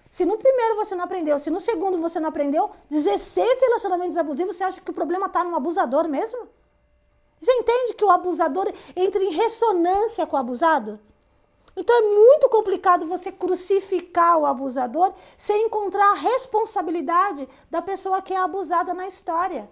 Se 0.08 0.24
no 0.24 0.38
primeiro 0.38 0.76
você 0.76 0.94
não 0.94 1.04
aprendeu, 1.04 1.38
se 1.38 1.50
no 1.50 1.60
segundo 1.60 1.98
você 1.98 2.20
não 2.20 2.28
aprendeu, 2.28 2.70
16 2.88 3.60
relacionamentos 3.60 4.16
abusivos, 4.16 4.56
você 4.56 4.64
acha 4.64 4.80
que 4.80 4.90
o 4.90 4.94
problema 4.94 5.26
está 5.26 5.42
no 5.42 5.56
abusador 5.56 6.08
mesmo? 6.08 6.48
Você 7.40 7.52
entende 7.52 7.94
que 7.94 8.04
o 8.04 8.10
abusador 8.10 8.72
entra 8.94 9.22
em 9.22 9.30
ressonância 9.30 10.26
com 10.26 10.36
o 10.36 10.38
abusado? 10.38 11.00
Então 11.76 11.96
é 11.96 12.02
muito 12.02 12.48
complicado 12.48 13.06
você 13.06 13.32
crucificar 13.32 14.38
o 14.38 14.46
abusador 14.46 15.12
sem 15.36 15.66
encontrar 15.66 16.12
a 16.12 16.14
responsabilidade 16.14 17.48
da 17.70 17.82
pessoa 17.82 18.22
que 18.22 18.32
é 18.32 18.38
abusada 18.38 18.94
na 18.94 19.06
história. 19.06 19.68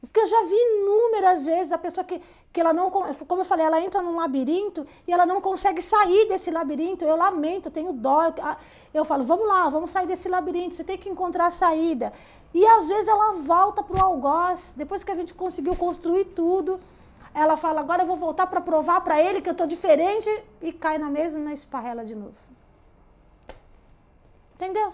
Porque 0.00 0.20
eu 0.20 0.26
já 0.26 0.42
vi 0.42 0.54
inúmeras 0.54 1.44
vezes 1.44 1.72
a 1.72 1.78
pessoa 1.78 2.04
que, 2.04 2.20
que 2.52 2.60
ela 2.60 2.72
não, 2.72 2.88
como 2.88 3.40
eu 3.40 3.44
falei, 3.44 3.66
ela 3.66 3.80
entra 3.80 4.00
num 4.00 4.14
labirinto 4.14 4.86
e 5.08 5.12
ela 5.12 5.26
não 5.26 5.40
consegue 5.40 5.82
sair 5.82 6.28
desse 6.28 6.52
labirinto. 6.52 7.04
Eu 7.04 7.16
lamento, 7.16 7.68
tenho 7.68 7.92
dó. 7.92 8.22
Eu, 8.24 8.34
eu 8.94 9.04
falo, 9.04 9.24
vamos 9.24 9.48
lá, 9.48 9.68
vamos 9.68 9.90
sair 9.90 10.06
desse 10.06 10.28
labirinto, 10.28 10.76
você 10.76 10.84
tem 10.84 10.96
que 10.96 11.08
encontrar 11.08 11.46
a 11.46 11.50
saída. 11.50 12.12
E 12.54 12.64
às 12.64 12.88
vezes 12.88 13.08
ela 13.08 13.32
volta 13.32 13.82
para 13.82 13.96
o 13.96 14.04
algoz, 14.04 14.72
depois 14.76 15.02
que 15.02 15.10
a 15.10 15.16
gente 15.16 15.34
conseguiu 15.34 15.74
construir 15.74 16.26
tudo 16.26 16.78
ela 17.38 17.56
fala, 17.56 17.80
agora 17.80 18.02
eu 18.02 18.06
vou 18.06 18.16
voltar 18.16 18.46
para 18.46 18.60
provar 18.60 19.00
para 19.00 19.22
ele 19.22 19.40
que 19.40 19.48
eu 19.48 19.52
estou 19.52 19.66
diferente 19.66 20.28
e 20.60 20.72
cai 20.72 20.98
na 20.98 21.08
mesma 21.08 21.52
esparrela 21.52 22.04
de 22.04 22.14
novo. 22.14 22.36
Entendeu? 24.54 24.92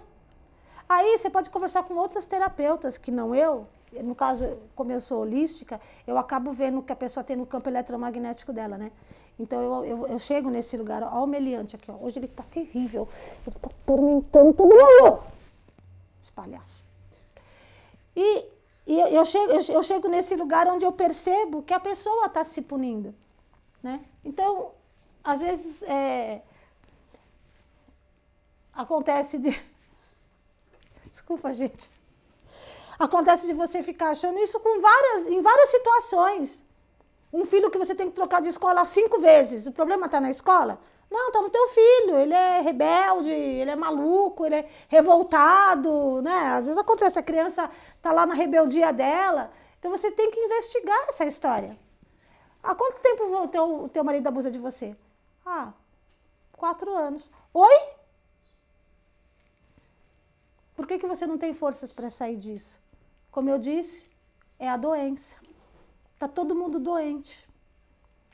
Aí 0.87 1.17
você 1.17 1.31
pode 1.31 1.49
conversar 1.49 1.85
com 1.85 1.95
outras 1.95 2.27
terapeutas, 2.27 2.99
que 2.99 3.11
não 3.11 3.35
eu. 3.35 3.67
No 4.03 4.15
caso, 4.15 4.59
como 4.75 4.93
eu 4.93 5.01
sou 5.01 5.21
holística, 5.21 5.81
eu 6.07 6.19
acabo 6.19 6.53
vendo 6.53 6.81
o 6.81 6.83
que 6.83 6.93
a 6.93 6.97
pessoa 6.97 7.25
tem 7.25 7.37
no 7.37 7.47
campo 7.47 7.69
eletromagnético 7.69 8.53
dela, 8.53 8.77
né? 8.77 8.93
Então 9.39 9.63
eu, 9.63 9.85
eu, 9.85 10.07
eu 10.09 10.19
chego 10.19 10.51
nesse 10.51 10.77
lugar, 10.77 11.03
ó, 11.03 11.25
o 11.25 11.27
meliante 11.27 11.77
aqui, 11.77 11.91
ó. 11.91 11.97
Hoje 12.01 12.19
ele 12.19 12.27
está 12.27 12.43
terrível. 12.43 13.09
Ele 13.47 13.57
está 13.57 13.69
atormentando 13.69 14.53
todo 14.53 14.69
mundo. 14.69 15.23
Os 16.23 16.31
palhaços. 16.31 16.85
E 18.15 18.54
e 18.87 19.01
eu, 19.01 19.07
eu, 19.07 19.27
chego, 19.27 19.53
eu, 19.53 19.83
chego 19.83 20.09
nesse 20.09 20.37
lugar 20.37 20.69
onde 20.69 20.85
eu 20.85 20.93
percebo 20.93 21.63
que 21.63 21.73
a 21.73 21.81
pessoa 21.81 22.27
está 22.27 22.45
se 22.45 22.63
punindo. 22.63 23.15
Né? 23.83 24.05
Então, 24.23 24.73
às 25.23 25.41
vezes, 25.41 25.83
é, 25.85 26.43
acontece 28.73 29.39
de. 29.39 29.51
Desculpa, 31.11 31.53
gente. 31.53 31.91
Acontece 32.99 33.47
de 33.47 33.55
você 33.55 33.83
ficar 33.83 34.11
achando 34.11 34.39
isso 34.39 34.61
com 34.61 34.81
várias, 34.81 35.29
em 35.29 35.41
várias 35.41 35.71
situações. 35.71 36.65
Um 37.33 37.45
filho 37.45 37.71
que 37.71 37.79
você 37.79 37.95
tem 37.95 38.07
que 38.07 38.15
trocar 38.15 38.41
de 38.41 38.49
escola 38.49 38.85
cinco 38.85 39.19
vezes. 39.19 39.67
O 39.67 39.73
problema 39.73 40.07
está 40.07 40.21
na 40.21 40.31
escola? 40.31 40.79
Não, 41.15 41.31
tá 41.31 41.41
no 41.41 41.49
teu 41.49 41.69
filho, 41.69 42.17
ele 42.19 42.35
é 42.35 42.61
rebelde, 42.61 43.31
ele 43.31 43.71
é 43.71 43.77
maluco, 43.77 44.45
ele 44.45 44.57
é 44.57 44.69
revoltado, 44.89 46.21
né? 46.23 46.55
Às 46.55 46.67
vezes 46.67 46.77
acontece, 46.77 47.17
a 47.17 47.23
criança 47.23 47.71
tá 48.03 48.11
lá 48.11 48.27
na 48.27 48.35
rebeldia 48.35 48.93
dela. 48.93 49.53
Então 49.79 49.93
você 49.93 50.11
tem 50.11 50.29
que 50.33 50.41
investigar 50.41 50.99
essa 51.09 51.25
história. 51.25 51.79
Há 52.61 52.75
quanto 52.75 53.01
tempo 53.01 53.23
o 53.23 53.47
teu, 53.47 53.89
teu 53.93 54.03
marido 54.03 54.27
abusa 54.27 54.51
de 54.51 54.59
você? 54.59 54.97
Ah, 55.47 55.73
quatro 56.57 56.93
anos. 56.93 57.31
Oi? 57.53 57.79
Por 60.75 60.85
que, 60.89 60.99
que 60.99 61.07
você 61.07 61.29
não 61.29 61.39
tem 61.39 61.55
forças 61.55 61.93
para 61.93 62.11
sair 62.11 62.37
disso? 62.37 62.81
Como 63.31 63.49
eu 63.49 63.59
disse, 63.61 64.11
é 64.59 64.69
a 64.69 64.77
doença. 64.77 65.37
Tá 66.19 66.27
todo 66.27 66.57
mundo 66.57 66.81
doente. 66.81 67.49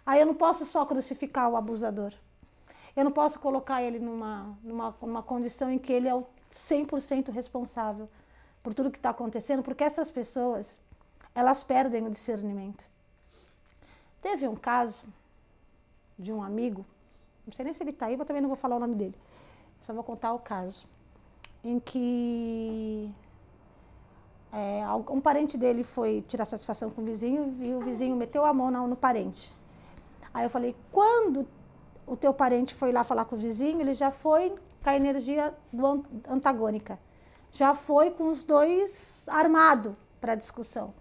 Aí 0.07 0.19
eu 0.19 0.25
não 0.25 0.35
posso 0.35 0.65
só 0.65 0.87
crucificar 0.87 1.51
o 1.51 1.59
abusador. 1.59 2.15
Eu 2.97 3.05
não 3.05 3.13
posso 3.13 3.39
colocar 3.39 3.83
ele 3.83 3.99
numa, 3.99 4.59
numa, 4.63 4.95
numa 5.01 5.23
condição 5.23 5.71
em 5.71 5.79
que 5.79 5.93
ele 5.93 6.09
é 6.09 6.15
o 6.15 6.27
100% 6.51 7.31
responsável 7.31 8.09
por 8.63 8.75
tudo 8.75 8.91
que 8.91 8.99
está 8.99 9.11
acontecendo, 9.11 9.63
porque 9.63 9.85
essas 9.85 10.11
pessoas, 10.11 10.81
elas 11.35 11.63
perdem 11.63 12.07
o 12.07 12.11
discernimento. 12.11 12.85
Teve 14.21 14.47
um 14.47 14.57
caso 14.57 15.07
de 16.19 16.33
um 16.33 16.43
amigo, 16.43 16.85
não 17.47 17.53
sei 17.53 17.65
nem 17.65 17.73
se 17.73 17.83
ele 17.83 17.91
está 17.91 18.07
aí, 18.07 18.17
mas 18.17 18.27
também 18.27 18.43
não 18.43 18.49
vou 18.49 18.57
falar 18.57 18.77
o 18.77 18.81
nome 18.81 18.95
dele, 18.95 19.19
só 19.79 19.95
vou 19.95 20.05
contar 20.05 20.35
o 20.35 20.39
caso, 20.39 20.89
em 21.65 21.79
que 21.79 23.15
é, 24.53 24.83
um 25.09 25.21
parente 25.21 25.57
dele 25.57 25.83
foi 25.83 26.23
tirar 26.23 26.45
satisfação 26.45 26.91
com 26.91 27.01
o 27.01 27.05
vizinho 27.05 27.55
e 27.65 27.75
o 27.75 27.81
vizinho 27.81 28.17
meteu 28.17 28.45
a 28.45 28.53
mão 28.53 28.71
no, 28.71 28.89
no 28.89 28.97
parente. 28.97 29.55
Aí 30.35 30.45
eu 30.45 30.51
falei, 30.51 30.77
quando 30.93 31.47
o 32.11 32.17
teu 32.17 32.35
parente 32.35 32.75
foi 32.75 32.91
lá 32.91 33.05
falar 33.05 33.25
com 33.25 33.37
o 33.37 33.39
vizinho, 33.39 33.81
ele 33.81 33.95
já 33.95 34.11
foi 34.11 34.53
com 34.83 34.91
a 34.91 34.97
energia 34.97 35.55
antagônica. 36.29 36.99
Já 37.53 37.73
foi 37.73 38.11
com 38.11 38.27
os 38.27 38.43
dois 38.43 39.25
armados 39.29 39.95
para 40.21 40.33
a 40.33 40.35
discussão. 40.35 40.93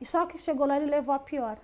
E 0.00 0.04
só 0.04 0.26
que 0.26 0.36
chegou 0.36 0.66
lá 0.66 0.76
ele 0.76 0.86
levou 0.86 1.14
a 1.14 1.20
pior. 1.20 1.56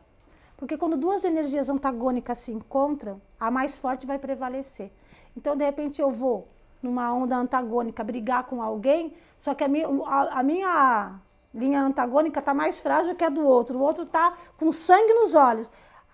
Porque 0.57 0.77
quando 0.77 0.97
duas 0.97 1.25
energias 1.25 1.69
antagônicas 1.69 2.39
se 2.39 2.53
encontram, 2.53 3.21
a 3.41 3.51
mais 3.51 3.77
forte 3.77 4.07
vai 4.07 4.21
prevalecer. 4.21 4.93
Então, 5.37 5.57
de 5.57 5.65
repente, 5.65 6.01
eu 6.01 6.09
vou 6.09 6.47
numa 6.81 7.13
onda 7.13 7.35
antagônica 7.35 8.05
brigar 8.05 8.45
com 8.45 8.63
alguém, 8.63 9.13
só 9.37 9.53
que 9.53 9.65
a 9.65 9.69
minha, 9.69 9.89
a, 10.07 10.39
a 10.39 10.43
minha 10.45 11.21
linha 11.53 11.83
antagônica 11.83 12.39
está 12.39 12.55
mais 12.55 12.79
frágil 12.79 13.17
que 13.17 13.25
a 13.25 13.29
do 13.29 13.45
outro. 13.45 13.81
O 13.81 13.83
outro 13.83 14.05
está 14.05 14.33
com 14.57 14.71
sangue 14.71 15.13
nos 15.15 15.35
olhos. 15.35 15.69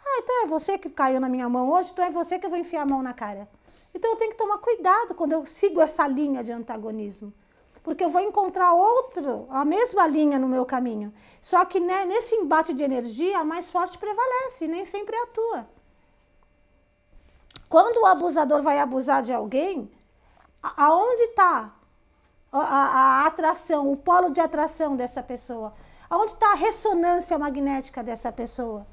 Ah, 0.05 0.21
então 0.23 0.45
é 0.45 0.47
você 0.47 0.79
que 0.79 0.91
caiu 0.91 1.21
na 1.21 1.29
minha 1.29 1.49
mão 1.49 1.71
hoje, 1.71 1.91
então 1.93 2.05
é 2.05 2.11
você 2.11 2.39
que 2.39 2.47
eu 2.47 2.51
vou 2.51 2.59
enfiar 2.59 2.83
a 2.83 2.87
mão 2.87 3.03
na 3.03 3.13
cara. 3.13 3.49
Então 3.95 4.11
eu 4.13 4.17
tenho 4.17 4.31
que 4.31 4.37
tomar 4.37 4.59
cuidado 4.59 5.15
quando 5.15 5.33
eu 5.33 5.45
sigo 5.45 5.81
essa 5.81 6.07
linha 6.07 6.43
de 6.45 6.53
antagonismo. 6.53 7.33
Porque 7.83 8.05
eu 8.05 8.11
vou 8.11 8.21
encontrar 8.21 8.73
outro, 8.75 9.47
a 9.49 9.65
mesma 9.65 10.07
linha 10.07 10.39
no 10.39 10.47
meu 10.47 10.67
caminho. 10.67 11.13
Só 11.41 11.65
que 11.65 11.81
né, 11.81 12.05
nesse 12.05 12.35
embate 12.35 12.75
de 12.75 12.83
energia, 12.83 13.39
a 13.39 13.45
mais 13.45 13.73
forte 13.73 13.97
prevalece, 13.97 14.69
nem 14.69 14.85
sempre 14.85 15.17
atua. 15.17 15.69
Quando 17.69 17.99
o 17.99 18.07
abusador 18.07 18.63
vai 18.63 18.79
abusar 18.79 19.23
de 19.23 19.33
alguém, 19.33 19.91
aonde 20.63 21.23
está 21.23 21.75
a, 22.51 22.59
a, 22.59 23.23
a, 23.23 23.27
atração, 23.27 23.91
o 23.91 23.97
polo 23.97 24.31
de 24.31 24.41
atração 24.41 24.97
dessa 24.97 25.23
pessoa? 25.23 25.75
Aonde 26.11 26.33
está 26.33 26.53
a 26.53 26.57
ressonância 26.57 27.39
magnética 27.39 28.03
dessa 28.03 28.33
pessoa? 28.33 28.87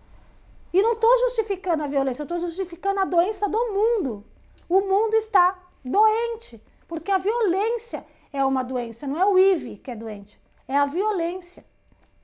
E 0.76 0.82
não 0.82 0.92
estou 0.92 1.18
justificando 1.20 1.84
a 1.84 1.88
violência, 1.88 2.22
eu 2.22 2.26
estou 2.26 2.38
justificando 2.38 3.00
a 3.00 3.06
doença 3.06 3.48
do 3.48 3.58
mundo. 3.72 4.26
O 4.68 4.82
mundo 4.82 5.14
está 5.14 5.58
doente, 5.86 6.62
porque 6.86 7.10
a 7.12 7.18
violência 7.18 8.06
é 8.34 8.44
uma 8.44 8.62
doença, 8.62 9.08
não 9.08 9.18
é 9.18 9.26
o 9.26 9.40
IV 9.40 9.78
que 9.78 9.90
é 9.90 9.96
doente, 9.96 10.38
é 10.68 10.76
a 10.76 10.86
violência 10.86 11.66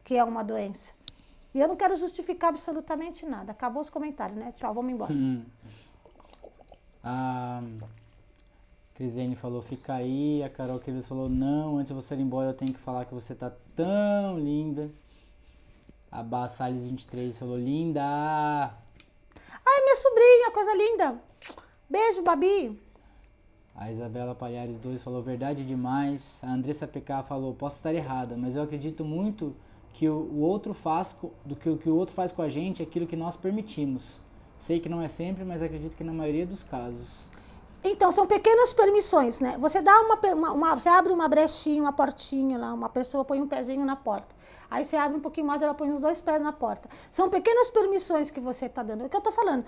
que 0.04 0.18
é 0.18 0.24
uma 0.26 0.44
doença. 0.44 0.92
E 1.54 1.62
eu 1.62 1.68
não 1.70 1.78
quero 1.78 1.96
justificar 1.96 2.50
absolutamente 2.50 3.26
nada. 3.26 3.54
Acabou 3.54 3.82
os 3.82 3.90
comentários, 3.90 4.38
né? 4.38 4.52
Tchau, 4.52 4.74
vamos 4.74 4.92
embora. 4.92 5.14
Hum. 5.14 5.46
A 7.02 7.64
Crislene 8.96 9.38
falou, 9.38 9.62
fica 9.62 9.94
aí. 9.94 10.44
A 10.44 10.50
Carol 10.50 10.78
Queiroz 10.78 11.08
falou, 11.08 11.30
não, 11.30 11.78
antes 11.78 11.88
de 11.88 11.94
você 11.94 12.16
ir 12.16 12.20
embora 12.20 12.50
eu 12.50 12.54
tenho 12.54 12.74
que 12.74 12.80
falar 12.80 13.06
que 13.06 13.14
você 13.14 13.34
tá 13.34 13.50
tão 13.78 14.38
linda. 14.38 14.92
A 16.12 16.22
Bá 16.22 16.46
Salles 16.46 16.86
23 16.86 17.40
falou, 17.40 17.58
linda. 17.58 18.04
Ai, 18.04 19.82
minha 19.86 19.96
sobrinha, 19.96 20.52
coisa 20.52 20.76
linda. 20.76 21.22
Beijo, 21.90 22.22
Babi. 22.22 22.78
A 23.74 23.90
Isabela 23.90 24.36
Palhares 24.36 24.78
2 24.78 25.02
falou, 25.02 25.24
verdade 25.24 25.64
demais. 25.64 26.42
A 26.44 26.52
Andressa 26.52 26.86
PK 26.86 27.24
falou, 27.24 27.54
posso 27.54 27.78
estar 27.78 27.94
errada, 27.94 28.36
mas 28.36 28.58
eu 28.58 28.64
acredito 28.64 29.06
muito 29.06 29.54
que 29.94 30.10
o, 30.10 30.16
o 30.16 30.40
outro 30.40 30.74
faz, 30.74 31.16
do 31.46 31.56
que 31.56 31.70
o 31.70 31.78
que 31.78 31.90
o 31.90 31.96
outro 31.96 32.14
faz 32.14 32.34
com 32.34 32.42
a 32.42 32.50
gente 32.50 32.82
é 32.82 32.86
aquilo 32.86 33.08
que 33.08 33.16
nós 33.16 33.38
permitimos. 33.38 34.22
Sei 34.58 34.82
que 34.82 34.90
não 34.90 35.02
é 35.02 35.08
sempre, 35.08 35.46
mas 35.46 35.64
acredito 35.64 35.96
que 35.96 36.04
na 36.04 36.14
maioria 36.14 36.46
dos 36.46 36.62
casos. 36.62 37.26
Então, 37.84 38.12
são 38.12 38.28
pequenas 38.28 38.74
permissões, 38.74 39.40
né? 39.40 39.58
Você 39.60 39.82
dá 39.82 40.00
uma, 40.02 40.16
uma, 40.34 40.52
uma, 40.52 40.76
você 40.76 40.88
abre 40.88 41.12
uma 41.12 41.28
brechinha, 41.28 41.82
uma 41.82 41.92
portinha 41.92 42.58
lá, 42.58 42.74
uma 42.74 42.90
pessoa 42.90 43.26
põe 43.26 43.42
um 43.42 43.48
pezinho 43.48 43.84
na 43.84 43.96
porta. 43.96 44.36
Aí 44.70 44.86
você 44.86 44.96
abre 44.96 45.18
um 45.18 45.22
pouquinho 45.22 45.48
mais, 45.48 45.62
ela 45.62 45.74
põe 45.74 45.92
os 45.92 46.00
dois 46.00 46.22
pés 46.22 46.40
na 46.40 46.54
porta. 46.54 46.88
São 47.10 47.28
pequenas 47.28 47.72
permissões 47.72 48.30
que 48.30 48.40
você 48.40 48.68
está 48.68 48.84
dando. 48.84 49.04
É 49.04 49.06
o 49.08 49.10
que 49.10 49.16
eu 49.16 49.20
estou 49.20 49.34
falando. 49.34 49.66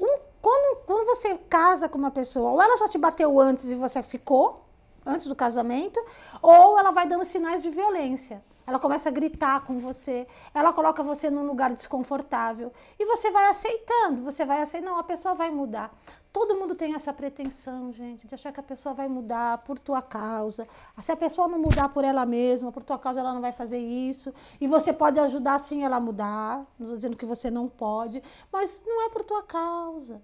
Um, 0.00 0.18
quando, 0.40 0.84
quando 0.86 1.06
você 1.06 1.36
casa 1.48 1.88
com 1.88 1.98
uma 1.98 2.10
pessoa, 2.10 2.50
ou 2.50 2.62
ela 2.62 2.76
já 2.78 2.88
te 2.88 2.98
bateu 2.98 3.38
antes 3.38 3.70
e 3.70 3.74
você 3.74 4.02
ficou, 4.02 4.64
antes 5.04 5.26
do 5.26 5.36
casamento, 5.36 6.02
ou 6.40 6.78
ela 6.78 6.92
vai 6.92 7.06
dando 7.06 7.24
sinais 7.24 7.62
de 7.62 7.70
violência. 7.70 8.42
Ela 8.66 8.78
começa 8.78 9.08
a 9.08 9.12
gritar 9.12 9.62
com 9.64 9.78
você, 9.78 10.26
ela 10.54 10.72
coloca 10.72 11.02
você 11.02 11.30
num 11.30 11.46
lugar 11.46 11.72
desconfortável 11.72 12.72
e 12.98 13.04
você 13.04 13.30
vai 13.30 13.46
aceitando, 13.46 14.22
você 14.22 14.44
vai 14.44 14.62
aceitando, 14.62 14.92
não, 14.92 14.98
a 14.98 15.04
pessoa 15.04 15.34
vai 15.34 15.50
mudar. 15.50 15.94
Todo 16.32 16.56
mundo 16.56 16.74
tem 16.74 16.94
essa 16.94 17.12
pretensão, 17.12 17.92
gente, 17.92 18.26
de 18.26 18.34
achar 18.34 18.52
que 18.52 18.58
a 18.58 18.62
pessoa 18.62 18.94
vai 18.94 19.06
mudar 19.06 19.58
por 19.58 19.78
tua 19.78 20.02
causa. 20.02 20.66
Se 21.00 21.12
a 21.12 21.16
pessoa 21.16 21.46
não 21.46 21.58
mudar 21.58 21.90
por 21.90 22.04
ela 22.04 22.26
mesma, 22.26 22.72
por 22.72 22.82
tua 22.82 22.98
causa, 22.98 23.20
ela 23.20 23.32
não 23.32 23.40
vai 23.40 23.52
fazer 23.52 23.78
isso. 23.78 24.34
E 24.60 24.66
você 24.66 24.92
pode 24.92 25.20
ajudar 25.20 25.58
sim 25.60 25.84
ela 25.84 25.96
a 25.96 26.00
mudar, 26.00 26.56
não 26.78 26.86
estou 26.86 26.96
dizendo 26.96 27.16
que 27.16 27.24
você 27.24 27.50
não 27.50 27.68
pode, 27.68 28.22
mas 28.52 28.82
não 28.84 29.06
é 29.06 29.10
por 29.10 29.22
tua 29.24 29.42
causa. 29.42 30.20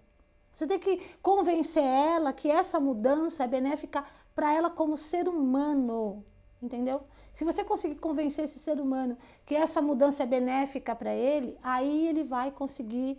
Você 0.52 0.66
tem 0.66 0.78
que 0.78 0.98
convencer 1.22 1.82
ela 1.82 2.32
que 2.32 2.50
essa 2.50 2.80
mudança 2.80 3.44
é 3.44 3.46
benéfica 3.46 4.04
para 4.34 4.52
ela 4.52 4.68
como 4.68 4.96
ser 4.96 5.28
humano, 5.28 6.24
entendeu? 6.62 7.02
Se 7.32 7.44
você 7.44 7.64
conseguir 7.64 7.96
convencer 7.96 8.44
esse 8.44 8.58
ser 8.58 8.80
humano 8.80 9.16
que 9.46 9.54
essa 9.54 9.80
mudança 9.80 10.22
é 10.22 10.26
benéfica 10.26 10.94
para 10.94 11.14
ele, 11.14 11.56
aí 11.62 12.08
ele 12.08 12.24
vai 12.24 12.50
conseguir 12.50 13.18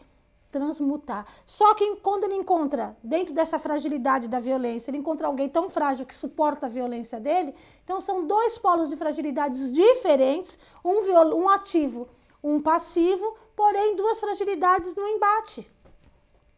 transmutar. 0.52 1.26
Só 1.46 1.74
que 1.74 1.96
quando 1.98 2.26
ele 2.26 2.36
encontra, 2.36 2.96
dentro 3.02 3.34
dessa 3.34 3.58
fragilidade 3.58 4.28
da 4.28 4.39
violência, 4.39 4.92
ele 4.92 4.98
encontra 4.98 5.28
alguém 5.28 5.48
tão 5.48 5.70
frágil 5.70 6.06
que 6.06 6.14
suporta 6.14 6.66
a 6.66 6.70
violência 6.70 7.20
dele, 7.20 7.56
então 7.84 8.02
são 8.02 8.28
dois 8.28 8.58
polos 8.58 8.89
de 8.89 8.98
fragilidades 8.98 9.72
diferentes, 9.72 10.60
um, 10.84 11.00
um 11.36 11.50
ativo, 11.50 12.08
um 12.44 12.60
passivo, 12.60 13.38
porém 13.56 13.96
duas 13.96 14.20
fragilidades 14.20 14.94
no 14.96 15.08
embate. 15.08 15.72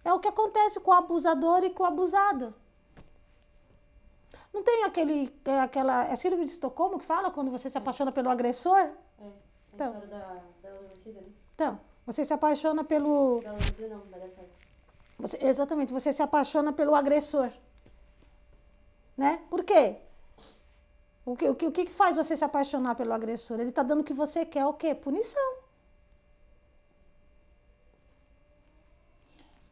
É 0.03 0.11
o 0.11 0.19
que 0.19 0.27
acontece 0.27 0.79
com 0.79 0.91
o 0.91 0.95
abusador 0.95 1.63
e 1.63 1.69
com 1.69 1.83
o 1.83 1.85
abusado. 1.85 2.53
Não 4.53 4.63
tem 4.63 4.83
aquele, 4.83 5.33
é, 5.45 5.59
aquela, 5.61 6.05
é 6.05 6.15
síndrome 6.15 6.45
de 6.45 6.51
Estocolmo 6.51 6.99
que 6.99 7.05
fala 7.05 7.31
quando 7.31 7.49
você 7.49 7.69
se 7.69 7.77
apaixona 7.77 8.11
pelo 8.11 8.29
agressor? 8.29 8.77
É, 8.77 8.83
a 8.83 9.29
então, 9.73 9.93
história 9.93 10.07
da, 10.07 10.19
da 10.61 10.69
né? 10.71 11.23
Então, 11.55 11.79
você 12.05 12.23
se 12.23 12.33
apaixona 12.33 12.83
pelo... 12.83 13.41
Da 13.41 13.51
não, 13.51 13.57
da 14.07 14.43
você, 15.17 15.37
Exatamente, 15.41 15.93
você 15.93 16.11
se 16.11 16.21
apaixona 16.21 16.71
pelo 16.71 16.93
agressor. 16.93 17.49
Né? 19.17 19.41
Por 19.49 19.63
quê? 19.63 19.97
O 21.25 21.35
que, 21.35 21.47
o, 21.47 21.55
que, 21.55 21.65
o 21.65 21.71
que 21.71 21.87
faz 21.87 22.17
você 22.17 22.35
se 22.35 22.43
apaixonar 22.43 22.95
pelo 22.95 23.13
agressor? 23.13 23.59
Ele 23.59 23.69
está 23.69 23.81
dando 23.81 24.01
o 24.01 24.03
que 24.03 24.13
você 24.13 24.45
quer, 24.45 24.65
o 24.65 24.73
quê? 24.73 24.93
Punição. 24.93 25.62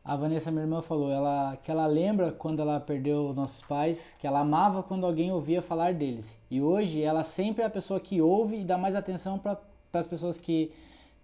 A 0.03 0.15
Vanessa, 0.15 0.49
minha 0.49 0.63
irmã, 0.63 0.81
falou 0.81 1.11
ela, 1.11 1.55
que 1.57 1.69
ela 1.69 1.85
lembra 1.85 2.31
quando 2.31 2.59
ela 2.59 2.79
perdeu 2.79 3.33
nossos 3.33 3.61
pais, 3.61 4.15
que 4.17 4.25
ela 4.25 4.39
amava 4.39 4.81
quando 4.81 5.05
alguém 5.05 5.31
ouvia 5.31 5.61
falar 5.61 5.93
deles. 5.93 6.39
E 6.49 6.59
hoje 6.59 7.03
ela 7.03 7.23
sempre 7.23 7.61
é 7.61 7.67
a 7.67 7.69
pessoa 7.69 7.99
que 7.99 8.19
ouve 8.19 8.61
e 8.61 8.65
dá 8.65 8.79
mais 8.79 8.95
atenção 8.95 9.37
para 9.37 9.59
as 9.93 10.07
pessoas 10.07 10.39
que, 10.39 10.71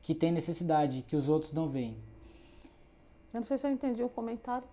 que 0.04 0.14
têm 0.14 0.32
necessidade, 0.32 1.04
que 1.08 1.16
os 1.16 1.28
outros 1.28 1.52
não 1.54 1.68
veem. 1.68 1.98
Eu 3.34 3.40
não 3.40 3.44
sei 3.44 3.58
se 3.58 3.66
eu 3.66 3.72
entendi 3.72 4.04
o 4.04 4.10
comentário. 4.10 4.68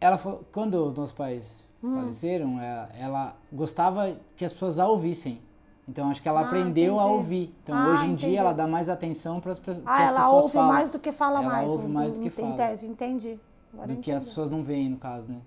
Ela 0.00 0.18
falou, 0.18 0.44
quando 0.52 0.74
os 0.84 0.94
nossos 0.94 1.16
pais 1.16 1.66
hum. 1.82 2.00
faleceram, 2.00 2.60
ela, 2.60 2.90
é, 2.94 3.02
ela, 3.02 3.36
gostava 3.52 4.16
que 4.36 4.44
as 4.44 4.52
pessoas 4.52 4.80
a 4.80 4.88
ouvissem. 4.88 5.40
Então 5.88 6.10
acho 6.10 6.20
que 6.20 6.28
ela 6.28 6.40
ah, 6.40 6.46
aprendeu 6.46 6.94
entendi. 6.94 7.08
a 7.08 7.12
ouvir. 7.12 7.54
Então 7.62 7.76
ah, 7.76 7.88
hoje 7.90 8.04
em 8.04 8.12
entendi. 8.12 8.26
dia 8.30 8.40
ela 8.40 8.52
dá 8.52 8.66
mais 8.66 8.88
atenção 8.88 9.40
para 9.40 9.52
as 9.52 9.58
pessoas. 9.58 9.86
Ah, 9.86 10.02
ela 10.02 10.30
ouve 10.30 10.52
falam. 10.52 10.72
mais 10.72 10.90
do 10.90 10.98
que 10.98 11.12
fala 11.12 11.40
ela 11.40 11.48
mais. 11.48 11.64
Ela 11.64 11.72
ouve 11.72 11.88
mais 11.88 12.12
do 12.12 12.20
que 12.20 12.30
fala. 12.30 12.54
Tese, 12.54 12.86
entendi. 12.86 13.38
Agora 13.72 13.86
do 13.86 13.92
entendi. 13.92 14.04
que 14.04 14.12
as 14.12 14.24
pessoas 14.24 14.50
não 14.50 14.62
veem, 14.62 14.88
no 14.88 14.96
caso, 14.96 15.28
né? 15.28 15.40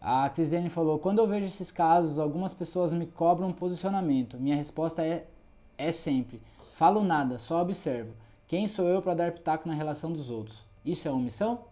A 0.00 0.28
Cristiane 0.30 0.68
falou: 0.68 0.98
quando 0.98 1.18
eu 1.18 1.28
vejo 1.28 1.46
esses 1.46 1.70
casos, 1.70 2.18
algumas 2.18 2.54
pessoas 2.54 2.92
me 2.92 3.06
cobram 3.06 3.52
posicionamento. 3.52 4.36
Minha 4.38 4.56
resposta 4.56 5.04
é, 5.04 5.26
é 5.78 5.92
sempre: 5.92 6.42
falo 6.74 7.04
nada, 7.04 7.38
só 7.38 7.62
observo. 7.62 8.12
Quem 8.48 8.66
sou 8.66 8.86
eu 8.86 9.00
para 9.00 9.14
dar 9.14 9.32
pitaco 9.32 9.68
na 9.68 9.74
relação 9.74 10.10
dos 10.10 10.28
outros? 10.28 10.64
Isso 10.84 11.06
é 11.06 11.10
omissão? 11.10 11.66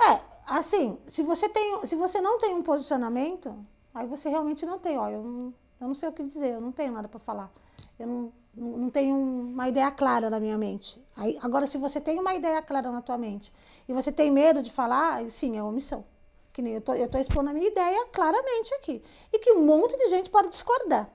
É, 0.00 0.20
assim, 0.46 0.96
se 1.08 1.24
você, 1.24 1.48
tem, 1.48 1.84
se 1.84 1.96
você 1.96 2.20
não 2.20 2.38
tem 2.38 2.54
um 2.54 2.62
posicionamento, 2.62 3.52
aí 3.92 4.06
você 4.06 4.28
realmente 4.28 4.64
não 4.64 4.78
tem. 4.78 4.96
Ó, 4.96 5.08
eu 5.08 5.24
não 5.24 5.54
eu 5.80 5.86
não 5.86 5.94
sei 5.94 6.08
o 6.08 6.12
que 6.12 6.22
dizer, 6.22 6.54
eu 6.54 6.60
não 6.60 6.72
tenho 6.72 6.92
nada 6.92 7.08
para 7.08 7.18
falar. 7.18 7.50
Eu 7.98 8.06
não, 8.06 8.32
não 8.56 8.90
tenho 8.90 9.16
uma 9.16 9.68
ideia 9.68 9.90
clara 9.90 10.30
na 10.30 10.38
minha 10.38 10.56
mente. 10.56 11.04
Aí, 11.16 11.36
agora, 11.42 11.66
se 11.66 11.76
você 11.78 12.00
tem 12.00 12.18
uma 12.18 12.34
ideia 12.34 12.62
clara 12.62 12.90
na 12.90 13.02
tua 13.02 13.18
mente 13.18 13.52
e 13.88 13.92
você 13.92 14.12
tem 14.12 14.30
medo 14.30 14.62
de 14.62 14.70
falar, 14.70 15.28
sim, 15.30 15.56
é 15.56 15.62
omissão. 15.62 16.04
Que 16.52 16.62
nem 16.62 16.74
eu 16.74 16.80
tô, 16.80 16.92
tô 17.08 17.18
expondo 17.18 17.50
a 17.50 17.52
minha 17.52 17.66
ideia 17.66 18.06
claramente 18.06 18.72
aqui. 18.74 19.02
E 19.32 19.38
que 19.38 19.52
um 19.52 19.64
monte 19.64 19.96
de 19.96 20.08
gente 20.08 20.30
pode 20.30 20.48
discordar, 20.48 21.10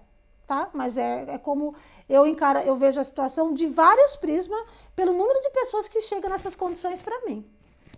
tá? 0.45 0.69
Mas 0.73 0.97
é, 0.97 1.25
é 1.29 1.37
como 1.37 1.73
eu 2.07 2.27
encaro, 2.27 2.59
eu 2.59 2.75
vejo 2.75 2.99
a 2.99 3.03
situação 3.03 3.53
de 3.53 3.67
vários 3.67 4.15
prismas 4.17 4.61
pelo 4.95 5.13
número 5.13 5.41
de 5.41 5.49
pessoas 5.51 5.87
que 5.87 6.01
chegam 6.01 6.29
nessas 6.29 6.55
condições 6.55 7.01
para 7.01 7.25
mim. 7.25 7.45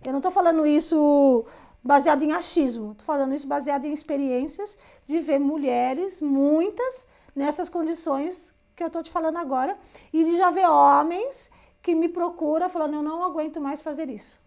Eu 0.03 0.11
não 0.11 0.19
estou 0.19 0.31
falando 0.31 0.65
isso 0.65 1.43
baseado 1.85 2.23
em 2.23 2.31
achismo. 2.31 2.93
Estou 2.93 3.05
falando 3.05 3.35
isso 3.35 3.47
baseado 3.47 3.85
em 3.85 3.93
experiências 3.93 4.75
de 5.05 5.19
ver 5.19 5.39
mulheres, 5.39 6.19
muitas, 6.19 7.07
nessas 7.35 7.69
condições 7.69 8.53
que 8.75 8.83
eu 8.83 8.87
estou 8.87 9.03
te 9.03 9.11
falando 9.11 9.37
agora, 9.37 9.77
e 10.11 10.23
de 10.23 10.35
já 10.35 10.49
ver 10.49 10.67
homens 10.67 11.51
que 11.81 11.93
me 11.93 12.09
procuram 12.09 12.67
falando, 12.67 12.95
eu 12.95 13.03
não 13.03 13.23
aguento 13.23 13.61
mais 13.61 13.81
fazer 13.81 14.09
isso. 14.09 14.43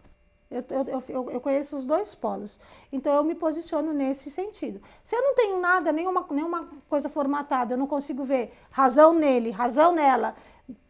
Eu, 0.51 0.63
eu, 0.69 1.03
eu, 1.07 1.31
eu, 1.31 1.41
conheço 1.41 1.75
os 1.75 1.85
dois 1.85 2.13
polos. 2.13 2.59
Então 2.91 3.13
eu 3.13 3.23
me 3.23 3.35
posiciono 3.35 3.93
nesse 3.93 4.29
sentido. 4.29 4.81
Se 5.03 5.15
eu 5.15 5.21
não 5.21 5.33
tenho 5.35 5.59
nada, 5.59 5.91
nenhuma, 5.91 6.25
nenhuma 6.31 6.65
coisa 6.87 7.07
formatada, 7.07 7.73
eu 7.73 7.77
não 7.77 7.87
consigo 7.87 8.23
ver 8.23 8.51
razão 8.69 9.13
nele, 9.13 9.51
razão 9.51 9.91
nela, 9.93 10.35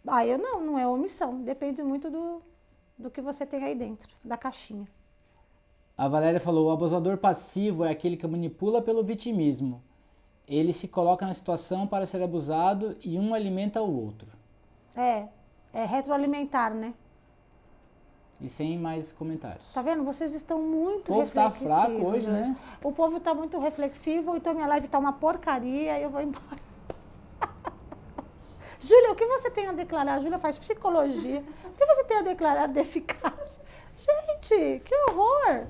aí 0.07 0.31
eu 0.31 0.37
não, 0.37 0.61
não 0.61 0.79
é 0.79 0.87
omissão. 0.87 1.41
Depende 1.41 1.83
muito 1.83 2.09
do, 2.09 2.41
do 2.97 3.11
que 3.11 3.21
você 3.21 3.45
tem 3.45 3.63
aí 3.63 3.75
dentro, 3.75 4.15
da 4.23 4.37
caixinha. 4.37 4.87
A 5.99 6.07
Valéria 6.07 6.39
falou: 6.39 6.67
o 6.69 6.71
abusador 6.71 7.17
passivo 7.17 7.83
é 7.83 7.91
aquele 7.91 8.15
que 8.15 8.25
manipula 8.25 8.81
pelo 8.81 9.03
vitimismo. 9.03 9.83
Ele 10.47 10.71
se 10.71 10.87
coloca 10.87 11.25
na 11.25 11.33
situação 11.33 11.85
para 11.85 12.05
ser 12.05 12.23
abusado 12.23 12.95
e 13.03 13.19
um 13.19 13.33
alimenta 13.33 13.81
o 13.81 14.05
outro. 14.05 14.29
É, 14.95 15.27
é 15.73 15.83
retroalimentar, 15.83 16.73
né? 16.73 16.93
E 18.39 18.47
sem 18.47 18.79
mais 18.79 19.11
comentários. 19.11 19.73
Tá 19.73 19.81
vendo? 19.81 20.05
Vocês 20.05 20.33
estão 20.33 20.61
muito 20.61 21.11
O 21.11 21.15
povo 21.15 21.33
tá 21.33 21.49
reflexivos 21.49 21.81
fraco 21.81 22.07
hoje, 22.07 22.31
né? 22.31 22.57
O 22.81 22.93
povo 22.93 23.19
tá 23.19 23.33
muito 23.33 23.59
reflexivo, 23.59 24.37
então 24.37 24.53
minha 24.53 24.67
live 24.67 24.87
tá 24.87 24.97
uma 24.97 25.11
porcaria 25.11 25.99
e 25.99 26.03
eu 26.03 26.09
vou 26.09 26.21
embora. 26.21 26.61
Júlia, 28.79 29.11
o 29.11 29.15
que 29.15 29.25
você 29.25 29.51
tem 29.51 29.67
a 29.67 29.73
declarar? 29.73 30.21
Júlia 30.21 30.39
faz 30.39 30.57
psicologia. 30.57 31.43
O 31.65 31.71
que 31.73 31.85
você 31.85 32.05
tem 32.05 32.19
a 32.19 32.21
declarar 32.21 32.69
desse 32.69 33.01
caso? 33.03 33.59
Gente, 33.93 34.79
que 34.85 34.95
horror! 35.09 35.67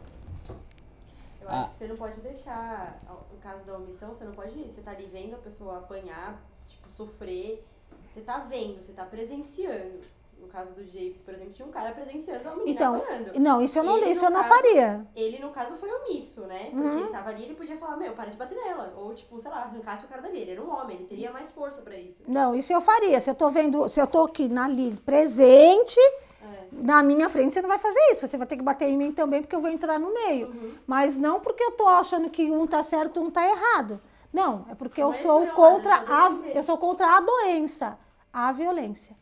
Eu 1.49 1.55
Ah. 1.55 1.59
acho 1.61 1.69
que 1.69 1.75
você 1.77 1.87
não 1.87 1.95
pode 1.97 2.19
deixar, 2.21 2.99
no 3.31 3.37
caso 3.39 3.63
da 3.65 3.75
omissão, 3.75 4.09
você 4.13 4.23
não 4.23 4.33
pode 4.33 4.57
ir. 4.57 4.71
Você 4.71 4.81
tá 4.81 4.91
ali 4.91 5.05
vendo 5.11 5.33
a 5.35 5.39
pessoa 5.39 5.79
apanhar, 5.79 6.39
tipo, 6.67 6.89
sofrer. 6.91 7.65
Você 8.11 8.21
tá 8.21 8.37
vendo, 8.39 8.81
você 8.81 8.93
tá 8.93 9.03
presenciando. 9.05 9.99
No 10.39 10.47
caso 10.47 10.71
do 10.71 10.85
Japes, 10.85 11.19
por 11.21 11.33
exemplo, 11.33 11.51
tinha 11.51 11.67
um 11.67 11.71
cara 11.71 11.91
presenciando 11.91 12.47
a 12.47 12.51
menina 12.55 12.71
Então, 12.71 12.95
apanhando. 12.95 13.37
não, 13.41 13.61
isso 13.61 13.77
eu 13.77 13.83
não, 13.83 13.97
Ele, 13.97 14.05
isso 14.11 14.23
eu 14.23 14.29
não 14.29 14.41
caso, 14.41 14.53
faria. 14.55 15.05
Ele, 15.13 15.37
no 15.39 15.49
caso, 15.51 15.75
foi 15.75 15.91
omisso, 15.91 16.41
né? 16.43 16.69
Porque 16.71 16.97
ele 16.97 17.09
tava 17.09 17.29
ali, 17.29 17.43
ele 17.43 17.55
podia 17.55 17.75
falar, 17.75 17.97
meu, 17.97 18.13
para 18.13 18.29
de 18.31 18.37
bater 18.37 18.55
nela. 18.55 18.93
Ou, 18.95 19.13
tipo, 19.13 19.37
sei 19.37 19.51
lá, 19.51 19.63
arrancasse 19.63 20.05
o 20.05 20.07
cara 20.07 20.21
dali. 20.21 20.39
Ele 20.39 20.51
era 20.51 20.61
um 20.63 20.69
homem, 20.73 20.95
ele 20.95 21.05
teria 21.07 21.29
mais 21.31 21.51
força 21.51 21.81
pra 21.81 21.97
isso. 21.97 22.23
Não, 22.25 22.55
isso 22.55 22.71
eu 22.71 22.79
faria. 22.79 23.19
Se 23.19 23.29
eu 23.29 23.35
tô 23.35 23.49
vendo, 23.49 23.89
se 23.89 23.99
eu 23.99 24.07
tô 24.07 24.23
aqui 24.23 24.47
na 24.47 24.63
ali 24.63 24.95
presente, 25.01 25.99
É. 26.41 26.67
na 26.71 27.03
minha 27.03 27.27
frente, 27.29 27.53
você 27.53 27.61
não 27.61 27.69
vai 27.69 27.77
fazer 27.77 27.99
isso. 28.11 28.27
Você 28.27 28.37
vai 28.37 28.47
ter 28.47 28.57
que 28.57 28.63
bater 28.63 28.87
em 28.87 28.97
mim 28.97 29.11
também, 29.11 29.41
porque 29.41 29.55
eu 29.55 29.59
vou 29.61 29.69
entrar 29.69 29.99
no 29.99 30.13
meio. 30.13 30.47
Uhum. 30.47 30.73
Mas 30.87 31.17
não 31.17 31.39
porque 31.39 31.63
eu 31.63 31.71
tô 31.71 31.87
achando 31.87 32.29
que 32.29 32.49
um 32.49 32.65
tá 32.65 32.81
certo, 32.83 33.21
um 33.21 33.29
tá 33.29 33.45
errado. 33.47 33.99
Não, 34.31 34.65
é 34.69 34.75
porque 34.75 35.01
eu 35.01 35.11
é 35.11 35.13
sou 35.13 35.39
lado, 35.45 35.53
contra 35.53 35.93
é 35.95 36.05
só 36.05 36.13
a, 36.13 36.31
eu 36.55 36.63
sou 36.63 36.77
contra 36.77 37.07
a 37.17 37.19
doença, 37.19 37.99
a 38.31 38.51
violência. 38.51 39.15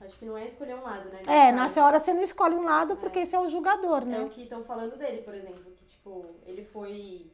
Acho 0.00 0.18
que 0.18 0.24
não 0.24 0.38
é 0.38 0.46
escolher 0.46 0.76
um 0.76 0.82
lado, 0.82 1.08
né? 1.08 1.20
É, 1.26 1.46
Nesse 1.46 1.52
nessa 1.52 1.74
caso. 1.74 1.80
hora 1.86 1.98
você 1.98 2.14
não 2.14 2.22
escolhe 2.22 2.54
um 2.54 2.64
lado 2.64 2.96
porque 2.96 3.18
esse 3.20 3.34
é 3.34 3.40
o 3.40 3.48
julgador, 3.48 4.02
É 4.02 4.04
né? 4.06 4.20
o 4.20 4.28
que 4.28 4.42
estão 4.42 4.62
falando 4.62 4.96
dele, 4.96 5.22
por 5.22 5.34
exemplo. 5.34 5.60
Que, 5.76 5.84
tipo, 5.84 6.26
ele 6.46 6.64
foi. 6.64 7.30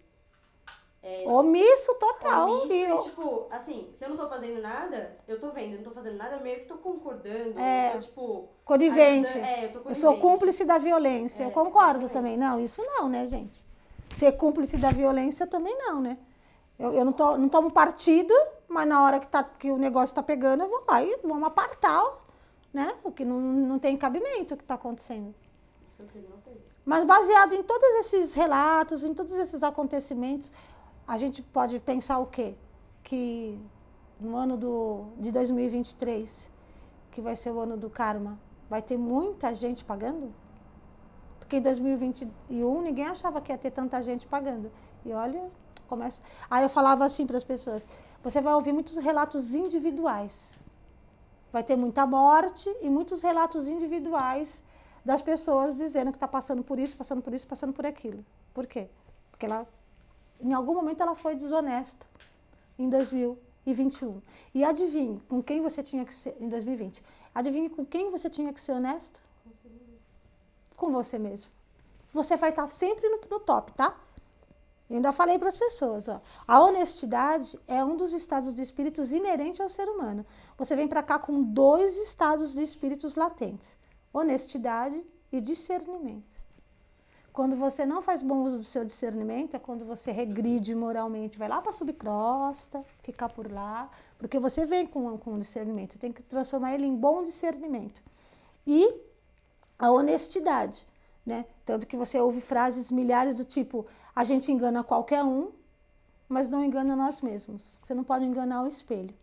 É, 1.05 1.25
Omisso 1.27 1.95
total. 1.97 2.49
omisso 2.49 2.73
e 2.73 2.83
eu- 2.83 3.03
tipo, 3.03 3.47
assim, 3.51 3.91
se 3.93 4.05
eu 4.05 4.11
não 4.11 4.17
tô 4.17 4.29
fazendo 4.29 4.61
nada, 4.63 5.19
eu 5.27 5.41
tô 5.41 5.51
vendo, 5.51 5.73
eu 5.73 5.77
não 5.79 5.83
tô 5.85 5.91
fazendo 5.91 6.17
nada, 6.17 6.37
eu 6.37 6.41
meio 6.41 6.61
que 6.61 6.67
tô 6.67 6.77
concordando. 6.77 7.59
É. 7.59 7.89
Eu 7.89 7.93
tô, 7.95 7.99
tipo. 8.01 8.49
Conivente. 8.65 9.27
ajudando- 9.31 9.45
É, 9.45 9.65
eu 9.65 9.73
tô 9.73 9.79
Eu 9.79 9.83
conivente. 9.83 9.99
sou 10.01 10.17
cúmplice 10.19 10.65
da 10.65 10.79
violência. 10.79 11.43
eu 11.43 11.49
É, 11.49 11.53
concordo 11.53 12.05
exatamente. 12.05 12.13
também. 12.13 12.37
Não, 12.37 12.61
isso 12.61 12.81
não, 12.85 13.09
né, 13.09 13.27
gente? 13.27 13.65
Ser 14.15 14.31
cúmplice 14.37 14.77
da 14.77 14.91
violência 14.91 15.45
também 15.47 15.77
não, 15.77 16.01
né? 16.01 16.19
Eu, 16.79 16.93
eu 16.93 17.05
não, 17.05 17.13
to, 17.13 17.37
não 17.37 17.49
tomo 17.49 17.71
partido, 17.73 18.33
mas 18.69 18.87
na 18.87 19.03
hora 19.05 19.19
que, 19.19 19.27
tá, 19.27 19.43
que 19.43 19.71
o 19.73 19.77
negócio 19.79 20.15
tá 20.15 20.23
pegando, 20.23 20.63
eu 20.63 20.69
vou 20.69 20.85
lá 20.89 21.03
e 21.03 21.19
vamos 21.25 21.45
apartar, 21.49 22.05
né? 22.73 22.95
O 23.03 23.11
que 23.11 23.25
não, 23.25 23.41
não 23.41 23.79
tem 23.79 23.97
cabimento 23.97 24.55
o 24.55 24.57
que 24.57 24.63
está 24.63 24.75
acontecendo. 24.75 25.35
Mas 26.85 27.05
baseado 27.05 27.55
em 27.55 27.63
todos 27.63 27.89
esses 28.01 28.35
relatos, 28.35 29.05
em 29.05 29.15
todos 29.15 29.33
esses 29.35 29.63
acontecimentos, 29.63 30.53
a 31.07 31.19
gente 31.19 31.43
pode 31.43 31.81
pensar 31.81 32.19
o 32.19 32.27
quê? 32.27 32.55
Que 33.03 33.59
no 34.21 34.37
ano 34.37 34.57
do, 34.57 35.07
de 35.19 35.31
2023, 35.33 36.51
que 37.11 37.21
vai 37.21 37.37
ser 37.37 37.51
o 37.51 37.61
ano 37.61 37.77
do 37.77 37.91
karma, 37.91 38.39
vai 38.71 38.81
ter 38.81 38.97
muita 38.97 39.55
gente 39.55 39.85
pagando? 39.85 40.33
Porque 41.39 41.57
em 41.57 41.61
2021 41.61 42.83
ninguém 42.83 43.07
achava 43.07 43.41
que 43.41 43.53
ia 43.53 43.59
ter 43.59 43.71
tanta 43.71 44.03
gente 44.03 44.27
pagando. 44.27 44.71
E 45.05 45.13
olha, 45.13 45.47
começa. 45.87 46.23
Aí 46.51 46.63
eu 46.63 46.69
falava 46.69 47.05
assim 47.05 47.27
para 47.27 47.37
as 47.37 47.45
pessoas: 47.45 47.87
você 48.23 48.41
vai 48.41 48.55
ouvir 48.55 48.73
muitos 48.73 48.97
relatos 48.97 49.55
individuais. 49.55 50.59
Vai 51.51 51.63
ter 51.63 51.77
muita 51.77 52.07
morte 52.07 52.75
e 52.81 52.89
muitos 52.89 53.21
relatos 53.23 53.69
individuais 53.69 54.63
das 55.05 55.21
pessoas 55.21 55.77
dizendo 55.77 56.11
que 56.11 56.17
está 56.17 56.29
passando 56.29 56.63
por 56.63 56.79
isso, 56.79 56.97
passando 56.97 57.21
por 57.21 57.35
isso, 57.35 57.47
passando 57.47 57.73
por 57.75 57.85
aquilo. 57.85 58.25
Por 58.55 58.67
quê? 58.67 58.89
Porque 59.31 59.45
ela, 59.45 59.67
em 60.43 60.53
algum 60.53 60.75
momento, 60.75 61.01
ela 61.01 61.15
foi 61.15 61.37
desonesta 61.37 62.05
em 62.79 62.89
2021. 62.89 64.21
E 64.53 64.65
adivinhe 64.65 65.21
com 65.29 65.41
quem 65.41 65.61
você 65.61 65.83
tinha 65.83 66.05
que 66.05 66.13
ser 66.13 66.37
em 66.41 66.49
2020. 66.49 67.03
Adivinhe 67.35 67.71
com 67.71 67.85
quem 67.85 68.11
você 68.11 68.29
tinha 68.29 68.53
que 68.53 68.61
ser 68.61 68.73
honesto? 68.73 69.23
Com 70.77 70.91
você 70.91 71.19
mesmo. 71.19 71.53
Você 72.13 72.37
vai 72.37 72.51
estar 72.51 72.67
sempre 72.67 73.09
no, 73.09 73.21
no 73.31 73.41
top, 73.41 73.73
tá? 73.73 73.97
Eu 74.91 74.97
ainda 74.97 75.13
falei 75.13 75.39
para 75.39 75.49
as 75.49 75.57
pessoas, 75.57 76.07
ó, 76.07 76.21
a 76.47 76.61
honestidade 76.61 77.59
é 77.67 77.83
um 77.83 77.97
dos 77.97 78.13
estados 78.13 78.55
de 78.55 78.61
espíritos 78.61 79.11
inerente 79.13 79.63
ao 79.63 79.69
ser 79.69 79.89
humano. 79.89 80.27
Você 80.59 80.77
vem 80.77 80.87
para 80.87 81.03
cá 81.03 81.19
com 81.19 81.43
dois 81.43 81.97
estados 81.97 82.53
de 82.53 82.63
espíritos 82.63 83.15
latentes: 83.15 83.79
honestidade 84.13 85.03
e 85.31 85.41
discernimento. 85.41 86.42
Quando 87.33 87.57
você 87.57 87.87
não 87.87 88.03
faz 88.03 88.23
bom 88.23 88.43
uso 88.43 88.59
do 88.59 88.63
seu 88.63 88.85
discernimento, 88.85 89.57
é 89.57 89.59
quando 89.59 89.87
você 89.87 90.13
regride 90.13 90.75
moralmente, 90.75 91.39
vai 91.39 91.49
lá 91.49 91.63
para 91.63 91.73
subcrosta, 91.73 92.85
ficar 93.03 93.31
por 93.31 93.51
lá, 93.51 93.91
porque 94.19 94.39
você 94.39 94.67
vem 94.67 94.85
com, 94.85 95.17
com 95.17 95.39
discernimento, 95.39 95.99
tem 95.99 96.13
que 96.13 96.23
transformar 96.23 96.75
ele 96.75 96.85
em 96.85 96.95
bom 96.95 97.23
discernimento. 97.23 98.03
E 98.67 99.01
a 99.79 99.91
honestidade, 99.91 100.87
né? 101.25 101.47
Tanto 101.65 101.87
que 101.87 101.97
você 101.97 102.21
ouve 102.21 102.43
frases 102.43 102.91
milhares 102.91 103.37
do 103.37 103.47
tipo: 103.47 103.87
a 104.15 104.25
gente 104.25 104.53
engana 104.53 104.85
qualquer 104.85 105.25
um, 105.25 105.51
mas 106.29 106.51
não 106.51 106.63
engana 106.63 106.95
nós 106.95 107.23
mesmos. 107.23 107.73
Você 107.83 107.95
não 107.95 108.05
pode 108.05 108.27
enganar 108.27 108.63
o 108.63 108.69
espelho. 108.69 109.15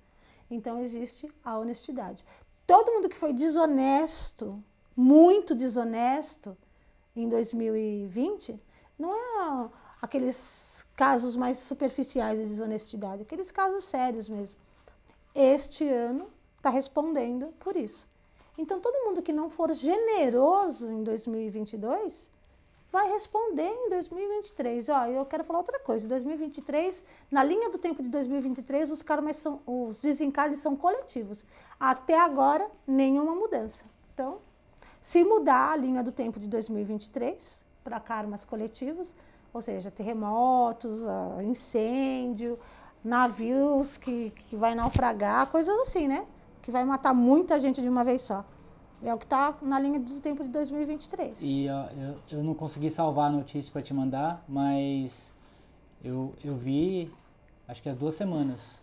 Então 0.50 0.82
existe 0.82 1.32
a 1.46 1.60
honestidade. 1.60 2.26
Todo 2.66 2.92
mundo 2.92 3.08
que 3.08 3.18
foi 3.18 3.34
desonesto, 3.34 4.64
muito 4.96 5.54
desonesto 5.54 6.58
em 7.16 7.28
2020, 7.28 8.62
não 8.98 9.14
é 9.14 9.70
aqueles 10.02 10.86
casos 10.96 11.36
mais 11.36 11.58
superficiais 11.60 12.40
de 12.40 12.46
desonestidade, 12.46 13.22
aqueles 13.22 13.52
casos 13.52 13.84
sérios 13.84 14.28
mesmo. 14.30 14.58
Este 15.34 15.88
ano 15.88 16.30
está 16.58 16.70
respondendo 16.70 17.54
por 17.60 17.76
isso. 17.76 18.08
Então, 18.58 18.80
todo 18.80 19.06
mundo 19.06 19.22
que 19.22 19.32
não 19.32 19.50
for 19.50 19.72
generoso 19.74 20.92
em 20.92 21.04
2022 21.04 22.30
vai 22.92 23.10
responder 23.12 23.68
em 23.68 23.90
2023. 23.90 24.90
Ó, 24.90 25.06
eu 25.06 25.26
quero 25.26 25.44
falar 25.44 25.60
outra 25.60 25.80
coisa. 25.80 26.06
Em 26.06 26.10
2023, 26.10 27.06
na 27.32 27.44
linha 27.44 27.70
do 27.70 27.78
tempo 27.78 28.02
de 28.02 28.10
2023, 28.10 28.92
os 28.92 29.02
karmas 29.02 29.38
são, 29.38 29.62
os 29.66 30.02
desencarnes 30.02 30.60
são 30.60 30.76
coletivos. 30.76 31.46
Até 31.80 32.20
agora, 32.20 32.70
nenhuma 32.86 33.34
mudança. 33.34 33.86
Então, 34.14 34.40
se 35.02 35.24
mudar 35.24 35.72
a 35.72 35.76
linha 35.76 36.04
do 36.04 36.12
tempo 36.12 36.40
de 36.40 36.48
2023 36.48 37.66
para 37.84 38.00
karmas 38.00 38.44
coletivos, 38.44 39.16
ou 39.54 39.62
seja, 39.62 39.90
terremotos, 39.90 41.06
ah, 41.08 41.44
incêndio, 41.44 42.60
navios 43.04 43.98
que, 43.98 44.32
que 44.32 44.56
vai 44.56 44.76
naufragar, 44.76 45.48
coisas 45.48 45.76
assim, 45.80 46.08
né? 46.08 46.28
Que 46.62 46.72
vai 46.72 46.84
matar 46.84 47.14
muita 47.14 47.60
gente 47.60 47.82
de 47.82 47.88
uma 47.88 48.04
vez 48.04 48.22
só. 48.22 48.46
É 49.02 49.14
o 49.14 49.18
que 49.18 49.24
está 49.24 49.56
na 49.62 49.80
linha 49.80 50.00
do 50.00 50.20
tempo 50.20 50.44
de 50.44 50.50
2023. 50.50 51.42
E 51.44 51.68
ó, 51.70 51.86
eu, 51.86 52.40
eu 52.40 52.44
não 52.44 52.54
consegui 52.54 52.90
salvar 52.90 53.30
a 53.30 53.32
notícia 53.32 53.72
para 53.72 53.82
te 53.82 53.94
mandar, 53.94 54.44
mas 54.48 55.34
eu, 56.04 56.34
eu 56.44 56.58
vi, 56.58 57.10
acho 57.66 57.82
que 57.82 57.88
há 57.88 57.94
duas 57.94 58.16
semanas, 58.16 58.82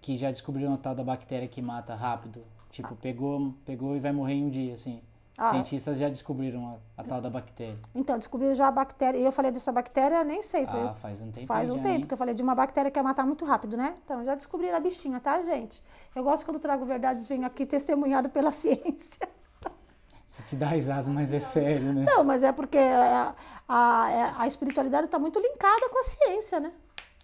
que 0.00 0.16
já 0.16 0.30
descobriram 0.30 0.72
a 0.72 0.78
tal 0.78 0.94
da 0.94 1.04
bactéria 1.04 1.46
que 1.46 1.60
mata 1.60 1.94
rápido. 1.94 2.42
Tipo, 2.70 2.96
pegou, 2.96 3.54
pegou 3.66 3.94
e 3.94 4.00
vai 4.00 4.12
morrer 4.12 4.34
em 4.34 4.46
um 4.46 4.50
dia, 4.50 4.74
assim. 4.74 5.00
Ah. 5.36 5.50
Cientistas 5.50 5.98
já 5.98 6.08
descobriram 6.08 6.78
a, 6.96 7.02
a 7.02 7.04
tal 7.04 7.20
da 7.20 7.28
bactéria. 7.28 7.76
Então, 7.94 8.16
descobriram 8.16 8.54
já 8.54 8.68
a 8.68 8.70
bactéria. 8.70 9.18
E 9.18 9.24
eu 9.24 9.32
falei 9.32 9.50
dessa 9.50 9.72
bactéria, 9.72 10.22
nem 10.22 10.42
sei. 10.42 10.64
Foi, 10.64 10.80
Ah, 10.80 10.94
faz 10.94 11.20
um 11.20 11.30
tempo 11.32 11.46
Faz 11.46 11.70
um 11.70 11.76
já, 11.76 11.82
tempo, 11.82 11.94
hein? 11.94 12.00
porque 12.02 12.14
eu 12.14 12.18
falei 12.18 12.34
de 12.34 12.42
uma 12.42 12.54
bactéria 12.54 12.88
que 12.90 12.98
ia 12.98 13.02
matar 13.02 13.26
muito 13.26 13.44
rápido, 13.44 13.76
né? 13.76 13.94
Então, 14.04 14.24
já 14.24 14.34
descobriram 14.36 14.76
a 14.76 14.80
bichinha, 14.80 15.18
tá, 15.18 15.42
gente? 15.42 15.82
Eu 16.14 16.22
gosto 16.22 16.44
quando 16.44 16.60
trago 16.60 16.84
verdades, 16.84 17.26
venho 17.26 17.44
aqui 17.44 17.66
testemunhado 17.66 18.30
pela 18.30 18.50
ciência. 18.52 19.28
A 19.64 20.42
gente 20.42 20.56
dá 20.56 20.66
risada, 20.66 21.10
mas 21.10 21.32
é 21.32 21.40
sério, 21.40 21.92
né? 21.92 22.04
Não, 22.08 22.22
mas 22.24 22.42
é 22.42 22.52
porque 22.52 22.78
a, 22.78 23.34
a, 23.68 24.42
a 24.42 24.46
espiritualidade 24.46 25.06
está 25.06 25.18
muito 25.18 25.38
linkada 25.40 25.88
com 25.90 25.98
a 26.00 26.04
ciência, 26.04 26.58
né? 26.60 26.72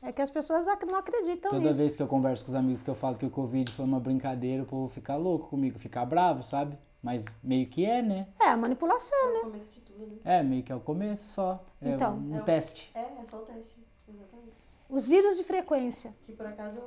É 0.02 0.10
que 0.12 0.22
as 0.22 0.30
pessoas 0.30 0.66
ac- 0.66 0.86
não 0.86 0.96
acreditam 0.96 1.50
Toda 1.50 1.62
nisso. 1.68 1.78
vez 1.78 1.94
que 1.96 2.02
eu 2.02 2.06
converso 2.08 2.44
com 2.44 2.50
os 2.50 2.54
amigos 2.56 2.82
que 2.82 2.88
eu 2.88 2.94
falo 2.94 3.16
que 3.18 3.26
o 3.26 3.30
Covid 3.30 3.70
foi 3.70 3.84
uma 3.84 4.00
brincadeira, 4.00 4.62
o 4.62 4.66
povo 4.66 4.88
fica 4.88 5.14
louco 5.16 5.48
comigo, 5.48 5.78
fica 5.78 6.04
bravo, 6.06 6.42
sabe? 6.42 6.78
Mas 7.02 7.26
meio 7.42 7.66
que 7.66 7.84
é, 7.84 8.00
né? 8.00 8.28
É, 8.40 8.48
a 8.48 8.56
manipulação, 8.56 9.18
É 9.18 9.30
o 9.30 9.32
né? 9.34 9.40
começo 9.40 9.70
de 9.70 9.80
tudo, 9.80 10.06
né? 10.06 10.16
É, 10.24 10.42
meio 10.42 10.62
que 10.62 10.72
é 10.72 10.74
o 10.74 10.80
começo 10.80 11.30
só. 11.32 11.62
É 11.82 11.90
Então. 11.90 12.16
um, 12.16 12.36
É 12.36 12.40
o- 12.40 12.44
teste. 12.44 12.90
É, 12.94 13.00
é 13.00 13.24
só 13.26 13.38
o 13.38 13.40
teste. 13.40 13.76
Exatamente. 14.08 14.52
Os 14.88 15.06
vírus 15.06 15.36
de 15.36 15.44
frequência. 15.44 16.14
Que 16.24 16.32
por 16.32 16.46
acaso 16.46 16.80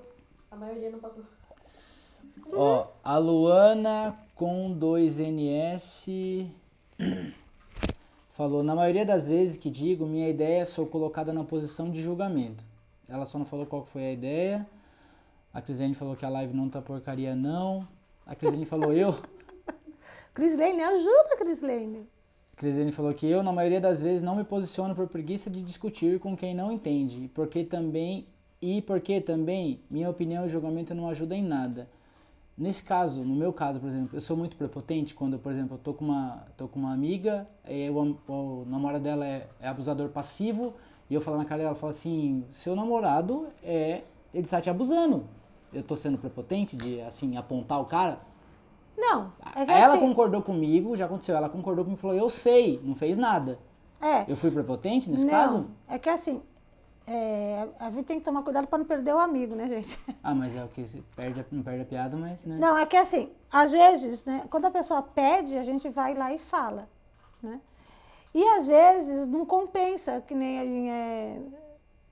a 0.50 0.56
maioria 0.56 0.90
não 0.90 1.00
passou. 1.00 1.24
Ó, 2.52 2.88
a 3.04 3.18
Luana 3.20 4.18
com 4.36 4.74
2NS 4.74 6.48
falou: 8.32 8.64
Na 8.64 8.76
maioria 8.76 9.06
das 9.06 9.28
vezes 9.28 9.56
que 9.56 9.70
digo, 9.70 10.06
minha 10.08 10.28
ideia 10.30 10.66
sou 10.66 10.88
colocada 10.88 11.32
na 11.32 11.44
posição 11.44 11.92
de 11.92 12.02
julgamento. 12.02 12.64
Ela 13.08 13.26
só 13.26 13.38
não 13.38 13.46
falou 13.46 13.66
qual 13.66 13.86
foi 13.86 14.06
a 14.06 14.12
ideia. 14.12 14.68
A 15.54 15.62
Crislene 15.62 15.96
falou 15.96 16.16
que 16.16 16.26
a 16.26 16.30
live 16.30 16.54
não 16.54 16.70
tá 16.70 16.82
porcaria, 16.82 17.36
não. 17.36 17.88
A 18.26 18.36
Crislene 18.36 18.66
falou: 18.66 18.94
Eu. 18.94 19.16
Crislene, 20.34 20.82
ajuda, 20.82 21.38
Crislene. 21.38 22.08
Crisene 22.56 22.92
falou 22.92 23.14
que 23.14 23.28
eu, 23.28 23.42
na 23.42 23.52
maioria 23.52 23.82
das 23.82 24.02
vezes, 24.02 24.22
não 24.22 24.36
me 24.36 24.44
posiciono 24.44 24.96
por 24.96 25.08
preguiça 25.08 25.50
de 25.50 25.62
discutir 25.62 26.20
com 26.20 26.36
quem 26.38 26.54
não 26.54 26.72
entende, 26.72 27.30
porque 27.34 27.64
também 27.64 28.28
e 28.62 28.82
porque 28.82 29.20
também 29.20 29.82
minha 29.90 30.10
opinião 30.10 30.46
e 30.46 30.50
julgamento 30.50 30.96
não 30.96 31.10
ajudam 31.10 31.38
em 31.38 31.44
nada. 31.44 31.90
Nesse 32.58 32.84
caso, 32.84 33.24
no 33.26 33.36
meu 33.36 33.52
caso, 33.52 33.80
por 33.80 33.88
exemplo, 33.88 34.16
eu 34.16 34.22
sou 34.22 34.38
muito 34.38 34.56
prepotente 34.56 35.14
quando, 35.14 35.38
por 35.40 35.52
exemplo, 35.52 35.76
eu 35.76 35.80
tô 35.80 35.94
com 35.94 36.06
uma, 36.06 36.46
tô 36.56 36.68
com 36.68 36.80
uma 36.80 36.94
amiga, 36.94 37.46
e 37.68 37.90
o, 37.90 38.18
o 38.28 38.66
namorado 38.66 39.04
dela 39.04 39.26
é, 39.26 39.50
é 39.60 39.68
abusador 39.68 40.10
passivo, 40.10 40.74
e 41.10 41.14
eu 41.14 41.22
falo 41.22 41.38
na 41.38 41.46
cara 41.46 41.64
dela, 41.64 41.76
falo 41.76 41.90
assim, 41.92 42.46
seu 42.52 42.76
namorado 42.76 43.48
é, 43.64 44.04
ele 44.34 44.44
está 44.44 44.60
te 44.62 44.70
abusando. 44.70 45.28
Eu 45.72 45.84
tô 45.84 45.96
sendo 45.96 46.18
prepotente 46.18 46.76
de, 46.76 47.02
assim, 47.02 47.36
apontar 47.38 47.82
o 47.82 47.86
cara? 47.86 48.20
Não, 48.96 49.34
é 49.56 49.82
ela 49.82 49.96
assim, 49.96 50.00
concordou 50.08 50.42
comigo, 50.42 50.96
já 50.96 51.06
aconteceu, 51.06 51.36
ela 51.36 51.50
concordou 51.50 51.84
comigo 51.84 52.00
e 52.00 52.02
falou, 52.02 52.16
eu 52.16 52.30
sei, 52.30 52.80
não 52.84 52.94
fez 52.96 53.18
nada. 53.18 53.58
é, 54.00 54.32
Eu 54.32 54.36
fui 54.38 54.52
prepotente 54.52 55.10
nesse 55.10 55.26
não, 55.26 55.32
caso? 55.32 55.68
é 55.88 55.98
que 55.98 56.10
assim, 56.10 56.44
é, 57.08 57.68
a 57.80 57.90
gente 57.90 58.06
tem 58.06 58.20
que 58.20 58.24
tomar 58.24 58.44
cuidado 58.44 58.68
para 58.68 58.78
não 58.78 58.86
perder 58.86 59.14
o 59.16 59.20
amigo, 59.20 59.56
né, 59.56 59.68
gente? 59.68 60.00
Ah, 60.24 60.36
mas 60.36 60.56
é 60.56 60.64
o 60.64 60.68
que 60.68 60.88
se 60.88 61.02
perde, 61.16 61.44
não 61.52 61.64
perde 61.64 61.82
a 61.82 61.86
piada, 61.86 62.16
mas, 62.16 62.46
né? 62.46 62.58
Não, 62.60 62.78
é 62.78 62.86
que 62.86 62.96
assim, 62.96 63.32
às 63.52 63.72
vezes, 63.72 64.26
né, 64.26 64.46
quando 64.50 64.66
a 64.66 64.72
pessoa 64.72 65.02
pede, 65.02 65.58
a 65.58 65.64
gente 65.64 65.90
vai 65.90 66.14
lá 66.14 66.32
e 66.32 66.38
fala, 66.40 66.88
né? 67.42 67.60
E 68.34 68.44
às 68.58 68.68
vezes 68.68 69.28
não 69.28 69.46
compensa, 69.46 70.22
que 70.22 70.34
nem 70.34 70.92
é, 70.92 71.40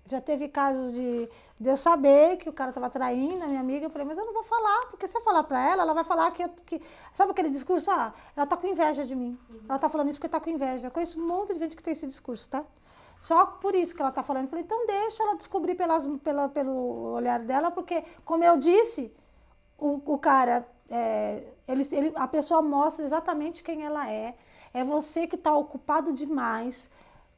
já 0.06 0.20
teve 0.20 0.48
casos 0.50 0.92
de, 0.92 1.30
de 1.60 1.70
eu 1.70 1.78
saber 1.78 2.38
que 2.38 2.50
o 2.50 2.54
cara 2.54 2.70
estava 2.70 2.90
traindo 2.90 3.44
a 3.44 3.48
minha 3.48 3.60
amiga, 3.60 3.86
eu 3.86 3.90
falei, 3.90 4.06
mas 4.06 4.18
eu 4.18 4.26
não 4.26 4.34
vou 4.34 4.44
falar, 4.44 4.88
porque 4.88 5.08
se 5.08 5.18
eu 5.18 5.22
falar 5.22 5.44
para 5.44 5.60
ela, 5.72 5.84
ela 5.84 5.94
vai 5.94 6.04
falar 6.04 6.30
que, 6.32 6.44
eu, 6.44 6.50
que 6.66 6.82
sabe 7.14 7.32
aquele 7.32 7.50
discurso, 7.50 7.90
ah, 7.90 8.14
ela 8.36 8.46
tá 8.46 8.58
com 8.58 8.68
inveja 8.68 9.06
de 9.06 9.16
mim. 9.16 9.40
Ela 9.68 9.80
tá 9.80 9.90
falando 9.90 10.10
isso 10.10 10.20
porque 10.20 10.30
tá 10.30 10.40
com 10.40 10.50
inveja. 10.50 10.88
Eu 10.88 10.92
conheço 10.92 11.20
um 11.20 11.26
monte 11.26 11.54
de 11.54 11.60
gente 11.60 11.76
que 11.76 11.82
tem 11.82 11.94
esse 11.94 12.06
discurso, 12.06 12.50
tá? 12.50 12.64
Só 13.20 13.46
por 13.46 13.74
isso 13.74 13.96
que 13.96 14.02
ela 14.02 14.12
tá 14.12 14.22
falando. 14.22 14.44
Eu 14.44 14.50
falei, 14.50 14.66
então 14.66 14.86
deixa 14.86 15.24
ela 15.24 15.36
descobrir 15.36 15.76
pelas, 15.76 16.08
pela, 16.24 16.50
pelo 16.50 17.14
olhar 17.14 17.40
dela, 17.40 17.72
porque, 17.72 18.04
como 18.26 18.44
eu 18.44 18.58
disse, 18.58 19.14
o, 19.78 20.02
o 20.06 20.18
cara, 20.18 20.66
é, 20.90 21.48
ele, 21.68 21.88
ele, 21.92 22.12
a 22.16 22.28
pessoa 22.28 22.62
mostra 22.62 23.06
exatamente 23.06 23.64
quem 23.64 23.86
ela 23.86 24.12
é. 24.12 24.36
É 24.74 24.84
você 24.84 25.28
que 25.28 25.36
está 25.36 25.56
ocupado 25.56 26.14
demais, 26.14 26.90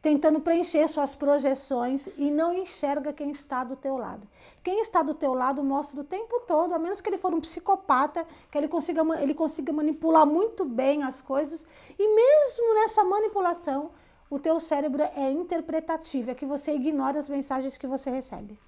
tentando 0.03 0.41
preencher 0.41 0.85
suas 0.89 1.15
projeções 1.15 2.09
e 2.17 2.29
não 2.29 2.53
enxerga 2.53 3.13
quem 3.13 3.31
está 3.31 3.63
do 3.63 3.75
teu 3.75 3.95
lado. 3.95 4.27
Quem 4.61 4.81
está 4.81 5.01
do 5.01 5.13
teu 5.13 5.33
lado 5.33 5.63
mostra 5.63 6.01
o 6.01 6.03
tempo 6.03 6.41
todo, 6.41 6.73
a 6.73 6.77
menos 6.77 6.99
que 6.99 7.09
ele 7.09 7.17
for 7.17 7.33
um 7.33 7.39
psicopata, 7.39 8.25
que 8.51 8.57
ele 8.57 8.67
consiga, 8.67 9.01
ele 9.21 9.33
consiga 9.33 9.71
manipular 9.71 10.25
muito 10.25 10.65
bem 10.65 11.03
as 11.03 11.21
coisas. 11.21 11.65
E 11.97 12.15
mesmo 12.15 12.75
nessa 12.75 13.05
manipulação, 13.05 13.91
o 14.29 14.37
teu 14.37 14.59
cérebro 14.59 15.01
é 15.01 15.31
interpretativo, 15.31 16.31
é 16.31 16.35
que 16.35 16.45
você 16.45 16.73
ignora 16.73 17.17
as 17.17 17.29
mensagens 17.29 17.77
que 17.77 17.87
você 17.87 18.09
recebe. 18.09 18.59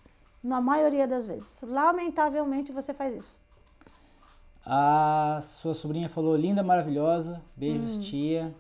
Na 0.42 0.62
maioria 0.62 1.06
das 1.06 1.28
vezes. 1.28 1.62
Lamentavelmente 1.64 2.72
você 2.72 2.94
faz 2.94 3.14
isso. 3.14 3.45
A 4.66 5.40
sua 5.42 5.76
sobrinha 5.76 6.10
falou, 6.10 6.36
linda, 6.36 6.64
maravilhosa, 6.64 7.42
beijos, 7.56 7.98
tia. 7.98 8.54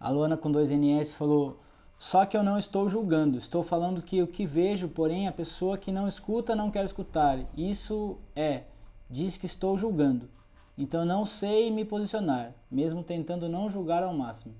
A 0.00 0.10
Luana 0.10 0.36
com 0.36 0.50
dois 0.50 0.70
NS 0.70 1.14
falou, 1.14 1.60
só 1.96 2.26
que 2.26 2.36
eu 2.36 2.42
não 2.42 2.58
estou 2.58 2.88
julgando, 2.88 3.38
estou 3.38 3.62
falando 3.62 4.02
que 4.02 4.20
o 4.20 4.26
que 4.26 4.44
vejo, 4.44 4.88
porém, 4.88 5.28
a 5.28 5.32
pessoa 5.32 5.78
que 5.78 5.92
não 5.92 6.08
escuta 6.08 6.56
não 6.56 6.68
quer 6.68 6.84
escutar. 6.84 7.38
Isso 7.56 8.18
é, 8.34 8.64
diz 9.08 9.36
que 9.36 9.46
estou 9.46 9.78
julgando. 9.78 10.28
Então 10.76 11.04
não 11.04 11.24
sei 11.24 11.70
me 11.70 11.84
posicionar, 11.84 12.52
mesmo 12.68 13.04
tentando 13.04 13.48
não 13.48 13.68
julgar 13.68 14.02
ao 14.02 14.12
máximo. 14.12 14.52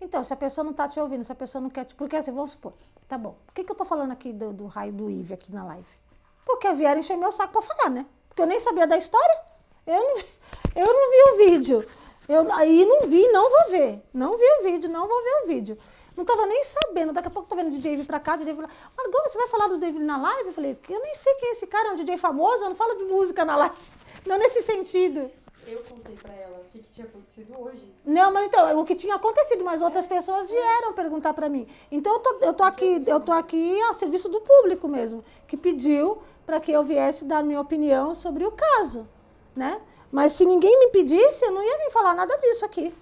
Então, 0.00 0.22
se 0.22 0.32
a 0.32 0.36
pessoa 0.36 0.64
não 0.64 0.70
está 0.70 0.88
te 0.88 0.98
ouvindo, 0.98 1.24
se 1.24 1.32
a 1.32 1.34
pessoa 1.34 1.60
não 1.60 1.68
quer 1.68 1.84
te. 1.84 1.94
Porque 1.94 2.16
assim, 2.16 2.32
vamos 2.32 2.52
supor, 2.52 2.72
tá 3.06 3.18
bom. 3.18 3.36
Por 3.44 3.52
que, 3.52 3.64
que 3.64 3.72
eu 3.72 3.76
tô 3.76 3.84
falando 3.84 4.12
aqui 4.12 4.32
do, 4.32 4.54
do 4.54 4.66
raio 4.66 4.94
do 4.94 5.10
Ive 5.10 5.34
aqui 5.34 5.52
na 5.52 5.62
live? 5.64 5.88
Porque 6.44 6.72
vieram 6.72 7.00
encher 7.00 7.18
meu 7.18 7.32
saco 7.32 7.52
para 7.52 7.62
falar, 7.62 7.90
né? 7.90 8.06
Porque 8.36 8.42
eu 8.42 8.46
nem 8.48 8.60
sabia 8.60 8.86
da 8.86 8.98
história. 8.98 9.40
Eu 9.86 9.98
não, 9.98 10.16
eu 10.76 10.86
não 10.86 11.10
vi 11.10 11.32
o 11.32 11.50
vídeo. 11.50 11.86
Eu, 12.28 12.52
aí 12.52 12.84
não 12.84 13.08
vi, 13.08 13.26
não 13.28 13.48
vou 13.48 13.70
ver. 13.70 14.02
Não 14.12 14.36
vi 14.36 14.44
o 14.44 14.62
vídeo, 14.64 14.90
não 14.90 15.08
vou 15.08 15.22
ver 15.24 15.42
o 15.42 15.46
vídeo. 15.46 15.78
Não 16.14 16.20
estava 16.20 16.44
nem 16.44 16.62
sabendo. 16.62 17.14
Daqui 17.14 17.28
a 17.28 17.30
pouco 17.30 17.48
tô 17.48 17.56
vendo 17.56 17.68
o 17.68 17.70
DJ 17.70 17.96
vir 17.96 18.04
pra 18.04 18.20
cá, 18.20 18.34
o 18.34 18.36
DJ 18.36 18.54
falar, 18.54 18.68
Margot, 18.94 19.22
você 19.22 19.38
vai 19.38 19.48
falar 19.48 19.68
do 19.68 19.78
David 19.78 20.04
na 20.04 20.18
live? 20.18 20.48
Eu 20.48 20.52
falei, 20.52 20.78
eu 20.86 21.00
nem 21.00 21.14
sei 21.14 21.32
quem 21.36 21.48
é 21.48 21.52
esse 21.52 21.66
cara, 21.66 21.88
é 21.88 21.92
um 21.92 21.94
DJ 21.94 22.18
famoso, 22.18 22.62
eu 22.62 22.68
não 22.68 22.76
falo 22.76 22.94
de 22.96 23.04
música 23.04 23.42
na 23.42 23.56
live. 23.56 23.74
Não 24.26 24.36
nesse 24.36 24.60
sentido. 24.60 25.30
Eu 25.66 25.82
contei 25.82 26.14
pra 26.14 26.32
ela 26.32 26.58
o 26.58 26.70
que, 26.70 26.78
que 26.78 26.88
tinha 26.88 27.06
acontecido 27.06 27.60
hoje. 27.60 27.92
Não, 28.04 28.32
mas 28.32 28.46
então, 28.46 28.80
o 28.80 28.84
que 28.84 28.94
tinha 28.94 29.16
acontecido, 29.16 29.64
mas 29.64 29.82
outras 29.82 30.06
pessoas 30.06 30.48
vieram 30.48 30.92
perguntar 30.92 31.34
para 31.34 31.48
mim. 31.48 31.66
Então 31.90 32.12
eu 32.14 32.20
tô, 32.20 32.38
eu 32.42 32.54
tô 32.54 32.62
aqui, 32.62 33.02
eu 33.06 33.18
tô 33.18 33.32
aqui 33.32 33.80
a 33.82 33.94
serviço 33.94 34.28
do 34.28 34.40
público 34.40 34.86
mesmo, 34.86 35.24
que 35.48 35.56
pediu 35.56 36.18
para 36.44 36.60
que 36.60 36.70
eu 36.70 36.84
viesse 36.84 37.24
dar 37.24 37.42
minha 37.42 37.60
opinião 37.60 38.14
sobre 38.14 38.44
o 38.44 38.52
caso, 38.52 39.08
né? 39.56 39.80
Mas 40.12 40.32
se 40.32 40.46
ninguém 40.46 40.78
me 40.78 40.90
pedisse, 40.90 41.44
eu 41.44 41.50
não 41.50 41.62
ia 41.62 41.78
vir 41.78 41.90
falar 41.90 42.14
nada 42.14 42.36
disso 42.38 42.64
aqui. 42.64 42.94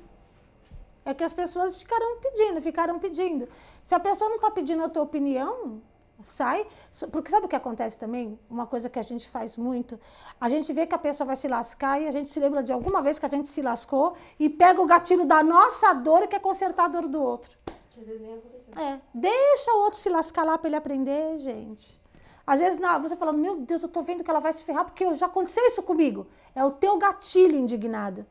É 1.04 1.12
que 1.12 1.22
as 1.22 1.34
pessoas 1.34 1.76
ficaram 1.76 2.16
pedindo, 2.16 2.62
ficaram 2.62 2.98
pedindo. 2.98 3.46
Se 3.82 3.94
a 3.94 4.00
pessoa 4.00 4.30
não 4.30 4.36
está 4.36 4.50
pedindo 4.50 4.82
a 4.82 4.88
tua 4.88 5.02
opinião, 5.02 5.82
sai. 6.20 6.66
Porque 7.10 7.30
sabe 7.30 7.46
o 7.46 7.48
que 7.48 7.56
acontece 7.56 7.98
também? 7.98 8.38
Uma 8.48 8.66
coisa 8.66 8.88
que 8.88 8.98
a 8.98 9.02
gente 9.02 9.28
faz 9.28 9.56
muito. 9.56 9.98
A 10.40 10.48
gente 10.48 10.72
vê 10.72 10.86
que 10.86 10.94
a 10.94 10.98
pessoa 10.98 11.26
vai 11.26 11.36
se 11.36 11.48
lascar 11.48 12.00
e 12.00 12.08
a 12.08 12.12
gente 12.12 12.30
se 12.30 12.40
lembra 12.40 12.62
de 12.62 12.72
alguma 12.72 13.02
vez 13.02 13.18
que 13.18 13.26
a 13.26 13.28
gente 13.28 13.48
se 13.48 13.62
lascou 13.62 14.14
e 14.38 14.48
pega 14.48 14.80
o 14.80 14.86
gatilho 14.86 15.24
da 15.24 15.42
nossa 15.42 15.92
dor 15.92 16.22
e 16.22 16.28
quer 16.28 16.40
consertar 16.40 16.86
a 16.86 16.88
dor 16.88 17.08
do 17.08 17.22
outro. 17.22 17.56
Que 17.90 18.00
às 18.00 18.06
vezes 18.06 18.20
nem 18.20 18.34
aconteceu. 18.34 18.74
É, 18.78 19.00
deixa 19.12 19.72
o 19.72 19.78
outro 19.82 19.98
se 19.98 20.08
lascar 20.08 20.44
lá 20.44 20.58
para 20.58 20.68
ele 20.68 20.76
aprender, 20.76 21.38
gente. 21.38 22.00
Às 22.46 22.60
vezes 22.60 22.78
na, 22.78 22.98
você 22.98 23.16
falando, 23.16 23.38
meu 23.38 23.56
Deus, 23.56 23.82
eu 23.82 23.88
tô 23.88 24.02
vendo 24.02 24.22
que 24.22 24.30
ela 24.30 24.40
vai 24.40 24.52
se 24.52 24.64
ferrar 24.64 24.84
porque 24.84 25.14
já 25.14 25.26
aconteceu 25.26 25.64
isso 25.66 25.82
comigo. 25.82 26.26
É 26.54 26.64
o 26.64 26.70
teu 26.70 26.96
gatilho 26.98 27.56
indignado 27.56 28.26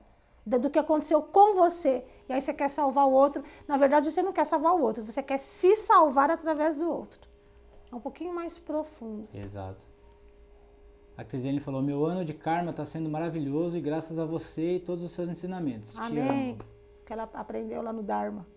do 0.45 0.69
que 0.69 0.77
aconteceu 0.77 1.21
com 1.21 1.53
você. 1.53 2.05
E 2.27 2.33
aí 2.33 2.41
você 2.41 2.53
quer 2.53 2.69
salvar 2.69 3.05
o 3.05 3.11
outro. 3.11 3.43
Na 3.67 3.77
verdade, 3.77 4.11
você 4.11 4.21
não 4.21 4.33
quer 4.33 4.45
salvar 4.45 4.73
o 4.73 4.81
outro, 4.81 5.03
você 5.03 5.23
quer 5.23 5.37
se 5.37 5.75
salvar 5.75 6.29
através 6.29 6.77
do 6.77 6.91
outro. 6.91 7.32
É 7.93 7.95
um 7.95 7.99
pouquinho 7.99 8.33
mais 8.33 8.57
profundo. 8.57 9.27
Exato. 9.31 9.85
A 11.15 11.23
Crisiane 11.23 11.59
falou, 11.59 11.79
meu 11.79 12.03
ano 12.03 12.25
de 12.25 12.33
karma 12.33 12.71
está 12.71 12.83
sendo 12.83 13.07
maravilhoso 13.07 13.77
e 13.77 13.81
graças 13.81 14.17
a 14.17 14.25
você 14.25 14.77
e 14.77 14.79
todos 14.79 15.03
os 15.03 15.11
seus 15.11 15.29
ensinamentos. 15.29 15.95
Amém. 15.95 16.57
Que 17.05 17.13
ela 17.13 17.29
aprendeu 17.31 17.83
lá 17.83 17.93
no 17.93 18.01
Dharma. 18.01 18.47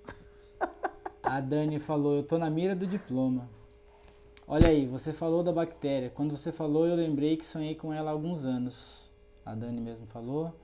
A 1.23 1.39
Dani 1.39 1.79
falou, 1.79 2.15
eu 2.15 2.23
tô 2.23 2.39
na 2.39 2.49
mira 2.49 2.75
do 2.75 2.87
diploma. 2.87 3.47
Olha 4.49 4.69
aí, 4.69 4.87
você 4.87 5.13
falou 5.13 5.43
da 5.43 5.53
bactéria. 5.53 6.09
Quando 6.09 6.35
você 6.35 6.51
falou, 6.51 6.87
eu 6.87 6.97
lembrei 6.97 7.37
que 7.37 7.45
sonhei 7.45 7.75
com 7.75 7.93
ela 7.93 8.11
há 8.11 8.13
alguns 8.15 8.47
anos. 8.47 9.11
A 9.45 9.55
Dani 9.55 9.83
mesmo 9.83 10.07
falou. 10.07 10.55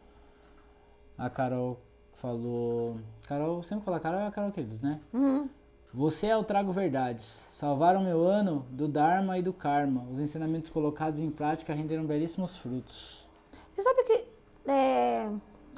A 1.18 1.28
Carol 1.28 1.78
falou. 2.14 2.96
Carol, 3.26 3.62
sempre 3.62 3.84
fala 3.84 4.00
Carol 4.00 4.20
é 4.20 4.26
a 4.28 4.30
Carol 4.30 4.50
Queridos, 4.50 4.80
né? 4.80 4.98
Uhum. 5.12 5.50
Você 5.94 6.26
é 6.28 6.36
o 6.36 6.42
Trago 6.42 6.72
Verdades. 6.72 7.44
Salvaram 7.50 8.02
meu 8.02 8.24
ano 8.24 8.64
do 8.70 8.88
Dharma 8.88 9.36
e 9.36 9.42
do 9.42 9.52
Karma. 9.52 10.06
Os 10.10 10.18
ensinamentos 10.18 10.70
colocados 10.70 11.20
em 11.20 11.30
prática 11.30 11.74
renderam 11.74 12.06
belíssimos 12.06 12.56
frutos. 12.56 13.26
Você 13.74 13.82
sabe 13.82 14.02
que 14.04 14.26
é, 14.70 15.30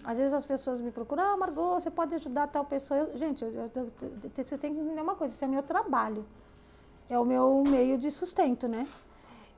às 0.04 0.18
vezes 0.18 0.32
as 0.32 0.46
pessoas 0.46 0.80
me 0.80 0.92
procuram, 0.92 1.24
ah, 1.24 1.36
Margot, 1.36 1.74
você 1.80 1.90
pode 1.90 2.14
ajudar 2.14 2.46
tal 2.46 2.64
pessoa. 2.64 3.00
Eu- 3.00 3.18
gente, 3.18 3.42
eu, 3.44 3.70
eu, 3.74 3.92
vocês 4.32 4.58
têm 4.60 4.72
que 4.72 4.80
entender 4.80 5.00
uma 5.00 5.16
coisa, 5.16 5.34
isso 5.34 5.44
é 5.44 5.48
meu 5.48 5.62
trabalho. 5.64 6.24
É 7.10 7.18
o 7.18 7.24
meu 7.24 7.64
meio 7.68 7.98
de 7.98 8.08
sustento, 8.10 8.68
né? 8.68 8.86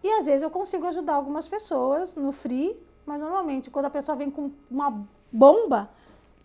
E 0.03 0.09
às 0.09 0.25
vezes 0.27 0.43
eu 0.43 0.51
consigo 0.51 0.87
ajudar 0.87 1.15
algumas 1.15 1.47
pessoas 1.49 2.15
no 2.15 2.33
free, 2.33 2.81
mas 3.05 3.21
normalmente 3.21 3.71
quando 3.71 3.87
a 3.87 3.91
pessoa 3.91 4.17
vem 4.17 4.31
com 4.31 4.51
uma 4.71 5.05
bomba, 5.31 5.91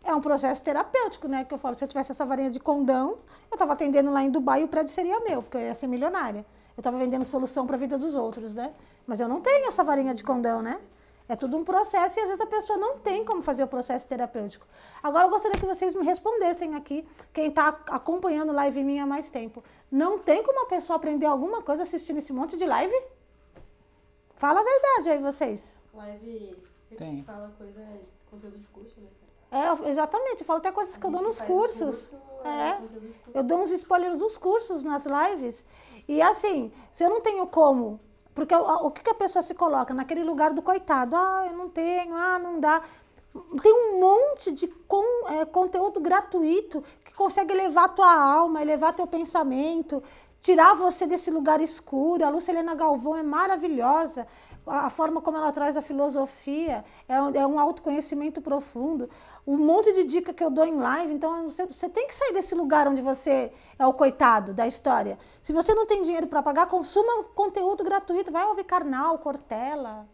é 0.04 0.14
um 0.14 0.22
processo 0.22 0.64
terapêutico, 0.64 1.28
né? 1.28 1.46
Que 1.46 1.54
eu 1.54 1.58
falo, 1.58 1.76
se 1.78 1.84
eu 1.84 1.88
tivesse 1.88 2.12
essa 2.12 2.26
varinha 2.26 2.50
de 2.50 2.60
condão, 2.60 3.18
eu 3.50 3.56
estava 3.56 3.74
atendendo 3.74 4.12
lá 4.12 4.24
em 4.24 4.30
Dubai 4.30 4.62
e 4.62 4.64
o 4.64 4.68
prédio 4.68 4.94
seria 4.94 5.20
meu, 5.20 5.42
porque 5.42 5.58
eu 5.58 5.62
ia 5.62 5.76
ser 5.76 5.88
milionária. 5.88 6.46
Eu 6.76 6.82
estava 6.82 6.98
vendendo 6.98 7.24
solução 7.26 7.68
para 7.68 7.76
a 7.76 7.80
vida 7.80 7.98
dos 7.98 8.16
outros, 8.16 8.56
né? 8.56 8.74
Mas 9.06 9.20
eu 9.20 9.28
não 9.28 9.42
tenho 9.42 9.68
essa 9.68 9.84
varinha 9.84 10.14
de 10.14 10.24
condão, 10.24 10.62
né? 10.62 10.80
É 11.28 11.36
tudo 11.36 11.56
um 11.56 11.64
processo 11.64 12.20
e 12.20 12.22
às 12.22 12.28
vezes 12.28 12.42
a 12.42 12.46
pessoa 12.46 12.78
não 12.78 12.98
tem 12.98 13.24
como 13.24 13.42
fazer 13.42 13.64
o 13.64 13.68
processo 13.68 14.06
terapêutico. 14.06 14.66
Agora 15.02 15.26
eu 15.26 15.30
gostaria 15.30 15.58
que 15.58 15.66
vocês 15.66 15.96
me 15.96 16.04
respondessem 16.04 16.76
aqui, 16.76 17.08
quem 17.32 17.48
está 17.48 17.70
acompanhando 17.88 18.52
live 18.52 18.84
minha 18.84 19.04
há 19.04 19.08
mais 19.08 19.30
tempo. 19.30 19.64
Não 19.90 20.20
tem 20.20 20.44
como 20.44 20.64
a 20.64 20.66
pessoa 20.66 20.98
aprender 20.98 21.26
alguma 21.26 21.62
coisa 21.62 21.84
assistindo 21.84 22.18
esse 22.18 22.34
monte 22.34 22.58
de 22.58 22.66
live? 22.66 22.94
Fala 24.36 24.60
a 24.60 24.64
verdade 24.64 25.10
aí, 25.12 25.20
vocês. 25.20 25.78
Live, 25.94 26.58
você 26.84 26.96
Tem. 26.96 27.24
fala 27.24 27.54
coisa, 27.58 27.80
conteúdo 28.30 28.58
de 28.58 28.68
curso, 28.68 29.00
né? 29.00 29.08
É, 29.52 29.90
exatamente. 29.90 30.42
Eu 30.42 30.46
falo 30.46 30.60
até 30.60 30.72
coisas 30.72 30.96
que 30.96 31.06
eu 31.06 31.12
dou 31.12 31.20
A 31.20 31.24
gente 31.24 31.40
nos 31.40 31.42
cursos. 31.42 32.10
curso, 32.12 32.48
É. 32.48 32.74
curso. 32.74 33.02
Eu 33.34 33.44
dou 33.44 33.60
uns 33.60 33.72
spoilers 33.72 34.18
dos 34.18 34.38
cursos 34.38 34.84
nas 34.84 35.06
lives. 35.06 35.66
E 36.08 36.22
assim, 36.22 36.72
se 36.92 37.04
eu 37.04 37.10
não 37.10 37.22
tenho 37.22 37.46
como. 37.48 38.00
Porque 38.34 38.56
o, 38.56 38.88
o 38.88 38.92
que, 38.92 39.04
que 39.04 39.10
a 39.10 39.14
pessoa 39.16 39.44
se 39.44 39.54
coloca? 39.54 39.94
Naquele 39.94 40.24
lugar 40.24 40.54
do 40.54 40.62
coitado. 40.62 41.16
Ah, 41.16 41.48
eu 41.52 41.58
não 41.58 41.68
tenho, 41.70 42.16
ah, 42.16 42.40
não 42.40 42.60
dá. 42.60 42.82
Tem 43.62 43.74
um 43.74 44.00
monte 44.00 44.52
de 44.52 44.68
con, 44.88 45.04
é, 45.30 45.46
conteúdo 45.46 46.00
gratuito 46.00 46.82
que 47.06 47.14
consegue 47.14 47.54
elevar 47.54 47.94
tua 47.94 48.12
alma, 48.14 48.62
elevar 48.62 48.94
teu 48.94 49.08
pensamento, 49.08 50.02
tirar 50.42 50.74
você 50.76 51.06
desse 51.08 51.30
lugar 51.32 51.62
escuro. 51.62 52.26
A 52.26 52.30
Lucilena 52.30 52.74
Galvão 52.76 53.16
é 53.16 53.24
maravilhosa. 53.24 54.26
A 54.74 54.90
forma 54.90 55.20
como 55.20 55.36
ela 55.36 55.52
traz 55.52 55.76
a 55.76 55.82
filosofia 55.82 56.86
é 57.06 57.22
um, 57.22 57.30
é 57.32 57.46
um 57.46 57.60
autoconhecimento 57.60 58.42
profundo. 58.42 59.10
Um 59.46 59.58
monte 59.58 59.92
de 59.92 60.06
dica 60.06 60.34
que 60.34 60.42
eu 60.42 60.50
dou 60.50 60.66
em 60.66 60.78
live. 60.78 61.14
Então, 61.14 61.44
você, 61.44 61.66
você 61.66 61.90
tem 61.90 62.08
que 62.08 62.16
sair 62.16 62.32
desse 62.32 62.56
lugar 62.56 62.88
onde 62.88 63.02
você 63.02 63.52
é 63.78 63.86
o 63.86 63.92
coitado 63.92 64.54
da 64.54 64.66
história. 64.66 65.20
Se 65.44 65.52
você 65.52 65.74
não 65.74 65.86
tem 65.86 66.02
dinheiro 66.02 66.26
para 66.26 66.42
pagar, 66.42 66.68
consuma 66.68 67.26
conteúdo 67.36 67.84
gratuito. 67.84 68.32
Vai 68.32 68.46
ouvir 68.46 68.64
Karnal, 68.64 69.20
Cortella. 69.20 70.08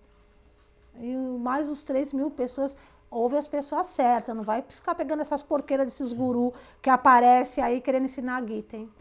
E 0.95 1.15
mais 1.15 1.69
os 1.69 1.83
3 1.83 2.11
mil 2.13 2.31
pessoas 2.31 2.75
ouve 3.11 3.37
as 3.37 3.47
pessoas 3.47 3.85
certas, 3.85 4.35
não 4.35 4.43
vai 4.43 4.63
ficar 4.67 4.95
pegando 4.95 5.21
essas 5.21 5.43
porqueiras 5.43 5.85
desses 5.85 6.11
gurus 6.11 6.51
que 6.81 6.89
aparecem 6.89 7.63
aí 7.63 7.79
querendo 7.79 8.05
ensinar 8.05 8.43
a 8.43 8.45
Gita, 8.45 8.75
hein? 8.75 8.91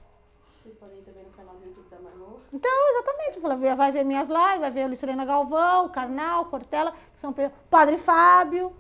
Então, 2.57 2.91
exatamente. 2.91 3.77
Vai 3.77 3.93
ver 3.93 4.05
minhas 4.05 4.29
lives, 4.29 4.61
vai 4.61 4.71
ver 4.71 4.83
a 4.85 4.87
Lucilena 4.87 5.25
Galvão, 5.27 5.91
Carnal, 5.91 6.47
Cortella, 6.47 6.93
são 7.15 7.35
Padre 7.69 7.99
Fábio 7.99 8.73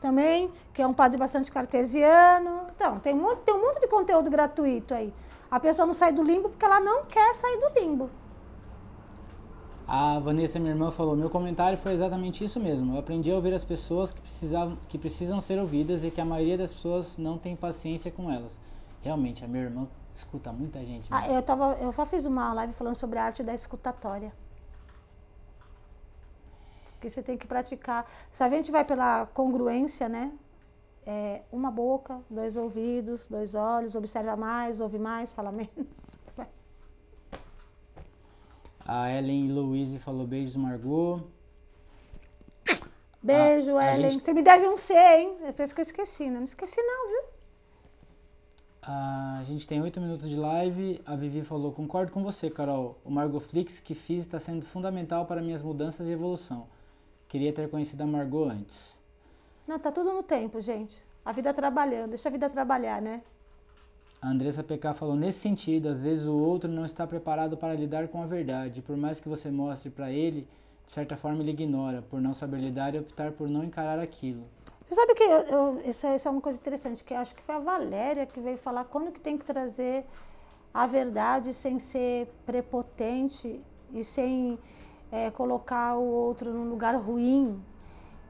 também, 0.00 0.50
que 0.72 0.80
é 0.80 0.86
um 0.86 0.94
padre 0.94 1.18
bastante 1.18 1.52
cartesiano. 1.52 2.68
Então, 2.74 2.98
tem 2.98 3.14
um, 3.14 3.36
tem 3.36 3.54
um 3.54 3.60
monte 3.60 3.80
de 3.80 3.86
conteúdo 3.86 4.30
gratuito 4.30 4.94
aí. 4.94 5.12
A 5.50 5.60
pessoa 5.60 5.84
não 5.84 5.92
sai 5.92 6.10
do 6.12 6.22
limbo 6.22 6.48
porque 6.48 6.64
ela 6.64 6.80
não 6.80 7.04
quer 7.04 7.34
sair 7.34 7.58
do 7.58 7.80
limbo. 7.80 8.10
A 9.86 10.18
Vanessa, 10.20 10.58
minha 10.58 10.72
irmã, 10.72 10.90
falou: 10.90 11.14
meu 11.14 11.28
comentário 11.28 11.76
foi 11.76 11.92
exatamente 11.92 12.42
isso 12.42 12.58
mesmo. 12.58 12.94
Eu 12.94 13.00
aprendi 13.00 13.30
a 13.30 13.34
ouvir 13.34 13.52
as 13.52 13.64
pessoas 13.64 14.10
que, 14.10 14.20
precisavam, 14.22 14.78
que 14.88 14.96
precisam 14.96 15.38
ser 15.38 15.58
ouvidas 15.58 16.02
e 16.02 16.10
que 16.10 16.20
a 16.20 16.24
maioria 16.24 16.56
das 16.56 16.72
pessoas 16.72 17.18
não 17.18 17.36
tem 17.36 17.54
paciência 17.54 18.10
com 18.10 18.30
elas. 18.30 18.58
Realmente, 19.02 19.44
a 19.44 19.48
minha 19.48 19.64
irmã 19.64 19.86
Escuta 20.20 20.52
muita 20.52 20.84
gente. 20.84 21.06
Ah, 21.10 21.26
eu, 21.30 21.42
tava, 21.42 21.76
eu 21.80 21.90
só 21.92 22.04
fiz 22.04 22.26
uma 22.26 22.52
live 22.52 22.72
falando 22.74 22.94
sobre 22.94 23.18
a 23.18 23.24
arte 23.24 23.42
da 23.42 23.54
escutatória. 23.54 24.32
Porque 26.92 27.08
você 27.08 27.22
tem 27.22 27.38
que 27.38 27.46
praticar. 27.46 28.06
Se 28.30 28.42
a 28.42 28.48
gente 28.50 28.70
vai 28.70 28.84
pela 28.84 29.26
congruência, 29.26 30.08
né? 30.08 30.32
É, 31.06 31.42
uma 31.50 31.70
boca, 31.70 32.20
dois 32.28 32.58
ouvidos, 32.58 33.26
dois 33.26 33.54
olhos, 33.54 33.96
observa 33.96 34.36
mais, 34.36 34.80
ouve 34.80 34.98
mais, 34.98 35.32
fala 35.32 35.50
menos. 35.50 36.20
A 38.84 39.10
Ellen 39.10 39.52
Louise 39.52 39.98
falou 40.00 40.26
beijos, 40.26 40.56
Margot. 40.56 41.22
Beijo, 43.22 43.76
a, 43.76 43.94
Ellen. 43.94 44.06
A 44.06 44.10
gente... 44.10 44.24
Você 44.24 44.34
me 44.34 44.42
deve 44.42 44.66
um 44.66 44.76
C, 44.76 44.94
hein? 44.94 45.36
É 45.44 45.52
por 45.52 45.62
isso 45.62 45.74
que 45.74 45.80
eu 45.80 45.84
esqueci, 45.84 46.24
né? 46.28 46.38
Não 46.38 46.44
esqueci 46.44 46.82
não, 46.82 47.08
viu? 47.08 47.29
A 48.92 49.44
gente 49.44 49.68
tem 49.68 49.80
oito 49.80 50.00
minutos 50.00 50.28
de 50.28 50.34
live. 50.34 51.00
A 51.06 51.14
Vivi 51.14 51.42
falou: 51.42 51.70
Concordo 51.70 52.10
com 52.10 52.24
você, 52.24 52.50
Carol. 52.50 52.98
O 53.04 53.10
Margot 53.10 53.38
Flix 53.38 53.78
que 53.78 53.94
fiz 53.94 54.22
está 54.22 54.40
sendo 54.40 54.66
fundamental 54.66 55.26
para 55.26 55.40
minhas 55.40 55.62
mudanças 55.62 56.08
e 56.08 56.10
evolução. 56.10 56.66
Queria 57.28 57.52
ter 57.52 57.70
conhecido 57.70 58.02
a 58.02 58.06
Margot 58.06 58.48
antes. 58.48 58.98
Não, 59.64 59.78
tá 59.78 59.92
tudo 59.92 60.12
no 60.12 60.24
tempo, 60.24 60.60
gente. 60.60 61.00
A 61.24 61.30
vida 61.30 61.54
trabalhando, 61.54 62.10
deixa 62.10 62.28
a 62.28 62.32
vida 62.32 62.50
trabalhar, 62.50 63.00
né? 63.00 63.22
A 64.20 64.28
Andressa 64.28 64.64
PK 64.64 64.92
falou: 64.94 65.14
Nesse 65.14 65.38
sentido, 65.38 65.88
às 65.88 66.02
vezes 66.02 66.26
o 66.26 66.34
outro 66.34 66.68
não 66.68 66.84
está 66.84 67.06
preparado 67.06 67.56
para 67.56 67.74
lidar 67.74 68.08
com 68.08 68.20
a 68.20 68.26
verdade. 68.26 68.82
Por 68.82 68.96
mais 68.96 69.20
que 69.20 69.28
você 69.28 69.52
mostre 69.52 69.88
para 69.90 70.10
ele, 70.10 70.48
de 70.84 70.90
certa 70.90 71.16
forma 71.16 71.44
ele 71.44 71.52
ignora, 71.52 72.02
por 72.02 72.20
não 72.20 72.34
saber 72.34 72.58
lidar 72.58 72.92
e 72.96 72.98
optar 72.98 73.30
por 73.30 73.48
não 73.48 73.62
encarar 73.62 74.00
aquilo. 74.00 74.42
Você 74.90 74.96
sabe 74.96 75.14
que 75.14 75.22
eu, 75.22 75.38
eu, 75.42 75.80
isso, 75.84 76.04
é, 76.04 76.16
isso, 76.16 76.26
é, 76.26 76.30
uma 76.32 76.40
coisa 76.40 76.58
interessante, 76.58 77.04
que 77.04 77.14
acho 77.14 77.32
que 77.32 77.40
foi 77.40 77.54
a 77.54 77.60
Valéria 77.60 78.26
que 78.26 78.40
veio 78.40 78.58
falar 78.58 78.84
quando 78.86 79.12
que 79.12 79.20
tem 79.20 79.38
que 79.38 79.44
trazer 79.44 80.04
a 80.74 80.84
verdade 80.84 81.54
sem 81.54 81.78
ser 81.78 82.26
prepotente 82.44 83.64
e 83.92 84.02
sem 84.02 84.58
é, 85.12 85.30
colocar 85.30 85.94
o 85.94 86.04
outro 86.04 86.52
num 86.52 86.68
lugar 86.68 86.96
ruim. 86.96 87.64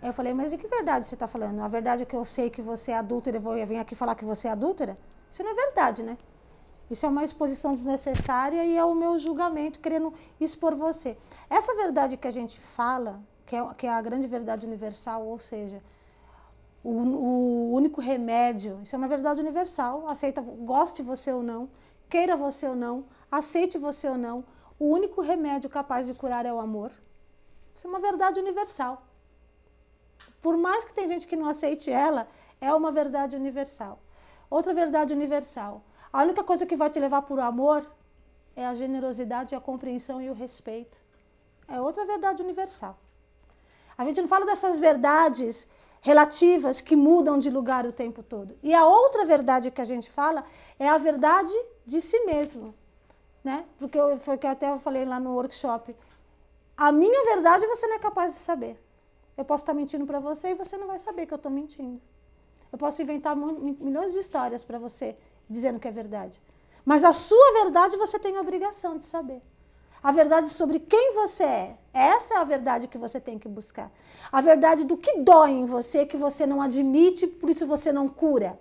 Eu 0.02 0.12
falei, 0.12 0.34
mas 0.34 0.50
de 0.50 0.58
que 0.58 0.66
verdade 0.66 1.06
você 1.06 1.14
está 1.14 1.26
falando? 1.26 1.62
A 1.62 1.68
verdade 1.68 2.02
é 2.02 2.04
que 2.04 2.14
eu 2.14 2.26
sei 2.26 2.50
que 2.50 2.61
você 2.61 2.90
é 2.90 2.98
adúltera 2.98 3.38
e 3.38 3.40
vou 3.40 3.54
vir 3.64 3.78
aqui 3.78 3.94
falar 3.94 4.14
que 4.14 4.26
você 4.26 4.46
é 4.46 4.50
adúltera? 4.50 4.98
Isso 5.30 5.42
não 5.42 5.52
é 5.52 5.54
verdade, 5.54 6.02
né? 6.02 6.18
Isso 6.90 7.06
é 7.06 7.08
uma 7.08 7.24
exposição 7.24 7.72
desnecessária 7.72 8.62
e 8.66 8.76
é 8.76 8.84
o 8.84 8.94
meu 8.94 9.18
julgamento 9.18 9.80
querendo 9.80 10.12
expor 10.38 10.74
você. 10.74 11.16
Essa 11.48 11.74
verdade 11.74 12.18
que 12.18 12.28
a 12.28 12.30
gente 12.30 12.61
fala, 12.61 13.18
que 13.46 13.56
é, 13.56 13.74
que 13.78 13.86
é 13.86 13.90
a 13.90 14.02
grande 14.02 14.26
verdade 14.26 14.66
universal, 14.66 15.26
ou 15.26 15.38
seja, 15.38 15.82
o, 16.82 16.90
o 16.90 17.72
único 17.72 18.00
remédio, 18.00 18.80
isso 18.82 18.94
é 18.94 18.98
uma 18.98 19.08
verdade 19.08 19.40
universal, 19.40 20.08
aceita, 20.08 20.40
goste 20.40 21.02
você 21.02 21.32
ou 21.32 21.42
não, 21.42 21.68
queira 22.08 22.36
você 22.36 22.66
ou 22.66 22.74
não, 22.74 23.04
aceite 23.30 23.78
você 23.78 24.08
ou 24.08 24.16
não, 24.16 24.44
o 24.78 24.86
único 24.86 25.20
remédio 25.20 25.68
capaz 25.68 26.06
de 26.06 26.14
curar 26.14 26.46
é 26.46 26.52
o 26.52 26.58
amor. 26.58 26.90
Isso 27.76 27.86
é 27.86 27.90
uma 27.90 28.00
verdade 28.00 28.40
universal. 28.40 29.02
Por 30.40 30.56
mais 30.56 30.84
que 30.84 30.92
tem 30.92 31.06
gente 31.06 31.26
que 31.26 31.36
não 31.36 31.48
aceite 31.48 31.90
ela, 31.90 32.26
é 32.60 32.72
uma 32.74 32.90
verdade 32.90 33.36
universal. 33.36 33.98
Outra 34.48 34.72
verdade 34.72 35.12
universal. 35.12 35.82
A 36.12 36.22
única 36.22 36.42
coisa 36.42 36.66
que 36.66 36.76
vai 36.76 36.90
te 36.90 36.98
levar 36.98 37.22
para 37.22 37.36
o 37.36 37.40
amor 37.40 37.86
é 38.56 38.66
a 38.66 38.74
generosidade, 38.74 39.54
a 39.54 39.60
compreensão 39.60 40.20
e 40.20 40.30
o 40.30 40.34
respeito. 40.34 40.98
É 41.68 41.80
outra 41.80 42.04
verdade 42.04 42.42
universal. 42.42 42.98
A 43.96 44.04
gente 44.04 44.20
não 44.20 44.28
fala 44.28 44.46
dessas 44.46 44.80
verdades 44.80 45.68
relativas 46.01 46.80
que 46.80 46.96
mudam 46.96 47.38
de 47.38 47.51
lugar 47.51 47.86
o 47.86 47.92
tempo 47.92 48.22
todo. 48.22 48.57
E 48.62 48.74
a 48.74 48.86
outra 48.86 49.24
verdade 49.24 49.70
que 49.70 49.80
a 49.80 49.84
gente 49.84 50.11
fala 50.11 50.44
é 50.78 50.88
a 50.88 50.98
verdade 50.98 51.53
de 51.84 52.01
si 52.01 52.18
mesmo, 52.24 52.74
né? 53.44 53.64
Porque 53.78 53.98
eu, 53.98 54.16
foi 54.16 54.38
que 54.38 54.46
até 54.46 54.70
eu 54.70 54.78
falei 54.78 55.05
lá 55.05 55.20
no 55.20 55.34
workshop. 55.34 55.94
A 56.76 56.90
minha 56.90 57.24
verdade 57.24 57.66
você 57.66 57.86
não 57.86 57.96
é 57.96 57.98
capaz 57.98 58.32
de 58.32 58.38
saber. 58.38 58.80
Eu 59.36 59.44
posso 59.44 59.62
estar 59.62 59.74
mentindo 59.74 60.07
para 60.07 60.20
você 60.20 60.48
e 60.48 60.55
você 60.55 60.76
não 60.76 60.86
vai 60.86 60.98
saber 60.98 61.26
que 61.26 61.34
eu 61.34 61.36
estou 61.36 61.53
mentindo. 61.53 62.01
Eu 62.72 62.78
posso 62.78 63.03
inventar 63.03 63.36
milhões 63.36 64.12
de 64.12 64.18
histórias 64.18 64.64
para 64.64 64.78
você 64.78 65.16
dizendo 65.48 65.80
que 65.80 65.88
é 65.88 65.90
verdade. 65.90 66.40
Mas 66.84 67.05
a 67.05 67.12
sua 67.12 67.53
verdade 67.62 67.96
você 67.96 68.18
tem 68.18 68.36
a 68.36 68.40
obrigação 68.40 68.96
de 68.96 69.05
saber. 69.05 69.42
A 70.03 70.12
verdade 70.12 70.48
sobre 70.48 70.78
quem 70.78 71.14
você 71.14 71.44
é. 71.44 71.76
Essa 71.92 72.34
é 72.34 72.36
a 72.38 72.44
verdade 72.44 72.88
que 72.88 72.96
você 72.96 73.20
tem 73.20 73.38
que 73.38 73.48
buscar. 73.48 73.90
A 74.30 74.40
verdade 74.40 74.84
do 74.84 74.96
que 74.96 75.18
dói 75.18 75.51
em 75.51 75.64
você, 75.64 76.07
que 76.07 76.16
você 76.16 76.46
não 76.46 76.62
admite, 76.62 77.26
por 77.26 77.51
isso 77.51 77.66
você 77.66 77.92
não 77.92 78.09
cura. 78.09 78.59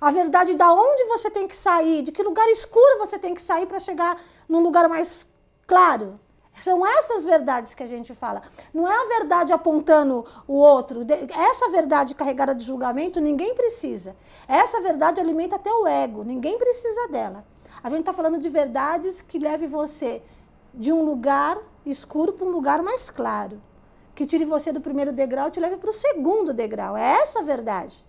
A 0.00 0.10
verdade 0.10 0.54
da 0.54 0.72
onde 0.72 1.04
você 1.04 1.30
tem 1.30 1.46
que 1.46 1.54
sair, 1.54 2.02
de 2.02 2.10
que 2.10 2.22
lugar 2.22 2.46
escuro 2.48 2.98
você 2.98 3.18
tem 3.18 3.34
que 3.34 3.40
sair 3.40 3.66
para 3.66 3.78
chegar 3.78 4.20
num 4.48 4.60
lugar 4.60 4.88
mais 4.88 5.26
claro. 5.66 6.18
São 6.60 6.86
essas 6.86 7.24
verdades 7.24 7.72
que 7.72 7.82
a 7.82 7.86
gente 7.86 8.12
fala. 8.14 8.42
Não 8.74 8.86
é 8.86 8.94
a 8.94 9.18
verdade 9.18 9.52
apontando 9.52 10.26
o 10.46 10.54
outro. 10.54 11.00
Essa 11.50 11.70
verdade 11.70 12.14
carregada 12.14 12.54
de 12.54 12.64
julgamento, 12.64 13.20
ninguém 13.20 13.54
precisa. 13.54 14.14
Essa 14.46 14.80
verdade 14.80 15.20
alimenta 15.20 15.56
até 15.56 15.72
o 15.72 15.86
ego, 15.86 16.24
ninguém 16.24 16.58
precisa 16.58 17.08
dela. 17.08 17.44
A 17.82 17.90
gente 17.90 18.00
está 18.00 18.12
falando 18.12 18.38
de 18.38 18.48
verdades 18.48 19.20
que 19.20 19.38
leve 19.38 19.66
você 19.66 20.22
de 20.72 20.92
um 20.92 21.02
lugar 21.04 21.58
escuro 21.84 22.32
para 22.32 22.46
um 22.46 22.50
lugar 22.50 22.82
mais 22.82 23.10
claro. 23.10 23.60
Que 24.14 24.24
tire 24.24 24.44
você 24.44 24.72
do 24.72 24.80
primeiro 24.80 25.12
degrau 25.12 25.48
e 25.48 25.50
te 25.50 25.58
leve 25.58 25.76
para 25.76 25.90
o 25.90 25.92
segundo 25.92 26.52
degrau. 26.52 26.96
É 26.96 27.18
essa 27.20 27.40
a 27.40 27.42
verdade. 27.42 28.04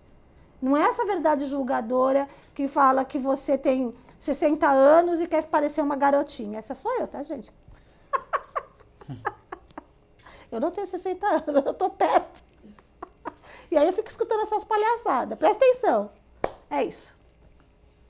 Não 0.62 0.76
é 0.76 0.82
essa 0.82 1.04
verdade 1.04 1.46
julgadora 1.46 2.28
que 2.54 2.68
fala 2.68 3.04
que 3.04 3.18
você 3.18 3.58
tem 3.58 3.92
60 4.18 4.66
anos 4.66 5.20
e 5.20 5.26
quer 5.26 5.44
parecer 5.46 5.82
uma 5.82 5.96
garotinha. 5.96 6.58
Essa 6.58 6.74
sou 6.74 6.92
eu, 7.00 7.08
tá, 7.08 7.22
gente? 7.22 7.52
eu 10.52 10.60
não 10.60 10.70
tenho 10.70 10.86
60 10.86 11.26
anos, 11.26 11.64
eu 11.66 11.72
estou 11.72 11.90
perto. 11.90 12.44
E 13.70 13.78
aí 13.78 13.86
eu 13.86 13.92
fico 13.92 14.08
escutando 14.08 14.42
essas 14.42 14.62
palhaçadas. 14.62 15.36
Presta 15.36 15.64
atenção. 15.64 16.10
É 16.70 16.84
isso. 16.84 17.16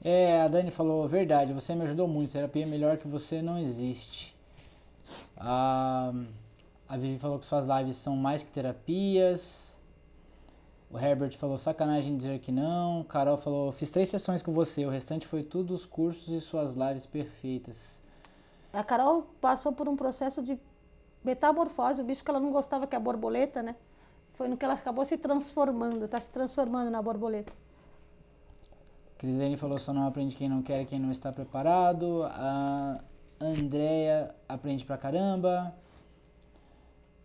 É, 0.05 0.43
a 0.43 0.49
Dani 0.49 0.71
falou, 0.71 1.09
verdade, 1.09 1.55
você 1.55 1.75
me 1.75 1.83
ajudou 1.85 2.07
muito, 2.07 2.31
terapia 2.31 2.63
é 2.63 2.67
melhor 2.67 2.99
que 2.99 3.09
você 3.09 3.41
não 3.41 3.57
existe. 3.59 4.37
A, 5.41 6.13
a 6.87 6.97
Vivi 6.99 7.19
falou 7.19 7.39
que 7.39 7.47
suas 7.47 7.67
lives 7.67 7.97
são 7.97 8.15
mais 8.15 8.43
que 8.43 8.51
terapias. 8.51 9.79
O 10.91 10.99
Herbert 10.99 11.35
falou, 11.39 11.57
sacanagem 11.57 12.19
dizer 12.19 12.39
que 12.41 12.53
não. 12.53 13.03
Carol 13.05 13.39
falou, 13.39 13.73
fiz 13.73 13.91
três 13.91 14.11
sessões 14.11 14.43
com 14.43 14.53
você, 14.53 14.85
o 14.85 14.91
restante 14.91 15.27
foi 15.27 15.43
tudo 15.43 15.73
os 15.73 15.87
cursos 15.87 16.35
e 16.35 16.39
suas 16.39 16.75
lives 16.75 17.07
perfeitas. 17.07 18.03
A 18.75 18.85
Carol 18.85 19.27
passou 19.41 19.73
por 19.73 19.89
um 19.89 19.97
processo 19.97 20.43
de 20.43 20.61
metamorfose, 21.25 22.03
o 22.03 22.05
bicho 22.05 22.23
que 22.23 22.31
ela 22.31 22.41
não 22.41 22.53
gostava 22.53 22.87
que 22.87 22.95
é 22.95 22.99
a 22.99 23.01
borboleta, 23.01 23.63
né? 23.63 23.75
Foi 24.35 24.49
no 24.49 24.57
que 24.59 24.67
ela 24.67 24.75
acabou 24.75 25.05
se 25.07 25.17
transformando, 25.17 26.05
está 26.05 26.21
se 26.21 26.31
transformando 26.31 26.91
na 26.91 27.01
borboleta. 27.01 27.64
Crislene 29.19 29.57
falou 29.57 29.79
só 29.79 29.93
não 29.93 30.07
aprende 30.07 30.35
quem 30.35 30.49
não 30.49 30.63
quer 30.63 30.83
e 30.83 30.87
quem 30.87 30.99
não 30.99 31.11
está 31.11 31.33
preparado. 31.33 32.25
A 32.25 33.01
Andrea 33.41 34.35
aprende 34.49 34.85
pra 34.85 34.97
caramba. 34.97 35.75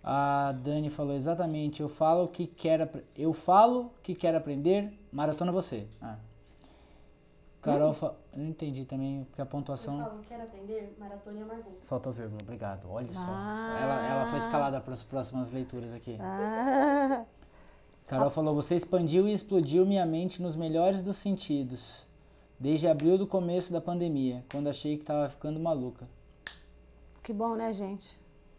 A 0.03 0.53
Dani 0.63 0.89
falou 0.89 1.13
exatamente, 1.13 1.81
eu 1.81 1.89
falo 1.89 2.29
que 2.29 2.47
quero, 2.47 2.89
eu 3.17 3.33
falo 3.33 3.91
que 4.01 4.15
quero 4.15 4.37
aprender, 4.37 4.89
maratona 5.11 5.51
você. 5.51 5.87
Ah. 6.01 6.15
Carol, 7.61 7.93
fa... 7.93 8.15
eu 8.31 8.39
não 8.39 8.47
entendi 8.47 8.85
também, 8.85 9.25
porque 9.25 9.41
a 9.41 9.43
Eu 9.43 9.47
pontuação 9.47 9.99
falo, 9.99 10.23
quer 10.23 10.39
aprender? 10.39 10.95
Maratona 10.97 11.39
e 11.39 11.43
Amargor. 11.43 11.73
faltou 11.83 12.13
vírgula, 12.13 12.41
obrigado. 12.41 12.89
Olha 12.89 13.13
só. 13.13 13.27
Ah. 13.27 13.77
Ela, 13.81 14.07
ela 14.07 14.25
foi 14.27 14.37
escalada 14.39 14.79
para 14.79 14.93
as 14.93 15.03
próximas 15.03 15.51
leituras 15.51 15.93
aqui. 15.93 16.17
Ah, 16.21 17.25
Carol 18.09 18.31
falou, 18.31 18.55
você 18.55 18.75
expandiu 18.75 19.27
e 19.27 19.33
explodiu 19.33 19.85
minha 19.85 20.03
mente 20.03 20.41
nos 20.41 20.55
melhores 20.55 21.03
dos 21.03 21.15
sentidos. 21.17 22.07
Desde 22.59 22.87
abril 22.87 23.19
do 23.19 23.27
começo 23.27 23.71
da 23.71 23.79
pandemia, 23.79 24.43
quando 24.51 24.67
achei 24.67 24.97
que 24.97 25.05
tava 25.05 25.29
ficando 25.29 25.59
maluca. 25.59 26.07
que 27.21 27.31
bom, 27.31 27.53
né, 27.55 27.71
gente? 27.71 28.17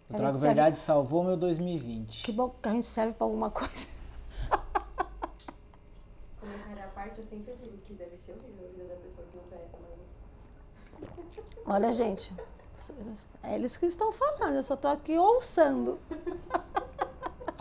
O 0.08 0.14
A 0.14 0.16
Trago 0.16 0.32
serve- 0.34 0.46
Verdade 0.54 0.78
salvou 0.78 1.24
meu 1.24 1.36
2020. 1.36 2.22
Que 2.22 2.30
bom 2.30 2.50
que 2.62 2.68
a 2.68 2.72
gente 2.72 2.86
serve 2.86 3.12
pra 3.14 3.24
alguma 3.26 3.50
coisa. 3.50 3.88
Comentário 6.40 6.84
à 6.84 6.88
parte, 6.94 7.18
eu 7.18 7.24
sempre 7.24 7.54
digo 7.56 7.76
que 7.78 7.92
deve 7.94 8.16
ser 8.16 8.32
horrível 8.32 8.66
a 8.66 8.70
vida 8.70 8.84
da 8.84 8.94
pessoa 9.00 9.26
que 9.30 9.36
não 9.36 9.44
conhece 9.44 9.74
Amargor. 9.76 11.64
Olha, 11.66 11.92
gente, 11.92 12.32
é 13.42 13.54
eles 13.56 13.76
que 13.76 13.86
estão 13.86 14.12
falando, 14.12 14.54
eu 14.54 14.62
só 14.62 14.76
tô 14.76 14.86
aqui 14.88 15.18
ouçando. 15.18 15.98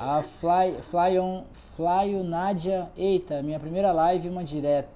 A 0.02 0.24
Fly, 0.24 0.78
Flyon, 0.82 1.44
Flyo 1.76 2.24
Nádia, 2.24 2.90
eita, 2.96 3.44
minha 3.44 3.60
primeira 3.60 3.92
live, 3.92 4.30
uma 4.30 4.46
direta. 4.46 4.88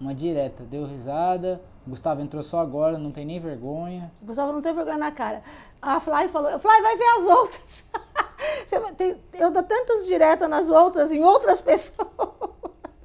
Uma 0.00 0.12
direta, 0.12 0.64
deu 0.64 0.84
risada. 0.84 1.62
Gustavo 1.86 2.20
entrou 2.20 2.42
só 2.42 2.58
agora, 2.58 2.98
não 2.98 3.12
tem 3.12 3.24
nem 3.24 3.38
vergonha. 3.38 4.10
Gustavo 4.20 4.50
não 4.50 4.60
tem 4.60 4.74
vergonha 4.74 4.98
na 4.98 5.12
cara. 5.12 5.44
A 5.80 6.00
Fly 6.00 6.26
falou, 6.26 6.58
Fly, 6.58 6.82
vai 6.82 6.96
ver 6.96 7.04
as 7.04 7.26
outras. 7.28 7.84
Eu 9.38 9.52
dou 9.52 9.62
tantas 9.62 10.06
diretas 10.06 10.48
nas 10.48 10.68
outras, 10.70 11.12
em 11.12 11.22
outras 11.22 11.60
pessoas. 11.60 12.08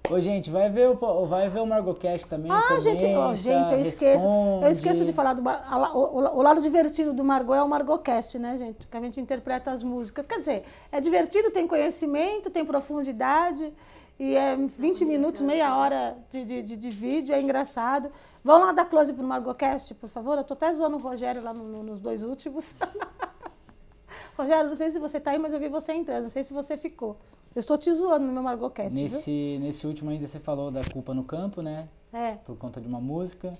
Ô, 0.09 0.19
gente, 0.19 0.49
vai 0.49 0.69
ver 0.69 0.89
o, 0.89 1.25
vai 1.25 1.47
ver 1.47 1.61
o 1.61 1.65
Margocast 1.65 2.27
também. 2.27 2.51
Ah, 2.51 2.77
gente, 2.79 3.05
ó, 3.05 3.27
comenta, 3.27 3.35
gente, 3.37 3.71
eu 3.71 3.79
esqueço. 3.79 4.25
Eu 4.27 4.31
responde. 4.55 4.71
esqueço 4.71 5.05
de 5.05 5.13
falar 5.13 5.33
do 5.33 5.47
a 5.47 5.93
o- 5.97 6.17
o 6.37 6.41
lado 6.41 6.61
divertido 6.61 7.13
do 7.13 7.23
Margot 7.23 7.53
é 7.53 7.63
o 7.63 7.69
Margocast, 7.69 8.37
né, 8.37 8.57
gente? 8.57 8.85
Que 8.85 8.97
a 8.97 8.99
gente 8.99 9.21
interpreta 9.21 9.71
as 9.71 9.81
músicas. 9.81 10.25
Quer 10.25 10.39
dizer, 10.39 10.65
é 10.91 10.99
divertido, 10.99 11.49
tem 11.51 11.65
conhecimento, 11.65 12.49
tem 12.49 12.65
profundidade. 12.65 13.73
E 14.19 14.35
é 14.35 14.55
20 14.57 15.05
minutos, 15.05 15.39
meia 15.41 15.75
hora 15.75 16.17
de, 16.29 16.43
de, 16.43 16.61
de, 16.61 16.77
de 16.77 16.89
vídeo, 16.89 17.33
é 17.33 17.41
engraçado. 17.41 18.11
Vão 18.43 18.59
lá 18.59 18.71
dar 18.73 18.85
close 18.85 19.13
pro 19.13 19.23
Margocast, 19.25 19.93
por 19.95 20.09
favor. 20.09 20.37
Eu 20.37 20.43
tô 20.43 20.53
até 20.53 20.71
zoando 20.73 20.97
o 20.97 20.99
Rogério 20.99 21.41
lá 21.41 21.53
no- 21.53 21.63
no- 21.63 21.83
nos 21.83 21.99
dois 22.01 22.23
últimos. 22.23 22.75
Rogério, 24.37 24.67
não 24.69 24.75
sei 24.75 24.91
se 24.91 24.99
você 24.99 25.19
tá 25.19 25.31
aí, 25.31 25.39
mas 25.39 25.53
eu 25.53 25.59
vi 25.59 25.69
você 25.69 25.93
entrando. 25.93 26.23
Não 26.23 26.29
sei 26.29 26.43
se 26.43 26.53
você 26.53 26.75
ficou. 26.75 27.17
Eu 27.55 27.59
estou 27.59 27.77
te 27.77 27.93
zoando 27.93 28.25
no 28.25 28.33
meu 28.33 28.41
Margocast, 28.41 28.93
viu? 28.93 29.03
Nesse, 29.03 29.59
nesse 29.61 29.85
último 29.85 30.09
ainda 30.09 30.27
você 30.27 30.39
falou 30.39 30.71
da 30.71 30.83
culpa 30.83 31.13
no 31.13 31.23
campo, 31.23 31.61
né? 31.61 31.87
É. 32.11 32.33
Por 32.45 32.57
conta 32.57 32.81
de 32.81 32.87
uma 32.87 32.99
música. 32.99 33.53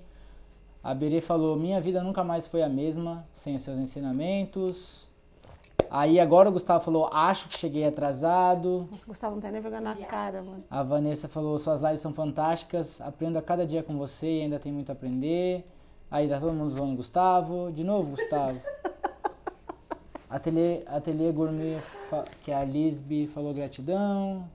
A 0.84 0.94
Berê 0.94 1.22
falou, 1.22 1.56
minha 1.56 1.80
vida 1.80 2.02
nunca 2.02 2.24
mais 2.24 2.48
foi 2.48 2.64
a 2.64 2.68
mesma, 2.68 3.26
sem 3.32 3.56
os 3.56 3.62
seus 3.62 3.78
ensinamentos. 3.78 5.08
Aí 5.90 6.20
agora 6.20 6.50
o 6.50 6.52
Gustavo 6.52 6.84
falou, 6.84 7.08
acho 7.14 7.48
que 7.48 7.58
cheguei 7.58 7.86
atrasado. 7.86 8.88
Nossa, 8.92 9.06
Gustavo 9.06 9.36
não 9.36 9.42
tem 9.42 9.52
nem 9.52 9.62
vergonha 9.62 9.82
na 9.82 9.96
cara, 9.96 10.42
mano. 10.42 10.64
A 10.70 10.82
Vanessa 10.82 11.28
falou, 11.28 11.58
suas 11.60 11.82
lives 11.82 12.02
são 12.02 12.12
fantásticas, 12.12 13.00
aprendo 13.00 13.38
a 13.38 13.44
cada 13.44 13.66
dia 13.66 13.84
com 13.84 13.96
você 13.96 14.40
e 14.40 14.42
ainda 14.42 14.58
tem 14.58 14.72
muito 14.72 14.90
a 14.90 14.94
aprender. 14.94 15.64
Aí 16.10 16.28
tá 16.28 16.40
todo 16.40 16.54
mundo 16.54 16.76
falando 16.76 16.96
Gustavo. 16.96 17.72
De 17.72 17.84
novo, 17.84 18.12
Gustavo. 18.12 18.60
Ateliê, 20.34 20.82
Ateliê 20.88 21.32
Gourmet, 21.32 21.78
que 22.44 22.52
a 22.52 22.64
Lisby 22.66 23.28
falou 23.28 23.54
gratidão. 23.54 24.50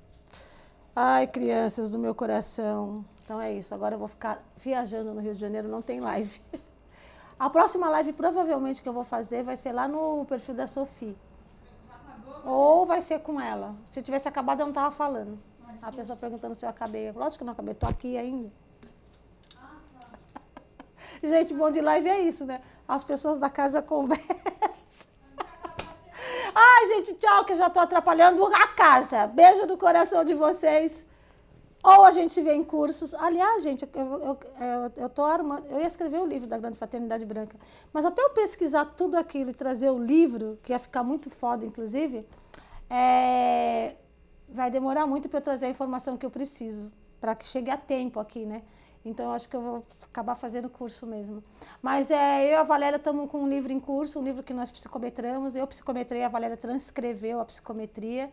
Ai, 0.95 1.25
crianças 1.29 1.89
do 1.89 2.01
meu 2.01 2.13
coração. 2.17 3.05
Então 3.23 3.41
é 3.41 3.53
isso. 3.53 3.73
Agora 3.73 3.95
eu 3.95 3.99
vou 4.01 4.09
ficar 4.09 4.43
viajando 4.57 5.15
no 5.15 5.21
Rio 5.21 5.35
de 5.35 5.39
Janeiro, 5.39 5.69
não 5.69 5.81
tem 5.81 6.01
live. 6.01 6.43
A 7.39 7.49
próxima 7.49 7.89
live, 7.91 8.13
provavelmente, 8.13 8.83
que 8.83 8.89
eu 8.89 8.93
vou 8.93 9.05
fazer 9.05 9.45
vai 9.45 9.57
ser 9.57 9.71
lá 9.71 9.87
no 9.87 10.25
perfil 10.25 10.57
da 10.57 10.67
Sofia. 10.67 11.15
Ou 12.45 12.85
vai 12.85 13.01
ser 13.01 13.21
com 13.21 13.41
ela. 13.41 13.77
Se 13.89 14.03
tivesse 14.03 14.27
acabado, 14.27 14.59
eu 14.59 14.67
não 14.67 14.73
tava 14.73 14.91
falando. 14.91 15.39
A 15.81 15.93
pessoa 15.93 16.17
perguntando 16.17 16.57
se 16.57 16.67
eu 16.67 16.69
acabei. 16.69 17.13
Lógico 17.13 17.39
que 17.39 17.45
não 17.45 17.53
acabei, 17.53 17.75
tô 17.75 17.87
aqui 17.87 18.19
ainda. 18.19 18.51
Gente, 21.23 21.55
bom 21.55 21.71
de 21.71 21.81
live 21.81 22.09
é 22.09 22.19
isso, 22.19 22.45
né? 22.45 22.61
As 22.89 23.05
pessoas 23.05 23.39
da 23.39 23.49
casa 23.49 23.81
conversam. 23.83 24.37
Ai, 26.61 26.87
gente, 26.89 27.15
tchau, 27.15 27.45
que 27.45 27.53
eu 27.53 27.57
já 27.57 27.71
tô 27.71 27.79
atrapalhando 27.79 28.45
a 28.47 28.67
casa. 28.67 29.29
Beijo 29.29 29.65
no 29.65 29.79
coração 29.79 30.25
de 30.25 30.35
vocês. 30.35 31.07
Ou 31.85 32.05
a 32.05 32.11
gente 32.11 32.43
vê 32.43 32.53
em 32.53 32.65
cursos. 32.65 33.15
Aliás, 33.15 33.63
gente, 33.63 33.89
eu, 33.95 34.05
eu, 34.05 34.39
eu, 34.61 34.93
eu 34.97 35.09
tô 35.09 35.23
armando. 35.23 35.65
Eu 35.67 35.79
ia 35.79 35.87
escrever 35.87 36.21
o 36.21 36.27
livro 36.27 36.49
da 36.49 36.59
Grande 36.59 36.77
Fraternidade 36.77 37.25
Branca. 37.25 37.57
Mas 37.93 38.05
até 38.05 38.21
eu 38.21 38.31
pesquisar 38.31 38.85
tudo 38.87 39.17
aquilo 39.17 39.51
e 39.51 39.55
trazer 39.55 39.89
o 39.91 39.99
livro, 39.99 40.59
que 40.65 40.73
ia 40.73 40.81
ficar 40.81 41.05
muito 41.05 41.31
foda, 41.31 41.65
inclusive, 41.65 42.27
é, 42.91 43.95
vai 44.49 44.69
demorar 44.69 45.07
muito 45.07 45.29
para 45.29 45.39
eu 45.39 45.43
trazer 45.43 45.67
a 45.67 45.71
informação 45.71 46.17
que 46.17 46.27
eu 46.27 46.31
preciso, 46.31 46.91
para 47.21 47.37
que 47.37 47.47
chegue 47.47 47.71
a 47.71 47.77
tempo 47.77 48.19
aqui, 48.19 48.45
né? 48.45 48.65
Então, 49.09 49.33
acho 49.33 49.49
que 49.49 49.57
eu 49.57 49.63
vou 49.63 49.87
acabar 50.05 50.35
fazendo 50.35 50.69
curso 50.69 51.07
mesmo. 51.07 51.43
Mas 51.83 52.11
é, 52.11 52.47
eu 52.47 52.51
e 52.51 52.55
a 52.55 52.63
Valéria 52.63 52.97
estamos 52.97 53.31
com 53.31 53.39
um 53.39 53.49
livro 53.49 53.73
em 53.73 53.81
curso, 53.81 54.21
um 54.21 54.23
livro 54.23 54.43
que 54.43 54.53
nós 54.53 54.71
psicometramos. 54.71 55.57
Eu 55.57 55.67
psicometrei, 55.67 56.23
a 56.23 56.29
Valéria 56.29 56.57
transcreveu 56.57 57.41
a 57.41 57.45
psicometria. 57.45 58.31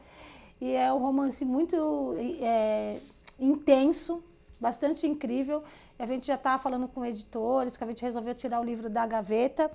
E 0.59 0.73
é 0.73 0.91
um 0.91 0.99
romance 0.99 1.43
muito 1.45 2.15
é, 2.41 2.99
intenso, 3.39 4.23
bastante 4.59 5.07
incrível. 5.07 5.63
A 5.97 6.05
gente 6.05 6.25
já 6.25 6.35
está 6.35 6.57
falando 6.57 6.87
com 6.87 7.05
editores, 7.05 7.77
que 7.77 7.83
a 7.83 7.87
gente 7.87 8.01
resolveu 8.01 8.35
tirar 8.35 8.59
o 8.59 8.63
livro 8.63 8.89
da 8.89 9.05
gaveta. 9.05 9.71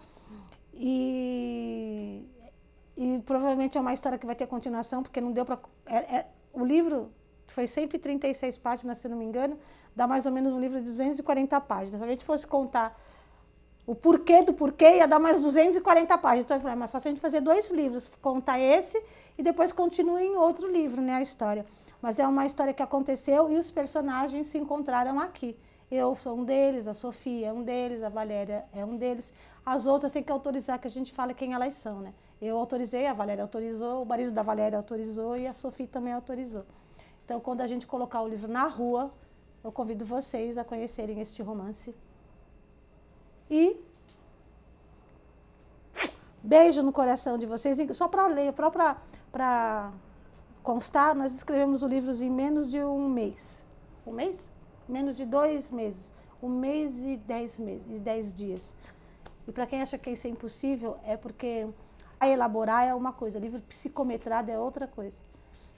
E, 0.75 2.27
e 2.97 3.23
provavelmente 3.25 3.77
é 3.77 3.81
uma 3.81 3.93
história 3.93 4.19
que 4.19 4.27
vai 4.27 4.35
ter 4.35 4.47
continuação, 4.47 5.03
porque 5.03 5.21
não 5.21 5.33
deu 5.33 5.45
para. 5.45 5.59
É, 5.87 6.17
é, 6.17 6.27
o 6.53 6.65
livro 6.65 7.11
foi 7.53 7.67
136 7.67 8.59
páginas, 8.59 8.99
se 8.99 9.09
não 9.09 9.17
me 9.17 9.25
engano, 9.25 9.59
dá 9.95 10.07
mais 10.07 10.27
ou 10.27 10.33
menos 10.33 10.53
um 10.53 10.61
livro 10.61 10.79
de 10.79 10.85
240 10.85 11.61
páginas. 11.61 12.01
Se 12.01 12.05
a 12.05 12.09
gente 12.09 12.25
fosse 12.25 12.47
contar 12.47 12.99
o 13.87 13.95
porquê 13.95 14.43
do 14.43 14.55
porquê, 14.55 14.99
ia 14.99 15.09
dar 15.09 15.19
mais 15.19 15.41
240 15.41 16.17
páginas. 16.19 16.45
Então 16.45 16.57
eu 16.57 16.61
falei, 16.61 16.77
mas 16.77 16.91
só 16.91 16.99
se 16.99 17.09
a 17.09 17.11
gente 17.11 17.21
fazer 17.21 17.41
dois 17.41 17.71
livros, 17.71 18.15
contar 18.23 18.59
esse 18.59 19.03
e 19.37 19.43
depois 19.43 19.73
continua 19.73 20.23
em 20.23 20.37
outro 20.37 20.71
livro, 20.71 21.01
né, 21.01 21.15
a 21.15 21.23
história. 21.23 21.67
Mas 22.01 22.19
é 22.19 22.27
uma 22.27 22.47
história 22.47 22.73
que 22.73 22.83
aconteceu 22.83 23.51
e 23.51 23.57
os 23.57 23.71
personagens 23.71 24.47
se 24.47 24.59
encontraram 24.59 25.19
aqui. 25.19 25.57
Eu 25.91 26.15
sou 26.15 26.39
um 26.39 26.45
deles, 26.45 26.87
a 26.87 26.95
Sofia 26.95 27.49
é 27.49 27.53
um 27.53 27.65
deles, 27.65 28.01
a 28.05 28.09
Valéria 28.09 28.65
é 28.73 28.85
um 28.85 28.97
deles. 28.97 29.35
As 29.67 29.89
outras 29.89 30.13
têm 30.13 30.23
que 30.23 30.31
autorizar 30.31 30.79
que 30.79 30.87
a 30.87 30.91
gente 30.91 31.13
fale 31.13 31.35
quem 31.35 31.53
elas 31.53 31.75
são, 31.75 32.01
né? 32.01 32.15
Eu 32.41 32.57
autorizei, 32.59 33.09
a 33.09 33.13
Valéria 33.13 33.43
autorizou, 33.43 34.03
o 34.03 34.07
marido 34.07 34.31
da 34.31 34.43
Valéria 34.43 34.79
autorizou 34.79 35.37
e 35.37 35.49
a 35.49 35.53
Sofia 35.53 35.89
também 35.89 36.13
autorizou. 36.13 36.65
Então, 37.31 37.39
quando 37.39 37.61
a 37.61 37.67
gente 37.69 37.87
colocar 37.87 38.23
o 38.23 38.27
livro 38.27 38.51
na 38.51 38.67
rua, 38.67 39.15
eu 39.63 39.71
convido 39.71 40.05
vocês 40.05 40.59
a 40.59 40.65
conhecerem 40.65 41.21
este 41.21 41.41
romance. 41.43 41.95
E 43.49 43.81
beijo 46.43 46.83
no 46.83 46.93
coração 46.93 47.39
de 47.39 47.47
vocês. 47.47 47.79
E 47.79 47.95
Só 47.95 48.09
para 48.09 48.27
ler, 48.27 48.53
para 48.53 49.93
constar, 50.65 51.15
nós 51.15 51.33
escrevemos 51.33 51.85
o 51.85 51.87
livro 51.87 52.13
em 52.13 52.29
menos 52.29 52.69
de 52.69 52.83
um 52.83 53.09
mês. 53.09 53.65
Um 54.05 54.11
mês? 54.11 54.51
Menos 54.89 55.17
de 55.17 55.25
dois 55.25 55.71
meses. 55.71 56.13
Um 56.43 56.49
mês 56.49 57.05
e 57.05 57.17
dez 57.17 57.61
meses, 57.61 57.97
e 57.97 58.01
dez 58.01 58.35
dias. 58.35 58.75
E 59.47 59.53
para 59.53 59.69
quem 59.69 59.81
acha 59.81 59.97
que 59.97 60.11
isso 60.11 60.27
é 60.27 60.31
impossível, 60.31 60.99
é 61.05 61.17
porque 61.17 61.69
a 62.19 62.27
elaborar 62.27 62.89
é 62.89 62.93
uma 62.93 63.13
coisa, 63.13 63.39
livro 63.39 63.63
psicometrado 63.63 64.51
é 64.51 64.59
outra 64.59 64.89
coisa. 64.89 65.30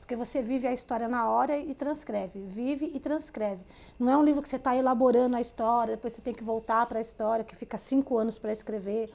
Porque 0.02 0.16
você 0.16 0.42
vive 0.42 0.66
a 0.66 0.72
história 0.72 1.06
na 1.06 1.30
hora 1.30 1.56
e 1.56 1.72
transcreve. 1.76 2.40
Vive 2.40 2.90
e 2.92 2.98
transcreve. 2.98 3.62
Não 3.96 4.10
é 4.10 4.16
um 4.16 4.24
livro 4.24 4.42
que 4.42 4.48
você 4.48 4.56
está 4.56 4.74
elaborando 4.74 5.36
a 5.36 5.40
história, 5.40 5.94
depois 5.94 6.12
você 6.12 6.20
tem 6.20 6.34
que 6.34 6.42
voltar 6.42 6.84
para 6.86 6.98
a 6.98 7.00
história, 7.00 7.44
que 7.44 7.54
fica 7.54 7.78
cinco 7.78 8.18
anos 8.18 8.36
para 8.36 8.50
escrever. 8.50 9.08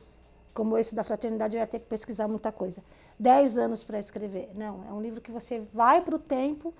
Como 0.53 0.77
esse 0.77 0.95
da 0.95 1.03
fraternidade, 1.03 1.57
eu 1.57 1.59
ia 1.59 1.67
ter 1.67 1.79
que 1.79 1.87
pesquisar 1.87 2.29
muita 2.29 2.53
coisa. 2.53 2.81
Dez 3.19 3.57
anos 3.57 3.83
para 3.83 3.99
escrever. 3.99 4.49
Não, 4.55 4.85
é 4.87 4.93
um 4.93 5.01
livro 5.01 5.19
que 5.19 5.29
você 5.29 5.59
vai 5.59 5.99
para 5.99 6.15
o 6.15 6.19
tempo 6.19 6.73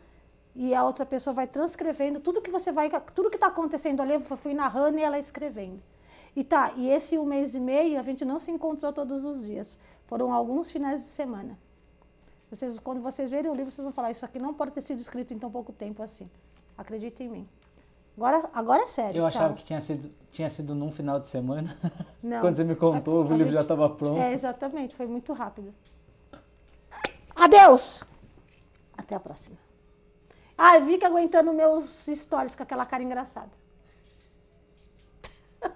e 0.56 0.74
a 0.74 0.86
outra 0.86 1.06
pessoa 1.06 1.34
vai 1.34 1.46
transcrevendo 1.46 2.22
tudo 2.22 2.42
que 2.42 2.50
você 2.50 2.72
vai, 2.72 2.90
tudo 3.14 3.30
que 3.30 3.36
está 3.36 3.48
acontecendo 3.48 4.02
ali, 4.02 4.14
eu 4.14 4.22
fui 4.22 4.54
narrando 4.54 4.98
e 5.00 5.04
ela 5.04 5.20
escrevendo. 5.20 5.84
E 6.34 6.46
tá, 6.46 6.72
e 6.78 6.90
esse 6.90 7.18
um 7.18 7.26
mês 7.26 7.56
e 7.56 7.60
meio 7.60 8.00
a 8.00 8.04
gente 8.04 8.24
não 8.24 8.40
se 8.40 8.52
encontrou 8.52 8.94
todos 8.94 9.26
os 9.26 9.44
dias. 9.44 9.78
Foram 10.06 10.32
alguns 10.32 10.72
finais 10.72 11.02
de 11.02 11.10
semana. 11.10 11.60
Vocês, 12.50 12.80
quando 12.80 13.02
vocês 13.02 13.30
verem 13.30 13.52
o 13.52 13.54
livro, 13.54 13.70
vocês 13.72 13.84
vão 13.84 13.92
falar, 13.92 14.12
isso 14.12 14.24
aqui 14.26 14.40
não 14.40 14.54
pode 14.54 14.72
ter 14.72 14.82
sido 14.82 15.00
escrito 15.00 15.34
em 15.34 15.40
tão 15.40 15.52
pouco 15.52 15.74
tempo 15.74 16.02
assim. 16.02 16.26
Acreditem 16.78 17.28
em 17.28 17.30
mim. 17.30 17.50
Agora, 18.16 18.50
agora 18.54 18.84
é 18.84 18.88
sério. 18.88 19.20
Eu 19.20 19.26
achava 19.26 19.50
tchau. 19.50 19.56
que 19.58 19.66
tinha 19.66 19.82
sido, 19.82 20.12
tinha 20.32 20.50
sido 20.50 20.74
num 20.74 20.92
final 20.92 21.20
de 21.20 21.28
semana. 21.28 21.78
Não. 22.24 22.42
Quando 22.42 22.56
você 22.56 22.64
me 22.64 22.76
contou, 22.76 23.22
A- 23.22 23.26
o 23.26 23.28
a 23.28 23.32
livro 23.38 23.46
já 23.46 23.60
gente- 23.60 23.62
estava 23.62 23.90
pronto. 23.90 24.20
É, 24.20 24.32
exatamente, 24.34 24.96
foi 24.96 25.06
muito 25.08 25.34
rápido. 25.34 25.74
Deus. 27.50 28.04
Até 28.98 29.16
a 29.16 29.20
próxima. 29.20 29.56
Ai, 30.58 30.84
fica 30.86 31.08
aguentando 31.08 31.54
meus 31.54 32.06
stories 32.08 32.56
com 32.56 32.64
aquela 32.64 32.86
cara 32.86 33.02
engraçada. 33.04 33.52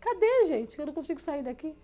Cadê, 0.00 0.46
gente? 0.46 0.78
Eu 0.78 0.86
não 0.86 0.92
consigo 0.94 1.20
sair 1.20 1.42
daqui. 1.42 1.76